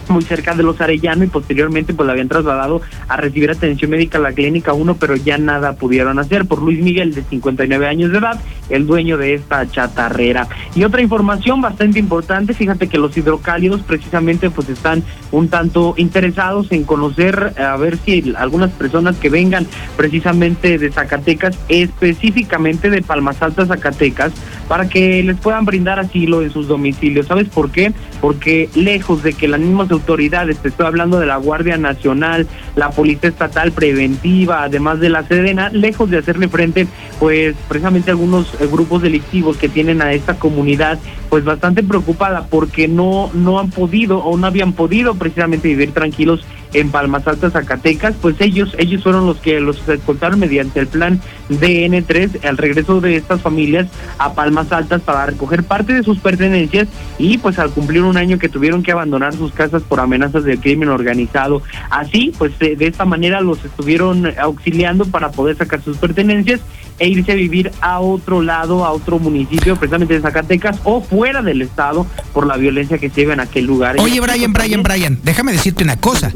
muy 0.09 0.23
cerca 0.23 0.55
de 0.55 0.63
los 0.63 0.81
Arellano 0.81 1.23
y 1.23 1.27
posteriormente 1.27 1.93
pues 1.93 2.05
la 2.05 2.13
habían 2.13 2.27
trasladado 2.27 2.81
a 3.07 3.17
recibir 3.17 3.51
atención 3.51 3.91
médica 3.91 4.17
a 4.17 4.21
la 4.21 4.33
clínica 4.33 4.73
1, 4.73 4.95
pero 4.95 5.15
ya 5.15 5.37
nada 5.37 5.73
pudieron 5.73 6.19
hacer 6.19 6.45
por 6.45 6.61
Luis 6.61 6.81
Miguel 6.81 7.13
de 7.13 7.23
59 7.23 7.87
años 7.87 8.11
de 8.11 8.17
edad, 8.17 8.39
el 8.69 8.85
dueño 8.85 9.17
de 9.17 9.33
esta 9.33 9.69
chatarrera. 9.69 10.47
Y 10.75 10.83
otra 10.83 11.01
información 11.01 11.61
bastante 11.61 11.99
importante, 11.99 12.53
fíjate 12.53 12.87
que 12.87 12.97
los 12.97 13.15
hidrocálidos 13.17 13.81
precisamente 13.81 14.49
pues 14.49 14.69
están 14.69 15.03
un 15.31 15.49
tanto 15.49 15.93
interesados 15.97 16.71
en 16.71 16.83
conocer 16.83 17.53
a 17.59 17.75
ver 17.77 17.97
si 17.97 18.33
algunas 18.37 18.71
personas 18.71 19.17
que 19.17 19.29
vengan 19.29 19.67
precisamente 19.97 20.77
de 20.77 20.91
Zacatecas, 20.91 21.57
específicamente 21.67 22.89
de 22.89 23.01
Palmas 23.01 23.41
Altas 23.41 23.67
Zacatecas, 23.67 24.31
para 24.67 24.87
que 24.87 25.23
les 25.23 25.37
puedan 25.37 25.65
brindar 25.65 25.99
asilo 25.99 26.41
en 26.41 26.51
sus 26.51 26.67
domicilios. 26.67 27.27
¿Sabes 27.27 27.49
por 27.49 27.71
qué? 27.71 27.91
Porque 28.21 28.69
lejos 28.75 29.23
de 29.23 29.33
que 29.33 29.47
las 29.47 29.59
mismas 29.59 29.89
autoridades, 29.99 30.57
te 30.57 30.69
estoy 30.69 30.85
hablando 30.85 31.19
de 31.19 31.25
la 31.25 31.37
Guardia 31.37 31.77
Nacional, 31.77 32.47
la 32.75 32.89
Policía 32.89 33.29
Estatal 33.29 33.71
Preventiva, 33.71 34.63
además 34.63 34.99
de 34.99 35.09
la 35.09 35.23
Sedena, 35.23 35.69
lejos 35.69 36.09
de 36.09 36.17
hacerle 36.17 36.47
frente, 36.47 36.87
pues 37.19 37.55
precisamente 37.67 38.11
algunos 38.11 38.53
eh, 38.59 38.67
grupos 38.71 39.01
delictivos 39.01 39.57
que 39.57 39.69
tienen 39.69 40.01
a 40.01 40.13
esta 40.13 40.35
comunidad, 40.35 40.97
pues 41.29 41.43
bastante 41.43 41.83
preocupada 41.83 42.47
porque 42.49 42.87
no, 42.87 43.29
no 43.33 43.59
han 43.59 43.69
podido 43.69 44.19
o 44.19 44.37
no 44.37 44.47
habían 44.47 44.73
podido 44.73 45.15
precisamente 45.15 45.67
vivir 45.67 45.91
tranquilos 45.91 46.45
en 46.73 46.91
Palmas 46.91 47.27
Altas, 47.27 47.53
Zacatecas, 47.53 48.15
pues 48.21 48.35
ellos, 48.39 48.75
ellos 48.77 49.03
fueron 49.03 49.25
los 49.25 49.37
que 49.37 49.59
los 49.59 49.87
escoltaron 49.87 50.39
mediante 50.39 50.79
el 50.79 50.87
plan 50.87 51.19
DN3 51.49 52.45
al 52.45 52.57
regreso 52.57 53.01
de 53.01 53.15
estas 53.15 53.41
familias 53.41 53.87
a 54.17 54.33
Palmas 54.33 54.71
Altas 54.71 55.01
para 55.01 55.25
recoger 55.25 55.63
parte 55.63 55.93
de 55.93 56.03
sus 56.03 56.19
pertenencias 56.19 56.87
y 57.17 57.37
pues 57.37 57.59
al 57.59 57.71
cumplir 57.71 58.03
un 58.03 58.17
año 58.17 58.37
que 58.37 58.49
tuvieron 58.49 58.83
que 58.83 58.91
abandonar 58.91 59.33
sus 59.33 59.51
casas 59.51 59.81
por 59.83 59.99
amenazas 59.99 60.43
del 60.43 60.59
crimen 60.59 60.89
organizado. 60.89 61.61
Así, 61.89 62.31
pues 62.37 62.57
de, 62.59 62.75
de 62.75 62.87
esta 62.87 63.05
manera 63.05 63.41
los 63.41 63.63
estuvieron 63.65 64.31
auxiliando 64.37 65.05
para 65.05 65.31
poder 65.31 65.57
sacar 65.57 65.81
sus 65.81 65.97
pertenencias 65.97 66.61
e 66.99 67.07
irse 67.07 67.31
a 67.31 67.35
vivir 67.35 67.71
a 67.81 67.99
otro 67.99 68.41
lado, 68.41 68.85
a 68.85 68.91
otro 68.91 69.19
municipio, 69.19 69.75
precisamente 69.75 70.13
de 70.13 70.21
Zacatecas 70.21 70.77
o 70.83 71.01
fuera 71.01 71.41
del 71.41 71.61
estado 71.61 72.05
por 72.33 72.45
la 72.45 72.57
violencia 72.57 72.97
que 72.97 73.09
se 73.09 73.21
lleva 73.21 73.33
en 73.33 73.39
aquel 73.39 73.65
lugar. 73.65 73.95
Oye, 73.99 74.19
Brian, 74.19 74.53
Brian, 74.53 74.83
Brian, 74.83 75.19
déjame 75.23 75.51
decirte 75.51 75.83
una 75.83 75.97
cosa. 75.97 76.31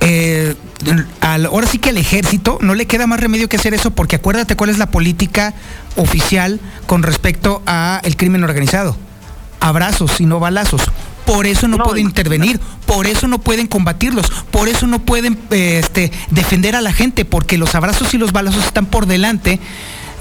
Eh, 0.00 0.54
al, 1.20 1.46
ahora 1.46 1.66
sí 1.66 1.78
que 1.78 1.90
al 1.90 1.98
ejército 1.98 2.58
no 2.60 2.74
le 2.74 2.86
queda 2.86 3.06
más 3.06 3.18
remedio 3.18 3.48
que 3.48 3.56
hacer 3.56 3.74
eso 3.74 3.90
porque 3.90 4.16
acuérdate 4.16 4.54
cuál 4.54 4.70
es 4.70 4.78
la 4.78 4.90
política 4.90 5.54
oficial 5.96 6.60
con 6.86 7.02
respecto 7.02 7.62
a 7.66 8.00
el 8.04 8.16
crimen 8.16 8.44
organizado. 8.44 8.96
Abrazos 9.60 10.20
y 10.20 10.26
no 10.26 10.38
balazos. 10.38 10.82
Por 11.28 11.46
eso 11.46 11.68
no, 11.68 11.76
pueden 11.76 12.06
intervenir, 12.06 12.58
por 12.86 13.06
eso 13.06 13.28
no 13.28 13.38
pueden 13.38 13.66
combatirlos, 13.66 14.30
por 14.50 14.66
eso 14.66 14.86
no 14.86 15.00
pueden 15.00 15.38
eh, 15.50 15.78
este, 15.78 16.10
defender 16.30 16.74
a 16.74 16.80
la 16.80 16.90
gente, 16.90 17.26
porque 17.26 17.58
los 17.58 17.74
abrazos 17.74 18.14
y 18.14 18.18
los 18.18 18.32
balazos 18.32 18.64
están 18.64 18.86
por 18.86 19.04
delante 19.04 19.60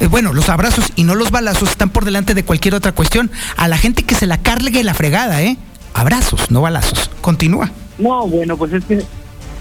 eh, 0.01 0.07
bueno, 0.07 0.33
los 0.33 0.49
abrazos 0.49 0.91
y 0.97 1.05
no 1.05 1.15
los 1.15 1.31
balazos 1.31 1.69
están 1.69 1.91
por 1.91 2.03
delante 2.03 2.33
de 2.33 2.43
cualquier 2.43 2.75
otra 2.75 2.91
cuestión. 2.91 3.31
A 3.55 3.69
la 3.69 3.77
gente 3.77 4.03
que 4.03 4.15
se 4.15 4.25
la 4.25 4.37
cargue 4.37 4.83
la 4.83 4.93
fregada, 4.93 5.41
¿eh? 5.41 5.57
Abrazos, 5.93 6.51
no 6.51 6.61
balazos. 6.61 7.09
Continúa. 7.21 7.71
No, 7.97 8.27
bueno, 8.27 8.57
pues 8.57 8.73
es 8.73 8.83
que 8.83 9.03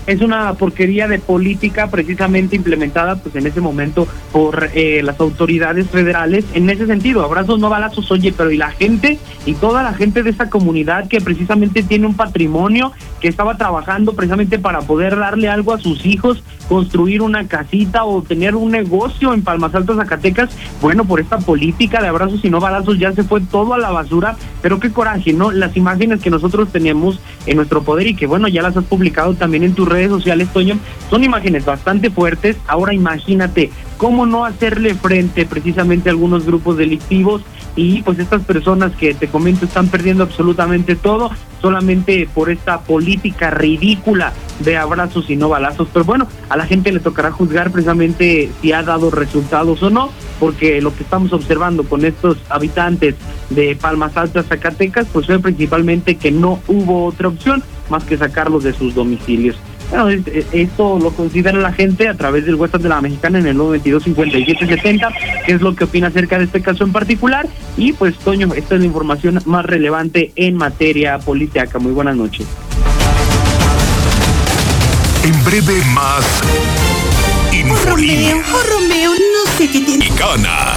es 0.06 0.20
una 0.20 0.54
porquería 0.54 1.08
de 1.08 1.18
política 1.18 1.88
precisamente 1.88 2.56
implementada 2.56 3.16
pues 3.16 3.34
en 3.34 3.46
ese 3.46 3.60
momento 3.60 4.06
por 4.32 4.70
eh, 4.74 5.02
las 5.02 5.18
autoridades 5.20 5.88
federales. 5.88 6.44
En 6.54 6.70
ese 6.70 6.86
sentido 6.86 7.24
abrazos 7.24 7.58
no 7.58 7.68
balazos 7.68 8.10
oye 8.10 8.32
pero 8.32 8.50
y 8.50 8.56
la 8.56 8.70
gente 8.70 9.18
y 9.44 9.54
toda 9.54 9.82
la 9.82 9.94
gente 9.94 10.22
de 10.22 10.30
esta 10.30 10.48
comunidad 10.48 11.08
que 11.08 11.20
precisamente 11.20 11.82
tiene 11.82 12.06
un 12.06 12.14
patrimonio 12.14 12.92
que 13.20 13.28
estaba 13.28 13.56
trabajando 13.56 14.14
precisamente 14.14 14.58
para 14.58 14.80
poder 14.80 15.16
darle 15.16 15.48
algo 15.48 15.74
a 15.74 15.78
sus 15.78 16.06
hijos 16.06 16.42
construir 16.68 17.22
una 17.22 17.46
casita 17.46 18.04
o 18.04 18.22
tener 18.22 18.54
un 18.54 18.72
negocio 18.72 19.32
en 19.32 19.42
Palmas 19.42 19.74
Altas 19.74 19.96
Zacatecas 19.96 20.50
bueno 20.80 21.04
por 21.04 21.20
esta 21.20 21.38
política 21.38 22.00
de 22.00 22.08
abrazos 22.08 22.44
y 22.44 22.50
no 22.50 22.60
balazos 22.60 22.98
ya 22.98 23.12
se 23.12 23.24
fue 23.24 23.40
todo 23.40 23.74
a 23.74 23.78
la 23.78 23.90
basura 23.90 24.36
pero 24.62 24.80
qué 24.80 24.90
coraje 24.90 25.32
no 25.32 25.50
las 25.50 25.76
imágenes 25.76 26.20
que 26.20 26.30
nosotros 26.30 26.70
tenemos 26.70 27.20
en 27.46 27.56
nuestro 27.56 27.82
poder 27.82 28.06
y 28.06 28.14
que 28.14 28.26
bueno 28.26 28.48
ya 28.48 28.62
las 28.62 28.76
has 28.76 28.84
publicado 28.84 29.34
también 29.34 29.64
en 29.64 29.74
tu 29.74 29.84
red 29.84 29.95
redes 29.96 30.10
sociales, 30.10 30.48
Toño, 30.52 30.78
son 31.10 31.24
imágenes 31.24 31.64
bastante 31.64 32.10
fuertes. 32.10 32.56
Ahora 32.66 32.94
imagínate 32.94 33.70
cómo 33.96 34.26
no 34.26 34.44
hacerle 34.44 34.94
frente 34.94 35.46
precisamente 35.46 36.08
a 36.08 36.12
algunos 36.12 36.44
grupos 36.44 36.76
delictivos 36.76 37.42
y 37.76 38.02
pues 38.02 38.18
estas 38.18 38.42
personas 38.42 38.92
que 38.96 39.14
te 39.14 39.28
comento 39.28 39.66
están 39.66 39.88
perdiendo 39.88 40.24
absolutamente 40.24 40.96
todo 40.96 41.30
solamente 41.60 42.28
por 42.32 42.50
esta 42.50 42.80
política 42.80 43.50
ridícula 43.50 44.32
de 44.60 44.76
abrazos 44.76 45.28
y 45.30 45.36
no 45.36 45.48
balazos. 45.48 45.88
Pero 45.92 46.04
bueno, 46.04 46.28
a 46.48 46.56
la 46.56 46.66
gente 46.66 46.92
le 46.92 47.00
tocará 47.00 47.30
juzgar 47.30 47.70
precisamente 47.70 48.50
si 48.60 48.72
ha 48.72 48.82
dado 48.82 49.10
resultados 49.10 49.82
o 49.82 49.90
no, 49.90 50.10
porque 50.40 50.80
lo 50.80 50.94
que 50.94 51.02
estamos 51.02 51.32
observando 51.32 51.84
con 51.84 52.04
estos 52.04 52.38
habitantes 52.48 53.14
de 53.50 53.76
Palmas 53.76 54.16
Altas, 54.16 54.46
Zacatecas, 54.46 55.06
pues 55.12 55.26
fue 55.26 55.38
principalmente 55.38 56.16
que 56.16 56.30
no 56.30 56.60
hubo 56.68 57.04
otra 57.04 57.28
opción 57.28 57.62
más 57.90 58.04
que 58.04 58.16
sacarlos 58.16 58.64
de 58.64 58.72
sus 58.72 58.94
domicilios. 58.94 59.56
Bueno, 59.90 60.22
esto 60.52 60.98
lo 60.98 61.10
considera 61.10 61.58
la 61.58 61.72
gente 61.72 62.08
a 62.08 62.14
través 62.14 62.44
del 62.44 62.56
WhatsApp 62.56 62.82
de 62.82 62.88
la 62.88 63.00
mexicana 63.00 63.38
en 63.38 63.46
el 63.46 63.56
922-5770, 63.56 65.44
que 65.44 65.52
es 65.52 65.60
lo 65.60 65.74
que 65.74 65.84
opina 65.84 66.08
acerca 66.08 66.38
de 66.38 66.44
este 66.44 66.60
caso 66.60 66.84
en 66.84 66.92
particular. 66.92 67.46
Y 67.76 67.92
pues, 67.92 68.16
Toño, 68.18 68.52
esta 68.54 68.74
es 68.74 68.80
la 68.80 68.86
información 68.86 69.40
más 69.46 69.64
relevante 69.64 70.32
en 70.36 70.56
materia 70.56 71.18
policíaca. 71.18 71.78
Muy 71.78 71.92
buenas 71.92 72.16
noches. 72.16 72.46
En 75.24 75.44
breve 75.44 75.82
más 75.92 76.24
Infolínea. 77.52 78.36
Oh, 78.36 78.80
Romeo, 78.80 79.10
no 79.10 79.52
sé 79.56 79.70
qué 79.70 79.80
tiene. 79.80 80.08
Gana. 80.18 80.74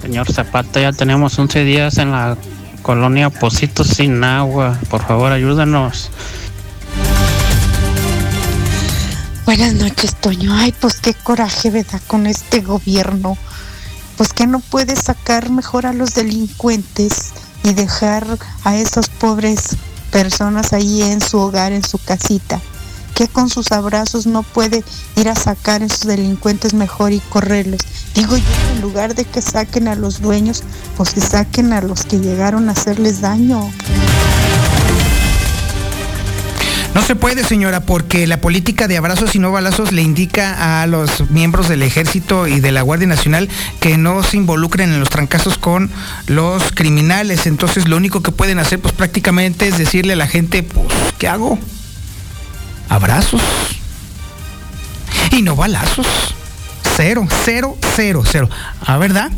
Señor 0.00 0.30
Zapata, 0.30 0.80
ya 0.80 0.92
tenemos 0.92 1.38
11 1.38 1.64
días 1.64 1.98
en 1.98 2.12
la 2.12 2.36
colonia 2.84 3.30
Positos 3.30 3.88
sin 3.88 4.22
agua. 4.22 4.78
Por 4.90 5.02
favor, 5.04 5.32
ayúdanos. 5.32 6.10
Buenas 9.46 9.74
noches, 9.74 10.14
Toño. 10.16 10.54
Ay, 10.54 10.72
pues 10.78 11.00
qué 11.00 11.14
coraje, 11.14 11.70
¿verdad? 11.70 12.00
Con 12.06 12.26
este 12.26 12.60
gobierno. 12.60 13.36
Pues 14.16 14.32
que 14.32 14.46
no 14.46 14.60
puede 14.60 14.94
sacar 14.94 15.50
mejor 15.50 15.86
a 15.86 15.92
los 15.92 16.14
delincuentes 16.14 17.32
y 17.64 17.72
dejar 17.72 18.26
a 18.64 18.76
esas 18.76 19.08
pobres 19.08 19.76
personas 20.12 20.72
ahí 20.72 21.02
en 21.02 21.20
su 21.20 21.38
hogar, 21.38 21.72
en 21.72 21.82
su 21.82 21.98
casita. 21.98 22.60
Que 23.14 23.28
con 23.28 23.48
sus 23.48 23.72
abrazos 23.72 24.26
no 24.26 24.42
puede 24.42 24.84
ir 25.16 25.28
a 25.28 25.34
sacar 25.34 25.82
a 25.82 25.86
esos 25.86 26.06
delincuentes 26.06 26.74
mejor 26.74 27.12
y 27.12 27.20
correrlos. 27.20 27.80
Digo 28.14 28.36
yo, 28.36 28.44
en 28.74 28.80
lugar 28.80 29.14
de 29.14 29.24
que 29.24 29.40
saquen 29.40 29.88
a 29.88 29.94
los 29.94 30.20
dueños, 30.20 30.62
pues 30.96 31.14
que 31.14 31.20
saquen 31.20 31.72
a 31.72 31.80
los 31.80 32.04
que 32.04 32.18
llegaron 32.18 32.68
a 32.68 32.72
hacerles 32.72 33.20
daño. 33.20 33.70
No 36.94 37.02
se 37.02 37.16
puede, 37.16 37.42
señora, 37.42 37.80
porque 37.80 38.28
la 38.28 38.40
política 38.40 38.86
de 38.86 38.96
abrazos 38.96 39.34
y 39.34 39.40
no 39.40 39.50
balazos 39.50 39.90
le 39.90 40.00
indica 40.00 40.80
a 40.80 40.86
los 40.86 41.28
miembros 41.28 41.68
del 41.68 41.82
ejército 41.82 42.46
y 42.46 42.60
de 42.60 42.70
la 42.70 42.82
Guardia 42.82 43.08
Nacional 43.08 43.48
que 43.80 43.96
no 43.96 44.22
se 44.22 44.36
involucren 44.36 44.92
en 44.92 45.00
los 45.00 45.10
trancazos 45.10 45.58
con 45.58 45.90
los 46.28 46.70
criminales. 46.72 47.46
Entonces 47.46 47.88
lo 47.88 47.96
único 47.96 48.22
que 48.22 48.30
pueden 48.30 48.60
hacer 48.60 48.78
pues 48.78 48.94
prácticamente 48.94 49.66
es 49.66 49.76
decirle 49.76 50.12
a 50.12 50.16
la 50.16 50.28
gente, 50.28 50.62
pues, 50.62 50.86
¿qué 51.18 51.26
hago? 51.26 51.58
Abrazos. 52.94 53.42
Y 55.32 55.42
no 55.42 55.56
balazos. 55.56 56.06
Cero, 56.94 57.26
cero, 57.44 57.76
cero, 57.96 58.22
cero. 58.24 58.48
¿Ah, 58.86 58.98
verdad? 58.98 59.32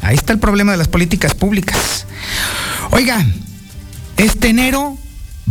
Ahí 0.00 0.14
está 0.14 0.32
el 0.32 0.38
problema 0.38 0.70
de 0.70 0.78
las 0.78 0.86
políticas 0.86 1.34
públicas. 1.34 2.06
Oiga, 2.92 3.26
este 4.16 4.50
enero 4.50 4.96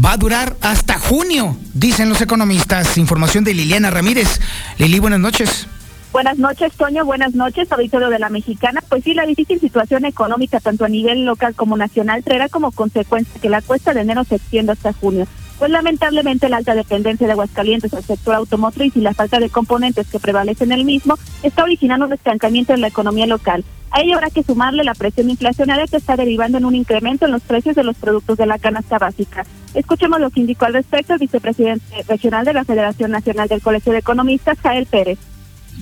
va 0.04 0.14
a 0.14 0.18
durar 0.18 0.56
hasta 0.62 0.98
junio, 0.98 1.58
dicen 1.74 2.08
los 2.08 2.22
economistas. 2.22 2.98
Información 2.98 3.44
de 3.44 3.54
Liliana 3.54 3.92
Ramírez. 3.92 4.40
Lili, 4.78 5.00
buenas 5.00 5.20
noches. 5.20 5.68
Buenas 6.14 6.38
noches, 6.38 6.72
Toño. 6.78 7.04
Buenas 7.04 7.36
noches, 7.36 7.70
auditorio 7.74 8.10
de 8.10 8.20
la 8.20 8.30
Mexicana. 8.30 8.82
Pues 8.88 9.04
sí, 9.04 9.14
la 9.14 9.26
difícil 9.26 9.60
situación 9.60 10.06
económica, 10.06 10.62
tanto 10.62 10.86
a 10.86 10.90
nivel 10.90 11.26
local 11.26 11.56
como 11.56 11.76
nacional, 11.76 12.24
traerá 12.24 12.48
como 12.48 12.72
consecuencia 12.72 13.42
que 13.42 13.50
la 13.50 13.62
cuesta 13.62 13.94
de 13.94 14.00
enero 14.00 14.24
se 14.24 14.36
extienda 14.36 14.72
hasta 14.72 14.94
junio. 14.94 15.28
Pues 15.64 15.72
lamentablemente 15.72 16.50
la 16.50 16.58
alta 16.58 16.76
dependencia 16.76 17.26
de 17.26 17.32
Aguascalientes 17.32 17.94
al 17.94 18.04
sector 18.04 18.36
automotriz 18.36 18.98
y 18.98 19.00
la 19.00 19.14
falta 19.14 19.40
de 19.40 19.50
componentes 19.50 20.06
que 20.08 20.20
prevalece 20.20 20.66
en 20.66 20.74
el 20.74 20.84
mismo 20.84 21.18
está 21.42 21.64
originando 21.64 22.06
un 22.06 22.12
estancamiento 22.12 22.74
en 22.74 22.82
la 22.82 22.88
economía 22.88 23.28
local. 23.28 23.64
A 23.90 24.02
ello 24.02 24.16
habrá 24.16 24.30
que 24.30 24.44
sumarle 24.44 24.84
la 24.84 24.94
presión 24.94 25.30
inflacionaria 25.30 25.88
que 25.88 25.96
está 25.96 26.18
derivando 26.18 26.58
en 26.58 26.66
un 26.66 26.76
incremento 26.76 27.26
en 27.26 27.32
los 27.32 27.44
precios 27.44 27.78
de 27.78 27.86
los 27.86 27.96
productos 27.96 28.38
de 28.38 28.46
la 28.46 28.60
canasta 28.60 28.98
básica. 28.98 29.46
Escuchemos 29.74 30.20
lo 30.20 30.32
que 30.32 30.42
indicó 30.42 30.66
al 30.66 30.74
respecto 30.74 31.14
el 31.14 31.20
vicepresidente 31.20 32.04
regional 32.10 32.44
de 32.44 32.52
la 32.52 32.66
Federación 32.66 33.12
Nacional 33.12 33.48
del 33.48 33.62
Colegio 33.62 33.94
de 33.94 34.00
Economistas, 34.00 34.60
Jael 34.60 34.86
Pérez 34.86 35.18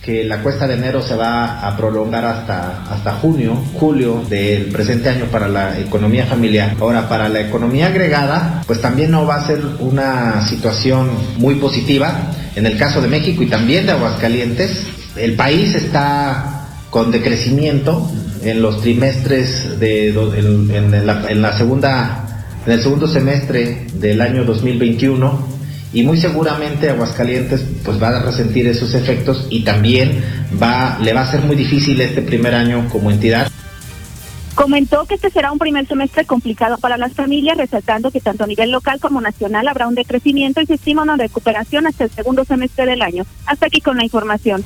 que 0.03 0.23
la 0.23 0.41
cuesta 0.41 0.67
de 0.67 0.75
enero 0.75 1.01
se 1.01 1.15
va 1.15 1.67
a 1.67 1.77
prolongar 1.77 2.25
hasta, 2.25 2.83
hasta 2.91 3.13
junio, 3.13 3.55
julio 3.73 4.23
del 4.29 4.65
presente 4.65 5.09
año 5.09 5.25
para 5.25 5.47
la 5.47 5.79
economía 5.79 6.25
familiar. 6.25 6.75
Ahora, 6.79 7.07
para 7.07 7.29
la 7.29 7.41
economía 7.41 7.87
agregada, 7.87 8.63
pues 8.65 8.81
también 8.81 9.11
no 9.11 9.25
va 9.25 9.35
a 9.35 9.47
ser 9.47 9.61
una 9.79 10.47
situación 10.47 11.09
muy 11.37 11.55
positiva. 11.55 12.31
En 12.55 12.65
el 12.65 12.77
caso 12.77 13.01
de 13.01 13.07
México 13.07 13.43
y 13.43 13.47
también 13.47 13.85
de 13.85 13.91
Aguascalientes, 13.91 14.87
el 15.15 15.35
país 15.35 15.75
está 15.75 16.67
con 16.89 17.11
decrecimiento 17.11 18.09
en 18.43 18.61
los 18.61 18.81
trimestres 18.81 19.79
de 19.79 20.09
en, 20.09 21.41
la, 21.41 21.57
segunda 21.57 22.45
en 22.65 22.73
el 22.73 22.81
segundo 22.81 23.07
semestre 23.07 23.87
del 23.93 24.19
año 24.19 24.43
2021 24.43 25.60
y 25.93 26.03
muy 26.03 26.17
seguramente 26.17 26.89
Aguascalientes 26.89 27.65
pues 27.83 28.01
va 28.01 28.09
a 28.09 28.21
resentir 28.21 28.67
esos 28.67 28.93
efectos 28.93 29.47
y 29.49 29.63
también 29.63 30.23
va 30.61 30.97
le 31.01 31.13
va 31.13 31.21
a 31.21 31.31
ser 31.31 31.41
muy 31.41 31.55
difícil 31.55 31.99
este 32.01 32.21
primer 32.21 32.55
año 32.55 32.87
como 32.89 33.11
entidad. 33.11 33.51
Comentó 34.55 35.05
que 35.05 35.15
este 35.15 35.29
será 35.29 35.51
un 35.51 35.59
primer 35.59 35.87
semestre 35.87 36.25
complicado 36.25 36.77
para 36.77 36.97
las 36.97 37.13
familias, 37.13 37.57
resaltando 37.57 38.11
que 38.11 38.19
tanto 38.19 38.43
a 38.43 38.47
nivel 38.47 38.69
local 38.69 38.99
como 38.99 39.21
nacional 39.21 39.67
habrá 39.67 39.87
un 39.87 39.95
decrecimiento 39.95 40.61
y 40.61 40.65
se 40.65 40.73
estima 40.73 41.03
una 41.03 41.15
recuperación 41.15 41.87
hasta 41.87 42.03
el 42.03 42.11
segundo 42.11 42.43
semestre 42.43 42.85
del 42.85 43.01
año. 43.01 43.25
Hasta 43.45 43.67
aquí 43.67 43.79
con 43.79 43.97
la 43.97 44.03
información. 44.03 44.63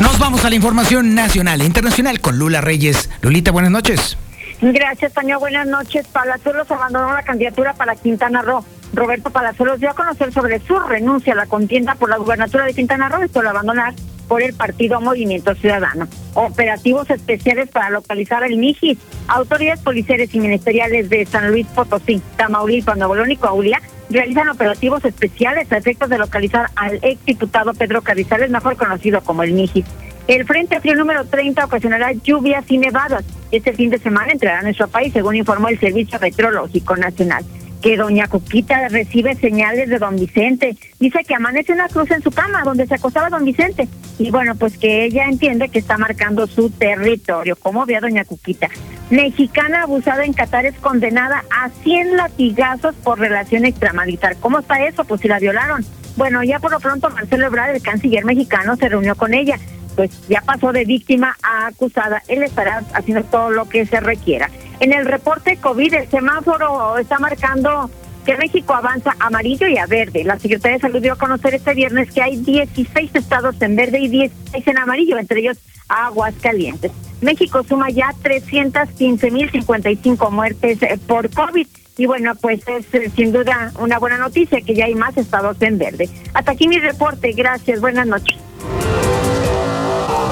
Nos 0.00 0.18
vamos 0.18 0.44
a 0.44 0.48
la 0.48 0.56
información 0.56 1.14
nacional 1.14 1.60
e 1.60 1.66
internacional 1.66 2.20
con 2.20 2.38
Lula 2.38 2.60
Reyes. 2.60 3.10
Lulita, 3.20 3.50
buenas 3.50 3.70
noches. 3.70 4.16
Gracias, 4.60 5.12
Toño. 5.12 5.38
Buenas 5.38 5.66
noches. 5.66 6.06
Palazuelos 6.08 6.70
abandonó 6.70 7.12
la 7.12 7.22
candidatura 7.22 7.74
para 7.74 7.94
Quintana 7.96 8.42
Roo. 8.42 8.64
Roberto 8.92 9.30
Palazuelos 9.30 9.80
dio 9.80 9.90
a 9.90 9.94
conocer 9.94 10.32
sobre 10.32 10.60
su 10.60 10.78
renuncia 10.78 11.32
a 11.32 11.36
la 11.36 11.46
contienda 11.46 11.94
por 11.94 12.08
la 12.08 12.16
gubernatura 12.16 12.64
de 12.64 12.74
Quintana 12.74 13.08
Roo, 13.08 13.22
esto 13.22 13.42
lo 13.42 13.50
abandonar 13.50 13.94
por 14.28 14.42
el 14.42 14.54
partido 14.54 15.00
Movimiento 15.00 15.54
Ciudadano. 15.54 16.06
Operativos 16.34 17.08
especiales 17.10 17.68
para 17.70 17.90
localizar 17.90 18.44
el 18.44 18.58
MIGI. 18.58 18.98
Autoridades 19.28 19.80
policiales 19.80 20.34
y 20.34 20.40
ministeriales 20.40 21.08
de 21.08 21.24
San 21.26 21.50
Luis 21.50 21.66
Potosí, 21.66 22.22
Tamaulipas, 22.36 22.96
Nuevo 22.96 23.14
León 23.14 23.30
y 23.30 23.36
Coahuila 23.36 23.80
realizan 24.10 24.48
operativos 24.48 25.04
especiales 25.04 25.70
a 25.72 25.78
efectos 25.78 26.08
de 26.08 26.18
localizar 26.18 26.70
al 26.76 26.98
ex 27.02 27.24
diputado 27.24 27.74
Pedro 27.74 28.02
Carrizales, 28.02 28.50
mejor 28.50 28.76
conocido 28.76 29.22
como 29.22 29.42
el 29.42 29.52
MIGI. 29.52 29.84
El 30.28 30.44
Frente 30.44 30.80
Frío 30.80 30.94
número 30.94 31.24
30 31.24 31.64
ocasionará 31.64 32.12
lluvias 32.12 32.64
y 32.68 32.76
nevadas. 32.76 33.24
Este 33.50 33.72
fin 33.72 33.88
de 33.88 33.98
semana 33.98 34.32
entrará 34.32 34.58
a 34.58 34.62
nuestro 34.62 34.88
país, 34.88 35.12
según 35.12 35.36
informó 35.36 35.68
el 35.68 35.80
Servicio 35.80 36.18
Meteorológico 36.20 36.96
Nacional 36.96 37.44
que 37.82 37.96
doña 37.96 38.26
Coquita 38.26 38.88
recibe 38.88 39.34
señales 39.36 39.88
de 39.88 39.98
don 39.98 40.16
Vicente. 40.16 40.76
Dice 40.98 41.20
que 41.26 41.34
amanece 41.34 41.72
una 41.72 41.88
cruz 41.88 42.10
en 42.10 42.22
su 42.22 42.30
cama 42.30 42.62
donde 42.64 42.86
se 42.86 42.94
acostaba 42.94 43.30
don 43.30 43.44
Vicente. 43.44 43.88
Y 44.18 44.30
bueno, 44.30 44.54
pues 44.56 44.76
que 44.78 45.04
ella 45.04 45.26
entiende 45.26 45.68
que 45.68 45.78
está 45.78 45.96
marcando 45.96 46.46
su 46.46 46.70
territorio. 46.70 47.56
¿Cómo 47.56 47.86
ve 47.86 47.96
a 47.96 48.00
doña 48.00 48.24
Coquita? 48.24 48.68
Mexicana 49.10 49.84
abusada 49.84 50.24
en 50.24 50.32
Qatar 50.32 50.66
es 50.66 50.74
condenada 50.76 51.44
a 51.50 51.70
100 51.70 52.16
latigazos 52.16 52.94
por 52.96 53.18
relación 53.18 53.64
extramarital. 53.64 54.36
¿Cómo 54.40 54.58
está 54.58 54.84
eso? 54.84 55.04
Pues 55.04 55.20
si 55.20 55.28
la 55.28 55.38
violaron. 55.38 55.84
Bueno, 56.16 56.42
ya 56.42 56.58
por 56.58 56.72
lo 56.72 56.80
pronto 56.80 57.08
Marcelo 57.10 57.46
Ebrard, 57.46 57.76
el 57.76 57.82
canciller 57.82 58.24
mexicano, 58.24 58.76
se 58.76 58.88
reunió 58.88 59.14
con 59.14 59.34
ella. 59.34 59.56
Pues 59.94 60.10
ya 60.28 60.40
pasó 60.42 60.72
de 60.72 60.84
víctima 60.84 61.36
a 61.42 61.68
acusada. 61.68 62.22
Él 62.28 62.42
estará 62.42 62.82
haciendo 62.92 63.24
todo 63.24 63.50
lo 63.50 63.68
que 63.68 63.86
se 63.86 64.00
requiera. 64.00 64.50
En 64.80 64.92
el 64.92 65.06
reporte 65.06 65.56
COVID, 65.56 65.94
el 65.94 66.08
semáforo 66.08 66.98
está 66.98 67.18
marcando 67.18 67.90
que 68.24 68.36
México 68.36 68.74
avanza 68.74 69.16
amarillo 69.18 69.66
y 69.66 69.76
a 69.78 69.86
verde. 69.86 70.22
La 70.22 70.38
Secretaría 70.38 70.76
de 70.76 70.82
Salud 70.82 71.00
dio 71.00 71.14
a 71.14 71.16
conocer 71.16 71.54
este 71.54 71.74
viernes 71.74 72.12
que 72.12 72.22
hay 72.22 72.36
16 72.36 73.10
estados 73.14 73.60
en 73.60 73.74
verde 73.74 73.98
y 74.00 74.08
16 74.08 74.66
en 74.66 74.78
amarillo, 74.78 75.18
entre 75.18 75.40
ellos 75.40 75.58
Aguascalientes. 75.88 76.92
México 77.22 77.64
suma 77.66 77.90
ya 77.90 78.12
315.055 78.22 80.30
muertes 80.30 80.80
eh, 80.82 80.98
por 81.06 81.30
COVID. 81.30 81.66
Y 81.96 82.04
bueno, 82.06 82.34
pues 82.36 82.60
es 82.68 82.86
eh, 82.92 83.10
sin 83.16 83.32
duda 83.32 83.72
una 83.80 83.98
buena 83.98 84.18
noticia 84.18 84.60
que 84.60 84.74
ya 84.74 84.84
hay 84.84 84.94
más 84.94 85.16
estados 85.16 85.56
en 85.60 85.78
verde. 85.78 86.08
Hasta 86.34 86.52
aquí 86.52 86.68
mi 86.68 86.78
reporte. 86.78 87.32
Gracias. 87.32 87.80
Buenas 87.80 88.06
noches. 88.06 88.36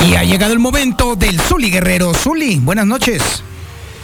Y 0.07 0.14
ha 0.14 0.22
llegado 0.22 0.53
el 0.53 0.61
momento 0.61 1.16
del 1.16 1.40
Zuli 1.40 1.70
Guerrero. 1.70 2.12
Zuli, 2.14 2.61
buenas 2.61 2.86
noches. 2.86 3.42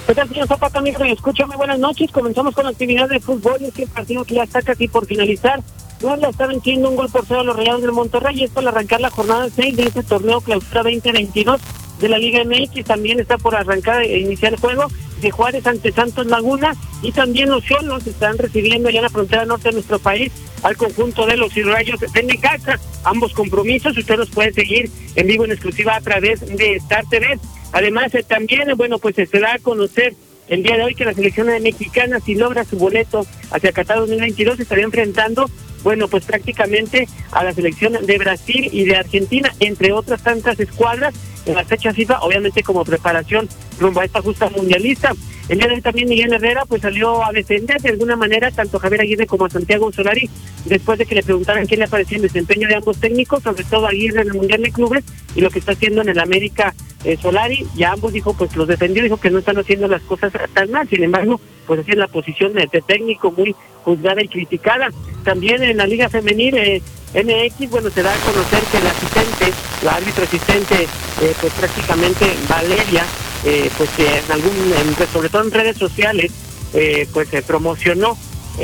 ¿Qué 0.06 0.16
tal, 0.16 0.28
señor 0.28 0.48
Zapata, 0.48 0.80
amigo? 0.80 0.98
Me 0.98 1.12
escucha, 1.12 1.46
muy 1.46 1.56
buenas 1.56 1.78
noches. 1.78 2.10
Comenzamos 2.10 2.54
con 2.54 2.64
la 2.64 2.70
actividad 2.70 3.08
de 3.08 3.20
fútbol. 3.20 3.56
Y 3.60 3.66
es 3.66 3.74
que 3.74 3.84
el 3.84 3.88
partido 3.88 4.24
que 4.24 4.34
ya 4.34 4.42
está 4.42 4.60
casi 4.60 4.88
por 4.88 5.06
finalizar. 5.06 5.62
Puebla 6.00 6.28
está 6.28 6.48
venciendo 6.48 6.90
un 6.90 6.96
gol 6.96 7.08
por 7.08 7.24
cero 7.24 7.40
a 7.40 7.44
los 7.44 7.56
Rayados 7.56 7.82
del 7.82 7.92
Monterrey. 7.92 8.42
Esto 8.42 8.58
al 8.58 8.68
arrancar 8.68 9.00
la 9.00 9.10
jornada 9.10 9.48
6 9.54 9.76
de 9.76 9.84
este 9.84 10.02
torneo 10.02 10.40
clausura 10.40 10.82
2022 10.82 11.60
de 12.00 12.08
la 12.08 12.18
Liga 12.18 12.42
MX. 12.44 12.84
También 12.84 13.20
está 13.20 13.38
por 13.38 13.54
arrancar 13.54 14.02
e 14.02 14.18
iniciar 14.18 14.54
el 14.54 14.58
juego 14.58 14.88
de 15.20 15.30
Juárez 15.30 15.64
ante 15.68 15.92
Santos 15.92 16.26
Laguna. 16.26 16.74
Y 17.02 17.12
también 17.12 17.48
los 17.48 17.64
Cholos 17.64 18.04
están 18.04 18.38
recibiendo 18.38 18.90
ya 18.90 18.98
en 18.98 19.04
la 19.04 19.10
frontera 19.10 19.44
norte 19.44 19.68
de 19.68 19.74
nuestro 19.74 20.00
país 20.00 20.32
al 20.64 20.76
conjunto 20.76 21.26
de 21.26 21.36
los 21.36 21.54
Rayos 21.54 22.00
de 22.00 22.22
Necaxa. 22.24 22.80
Ambos 23.04 23.32
compromisos 23.32 23.96
usted 23.96 24.16
los 24.16 24.30
puede 24.30 24.52
seguir 24.52 24.90
en 25.14 25.28
vivo 25.28 25.44
en 25.44 25.52
exclusiva 25.52 25.94
a 25.94 26.00
través 26.00 26.40
de 26.40 26.74
Star 26.74 27.04
TV. 27.08 27.38
Además, 27.72 28.14
eh, 28.14 28.22
también, 28.22 28.70
eh, 28.70 28.74
bueno, 28.74 28.98
pues 28.98 29.16
se 29.16 29.38
da 29.38 29.54
a 29.54 29.58
conocer 29.58 30.14
el 30.48 30.62
día 30.62 30.76
de 30.76 30.84
hoy 30.84 30.94
que 30.94 31.04
la 31.04 31.14
selección 31.14 31.46
mexicana, 31.62 32.20
si 32.20 32.34
logra 32.34 32.64
su 32.64 32.76
boleto 32.76 33.26
hacia 33.50 33.72
Qatar 33.72 33.98
2022, 33.98 34.60
estaría 34.60 34.84
enfrentando, 34.84 35.48
bueno, 35.82 36.08
pues 36.08 36.24
prácticamente 36.24 37.08
a 37.30 37.42
la 37.44 37.52
selección 37.52 37.94
de 38.04 38.18
Brasil 38.18 38.68
y 38.70 38.84
de 38.84 38.96
Argentina, 38.96 39.52
entre 39.60 39.92
otras 39.92 40.22
tantas 40.22 40.60
escuadras 40.60 41.14
en 41.46 41.54
la 41.54 41.64
fecha 41.64 41.92
FIFA, 41.92 42.20
obviamente 42.20 42.62
como 42.62 42.84
preparación 42.84 43.48
rumbo 43.78 44.00
a 44.00 44.04
esta 44.04 44.20
justa 44.20 44.50
mundialista. 44.50 45.14
El 45.48 45.58
día 45.58 45.66
de 45.66 45.74
hoy 45.74 45.80
también 45.80 46.08
Miguel 46.08 46.32
Herrera 46.32 46.64
pues 46.66 46.82
salió 46.82 47.24
a 47.24 47.32
defender 47.32 47.80
de 47.80 47.90
alguna 47.90 48.16
manera 48.16 48.50
tanto 48.50 48.78
Javier 48.78 49.02
Aguirre 49.02 49.26
como 49.26 49.46
a 49.46 49.50
Santiago 49.50 49.92
Solari 49.92 50.30
después 50.64 50.98
de 50.98 51.06
que 51.06 51.16
le 51.16 51.22
preguntaran 51.22 51.66
qué 51.66 51.76
le 51.76 51.88
parecía 51.88 52.16
el 52.16 52.22
desempeño 52.22 52.68
de 52.68 52.76
ambos 52.76 52.98
técnicos, 52.98 53.42
sobre 53.42 53.64
todo 53.64 53.86
Aguirre 53.86 54.22
en 54.22 54.28
el 54.28 54.34
Mundial 54.34 54.62
de 54.62 54.70
Clubes 54.70 55.04
y 55.34 55.40
lo 55.40 55.50
que 55.50 55.58
está 55.58 55.72
haciendo 55.72 56.02
en 56.02 56.10
el 56.10 56.18
América 56.20 56.74
eh, 57.04 57.16
Solari. 57.20 57.66
Ya 57.74 57.92
ambos 57.92 58.12
dijo 58.12 58.34
pues 58.34 58.54
los 58.56 58.68
defendió, 58.68 59.02
dijo 59.02 59.18
que 59.18 59.30
no 59.30 59.40
están 59.40 59.58
haciendo 59.58 59.88
las 59.88 60.02
cosas 60.02 60.32
tan 60.54 60.70
mal, 60.70 60.88
sin 60.88 61.02
embargo 61.02 61.40
pues 61.66 61.80
así 61.80 61.92
es 61.92 61.96
la 61.96 62.08
posición 62.08 62.52
de, 62.52 62.66
técnico 62.86 63.32
muy 63.32 63.54
juzgada 63.84 64.22
y 64.22 64.28
criticada. 64.28 64.88
También 65.24 65.62
en 65.62 65.76
la 65.76 65.86
Liga 65.86 66.08
Femenil 66.08 66.56
eh, 66.56 66.82
MX, 67.14 67.70
bueno, 67.70 67.90
se 67.90 68.02
da 68.02 68.12
a 68.12 68.16
conocer 68.18 68.60
que 68.70 68.80
la 68.80 68.90
asistente, 68.90 69.52
la 69.84 69.94
árbitro 69.96 70.24
asistente, 70.24 70.84
eh, 70.84 71.34
pues 71.40 71.52
prácticamente 71.52 72.26
Valeria, 72.48 73.04
eh, 73.44 73.70
pues 73.76 73.90
en 73.98 74.32
algún, 74.32 74.52
pues, 74.96 75.10
sobre 75.10 75.28
todo 75.28 75.42
en 75.42 75.50
redes 75.50 75.76
sociales, 75.76 76.32
eh, 76.74 77.06
pues 77.12 77.28
se 77.28 77.42
promocionó 77.42 78.16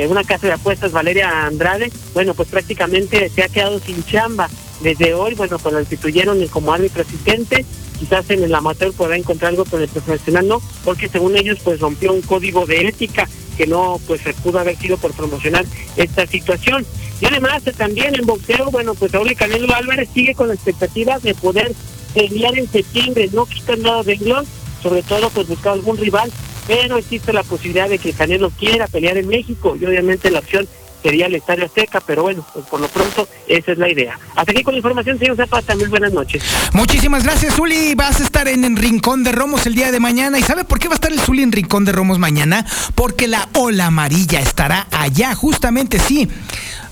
una 0.07 0.23
casa 0.23 0.47
de 0.47 0.53
apuestas, 0.53 0.91
Valeria 0.91 1.45
Andrade, 1.47 1.91
bueno, 2.13 2.35
pues 2.35 2.47
prácticamente 2.47 3.27
se 3.29 3.43
ha 3.43 3.49
quedado 3.49 3.79
sin 3.79 4.03
chamba. 4.03 4.47
Desde 4.81 5.13
hoy, 5.13 5.33
bueno, 5.33 5.57
pues 5.59 5.73
la 5.73 5.81
instituyeron 5.81 6.47
como 6.47 6.71
árbitro 6.71 7.01
asistente, 7.01 7.65
quizás 7.99 8.29
en 8.29 8.43
el 8.43 8.53
amateur 8.55 8.93
podrá 8.93 9.17
encontrar 9.17 9.49
algo, 9.49 9.65
pero 9.65 9.83
el 9.83 9.89
profesional 9.89 10.47
no, 10.47 10.61
porque 10.85 11.09
según 11.09 11.35
ellos, 11.35 11.57
pues 11.63 11.79
rompió 11.79 12.13
un 12.13 12.21
código 12.21 12.65
de 12.65 12.87
ética 12.87 13.27
que 13.57 13.67
no, 13.67 13.99
pues 14.07 14.21
se 14.21 14.33
pudo 14.33 14.59
haber 14.59 14.77
sido 14.77 14.95
por 14.97 15.11
promocionar 15.11 15.65
esta 15.97 16.25
situación. 16.25 16.85
Y 17.19 17.25
además 17.25 17.61
también 17.77 18.15
en 18.15 18.25
boxeo, 18.25 18.71
bueno, 18.71 18.95
pues 18.95 19.11
Saúl 19.11 19.35
Canelo 19.35 19.73
Álvarez 19.75 20.07
sigue 20.13 20.33
con 20.33 20.47
la 20.47 20.53
expectativa 20.53 21.19
de 21.19 21.35
poder 21.35 21.73
pelear 22.13 22.57
en 22.57 22.71
septiembre, 22.71 23.29
no 23.33 23.45
quitan 23.45 23.81
nada 23.81 24.03
de 24.03 24.15
glon, 24.15 24.45
sobre 24.81 25.03
todo 25.03 25.29
pues 25.29 25.47
buscar 25.47 25.73
algún 25.73 25.97
rival, 25.97 26.31
pero 26.67 26.97
existe 26.97 27.33
la 27.33 27.43
posibilidad 27.43 27.89
de 27.89 27.97
que 27.97 28.13
Canelo 28.13 28.49
quiera 28.51 28.87
pelear 28.87 29.17
en 29.17 29.27
México 29.27 29.75
y 29.79 29.85
obviamente 29.85 30.31
la 30.31 30.39
opción 30.39 30.67
sería 31.01 31.27
el 31.27 31.35
Estadio 31.35 31.65
Azteca, 31.65 32.01
pero 32.01 32.23
bueno, 32.23 32.45
pues 32.53 32.65
por 32.65 32.79
lo 32.79 32.87
pronto 32.87 33.27
esa 33.47 33.71
es 33.71 33.77
la 33.77 33.89
idea. 33.89 34.19
Hasta 34.35 34.51
aquí 34.51 34.63
con 34.63 34.73
la 34.73 34.79
información, 34.79 35.17
señor 35.17 35.37
Zapata, 35.37 35.75
muy 35.75 35.87
buenas 35.87 36.13
noches. 36.13 36.43
Muchísimas 36.73 37.23
gracias, 37.23 37.55
Zuli. 37.55 37.95
Vas 37.95 38.19
a 38.19 38.23
estar 38.23 38.47
en, 38.47 38.63
el 38.63 38.75
Rincón 38.75 39.23
de 39.23 39.31
Romos 39.31 39.65
el 39.65 39.75
día 39.75 39.91
de 39.91 39.99
mañana. 39.99 40.37
¿Y 40.39 40.43
sabe 40.43 40.65
por 40.65 40.79
qué 40.79 40.87
va 40.87 40.93
a 40.93 40.95
estar 40.95 41.11
el 41.11 41.19
Zuli 41.19 41.43
en 41.43 41.51
Rincón 41.51 41.85
de 41.85 41.91
Romos 41.91 42.19
mañana? 42.19 42.65
Porque 42.95 43.27
la 43.27 43.47
ola 43.55 43.87
amarilla 43.87 44.39
estará 44.39 44.87
allá, 44.91 45.35
justamente, 45.35 45.99
sí. 45.99 46.27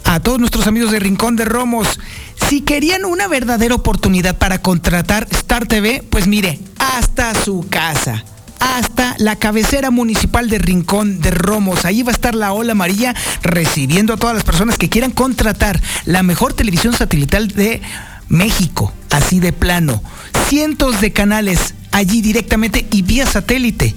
A 0.05 0.21
todos 0.21 0.39
nuestros 0.39 0.67
amigos 0.67 0.91
de 0.91 0.99
Rincón 0.99 1.35
de 1.35 1.43
Romos, 1.43 1.99
si 2.47 2.61
querían 2.61 3.03
una 3.05 3.27
verdadera 3.27 3.75
oportunidad 3.75 4.37
para 4.37 4.61
contratar 4.61 5.27
Star 5.31 5.65
TV, 5.65 6.03
pues 6.09 6.27
mire, 6.27 6.59
hasta 6.79 7.33
su 7.35 7.65
casa 7.69 8.23
hasta 8.59 9.15
la 9.19 9.35
cabecera 9.35 9.91
municipal 9.91 10.49
de 10.49 10.57
Rincón 10.57 11.19
de 11.19 11.31
Romos. 11.31 11.85
Ahí 11.85 12.01
va 12.01 12.11
a 12.11 12.13
estar 12.13 12.33
la 12.33 12.53
ola 12.53 12.71
amarilla 12.71 13.13
recibiendo 13.43 14.13
a 14.13 14.17
todas 14.17 14.35
las 14.35 14.43
personas 14.43 14.77
que 14.77 14.89
quieran 14.89 15.11
contratar 15.11 15.79
la 16.05 16.23
mejor 16.23 16.53
televisión 16.53 16.93
satelital 16.93 17.49
de 17.49 17.81
México, 18.29 18.93
así 19.11 19.39
de 19.39 19.53
plano. 19.53 20.01
Cientos 20.47 21.01
de 21.01 21.13
canales 21.13 21.75
allí 21.91 22.21
directamente 22.21 22.87
y 22.91 23.03
vía 23.03 23.25
satélite 23.25 23.95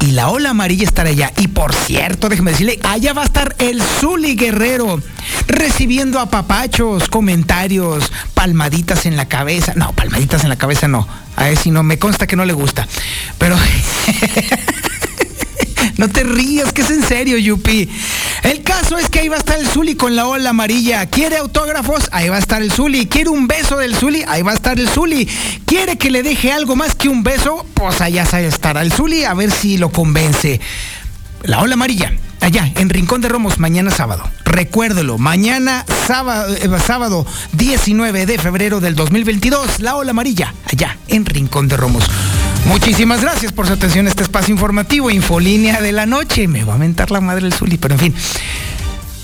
y 0.00 0.12
la 0.12 0.28
ola 0.28 0.50
amarilla 0.50 0.84
estará 0.84 1.10
allá. 1.10 1.32
Y 1.38 1.48
por 1.48 1.74
cierto, 1.74 2.28
déjeme 2.28 2.52
decirle, 2.52 2.78
allá 2.84 3.12
va 3.12 3.22
a 3.22 3.26
estar 3.26 3.54
el 3.58 3.82
Zuli 3.82 4.34
Guerrero 4.36 5.00
recibiendo 5.46 6.20
a 6.20 6.30
papachos, 6.30 7.08
comentarios, 7.08 8.12
palmaditas 8.34 9.06
en 9.06 9.16
la 9.16 9.26
cabeza. 9.26 9.72
No, 9.74 9.92
palmaditas 9.92 10.42
en 10.42 10.48
la 10.48 10.56
cabeza 10.56 10.88
no. 10.88 11.06
A 11.36 11.44
ver 11.44 11.56
si 11.56 11.70
no, 11.70 11.82
me 11.82 11.98
consta 11.98 12.26
que 12.26 12.36
no 12.36 12.44
le 12.44 12.52
gusta. 12.52 12.86
Pero 13.38 13.56
No 15.96 16.08
te 16.08 16.22
rías, 16.22 16.72
que 16.72 16.82
es 16.82 16.90
en 16.90 17.02
serio, 17.02 17.38
Yupi. 17.38 17.88
El 18.42 18.62
caso 18.62 18.98
es 18.98 19.08
que 19.10 19.20
ahí 19.20 19.28
va 19.28 19.36
a 19.36 19.40
estar 19.40 19.58
el 19.58 19.66
Zuli 19.66 19.94
con 19.94 20.14
la 20.14 20.26
ola 20.26 20.50
amarilla. 20.50 21.06
¿Quiere 21.06 21.36
autógrafos? 21.36 22.08
Ahí 22.12 22.28
va 22.28 22.36
a 22.36 22.38
estar 22.38 22.62
el 22.62 22.70
Zuli. 22.70 23.06
¿Quiere 23.06 23.30
un 23.30 23.48
beso 23.48 23.76
del 23.76 23.96
Zuli? 23.96 24.22
Ahí 24.28 24.42
va 24.42 24.52
a 24.52 24.54
estar 24.54 24.78
el 24.78 24.88
Zuli. 24.88 25.28
¿Quiere 25.66 25.98
que 25.98 26.10
le 26.10 26.22
deje 26.22 26.52
algo 26.52 26.76
más 26.76 26.94
que 26.94 27.08
un 27.08 27.22
beso? 27.22 27.66
Pues 27.74 28.00
allá 28.00 28.22
estará 28.22 28.82
el 28.82 28.92
Zuli 28.92 29.24
a 29.24 29.34
ver 29.34 29.50
si 29.50 29.78
lo 29.78 29.90
convence. 29.90 30.60
La 31.42 31.60
ola 31.60 31.74
amarilla, 31.74 32.12
allá 32.40 32.72
en 32.76 32.90
Rincón 32.90 33.20
de 33.20 33.28
Romos, 33.28 33.58
mañana 33.58 33.90
sábado. 33.90 34.28
Recuérdelo, 34.44 35.18
mañana 35.18 35.84
sábado, 36.06 36.54
eh, 36.54 36.68
sábado 36.84 37.26
19 37.52 38.26
de 38.26 38.38
febrero 38.38 38.80
del 38.80 38.96
2022, 38.96 39.80
la 39.80 39.96
ola 39.96 40.10
amarilla, 40.10 40.54
allá 40.70 40.96
en 41.08 41.24
Rincón 41.24 41.68
de 41.68 41.76
Romos. 41.76 42.04
Muchísimas 42.68 43.22
gracias 43.22 43.52
por 43.52 43.66
su 43.66 43.72
atención 43.72 44.06
a 44.06 44.10
este 44.10 44.22
espacio 44.22 44.52
informativo, 44.52 45.10
Infolínea 45.10 45.80
de 45.80 45.92
la 45.92 46.06
Noche. 46.06 46.46
Me 46.48 46.64
va 46.64 46.74
a 46.74 46.78
mentar 46.78 47.10
la 47.10 47.20
madre 47.20 47.46
el 47.46 47.52
Zuli, 47.52 47.78
pero 47.78 47.94
en 47.94 48.00
fin. 48.00 48.14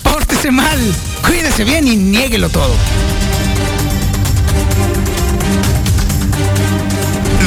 Pórtese 0.03 0.51
mal, 0.51 0.79
cuídese 1.27 1.65
bien 1.65 1.87
y 1.87 1.97
niéguelo 1.97 2.49
todo. 2.49 2.75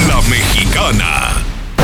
La 0.07 0.21
Mexicana 0.29 1.46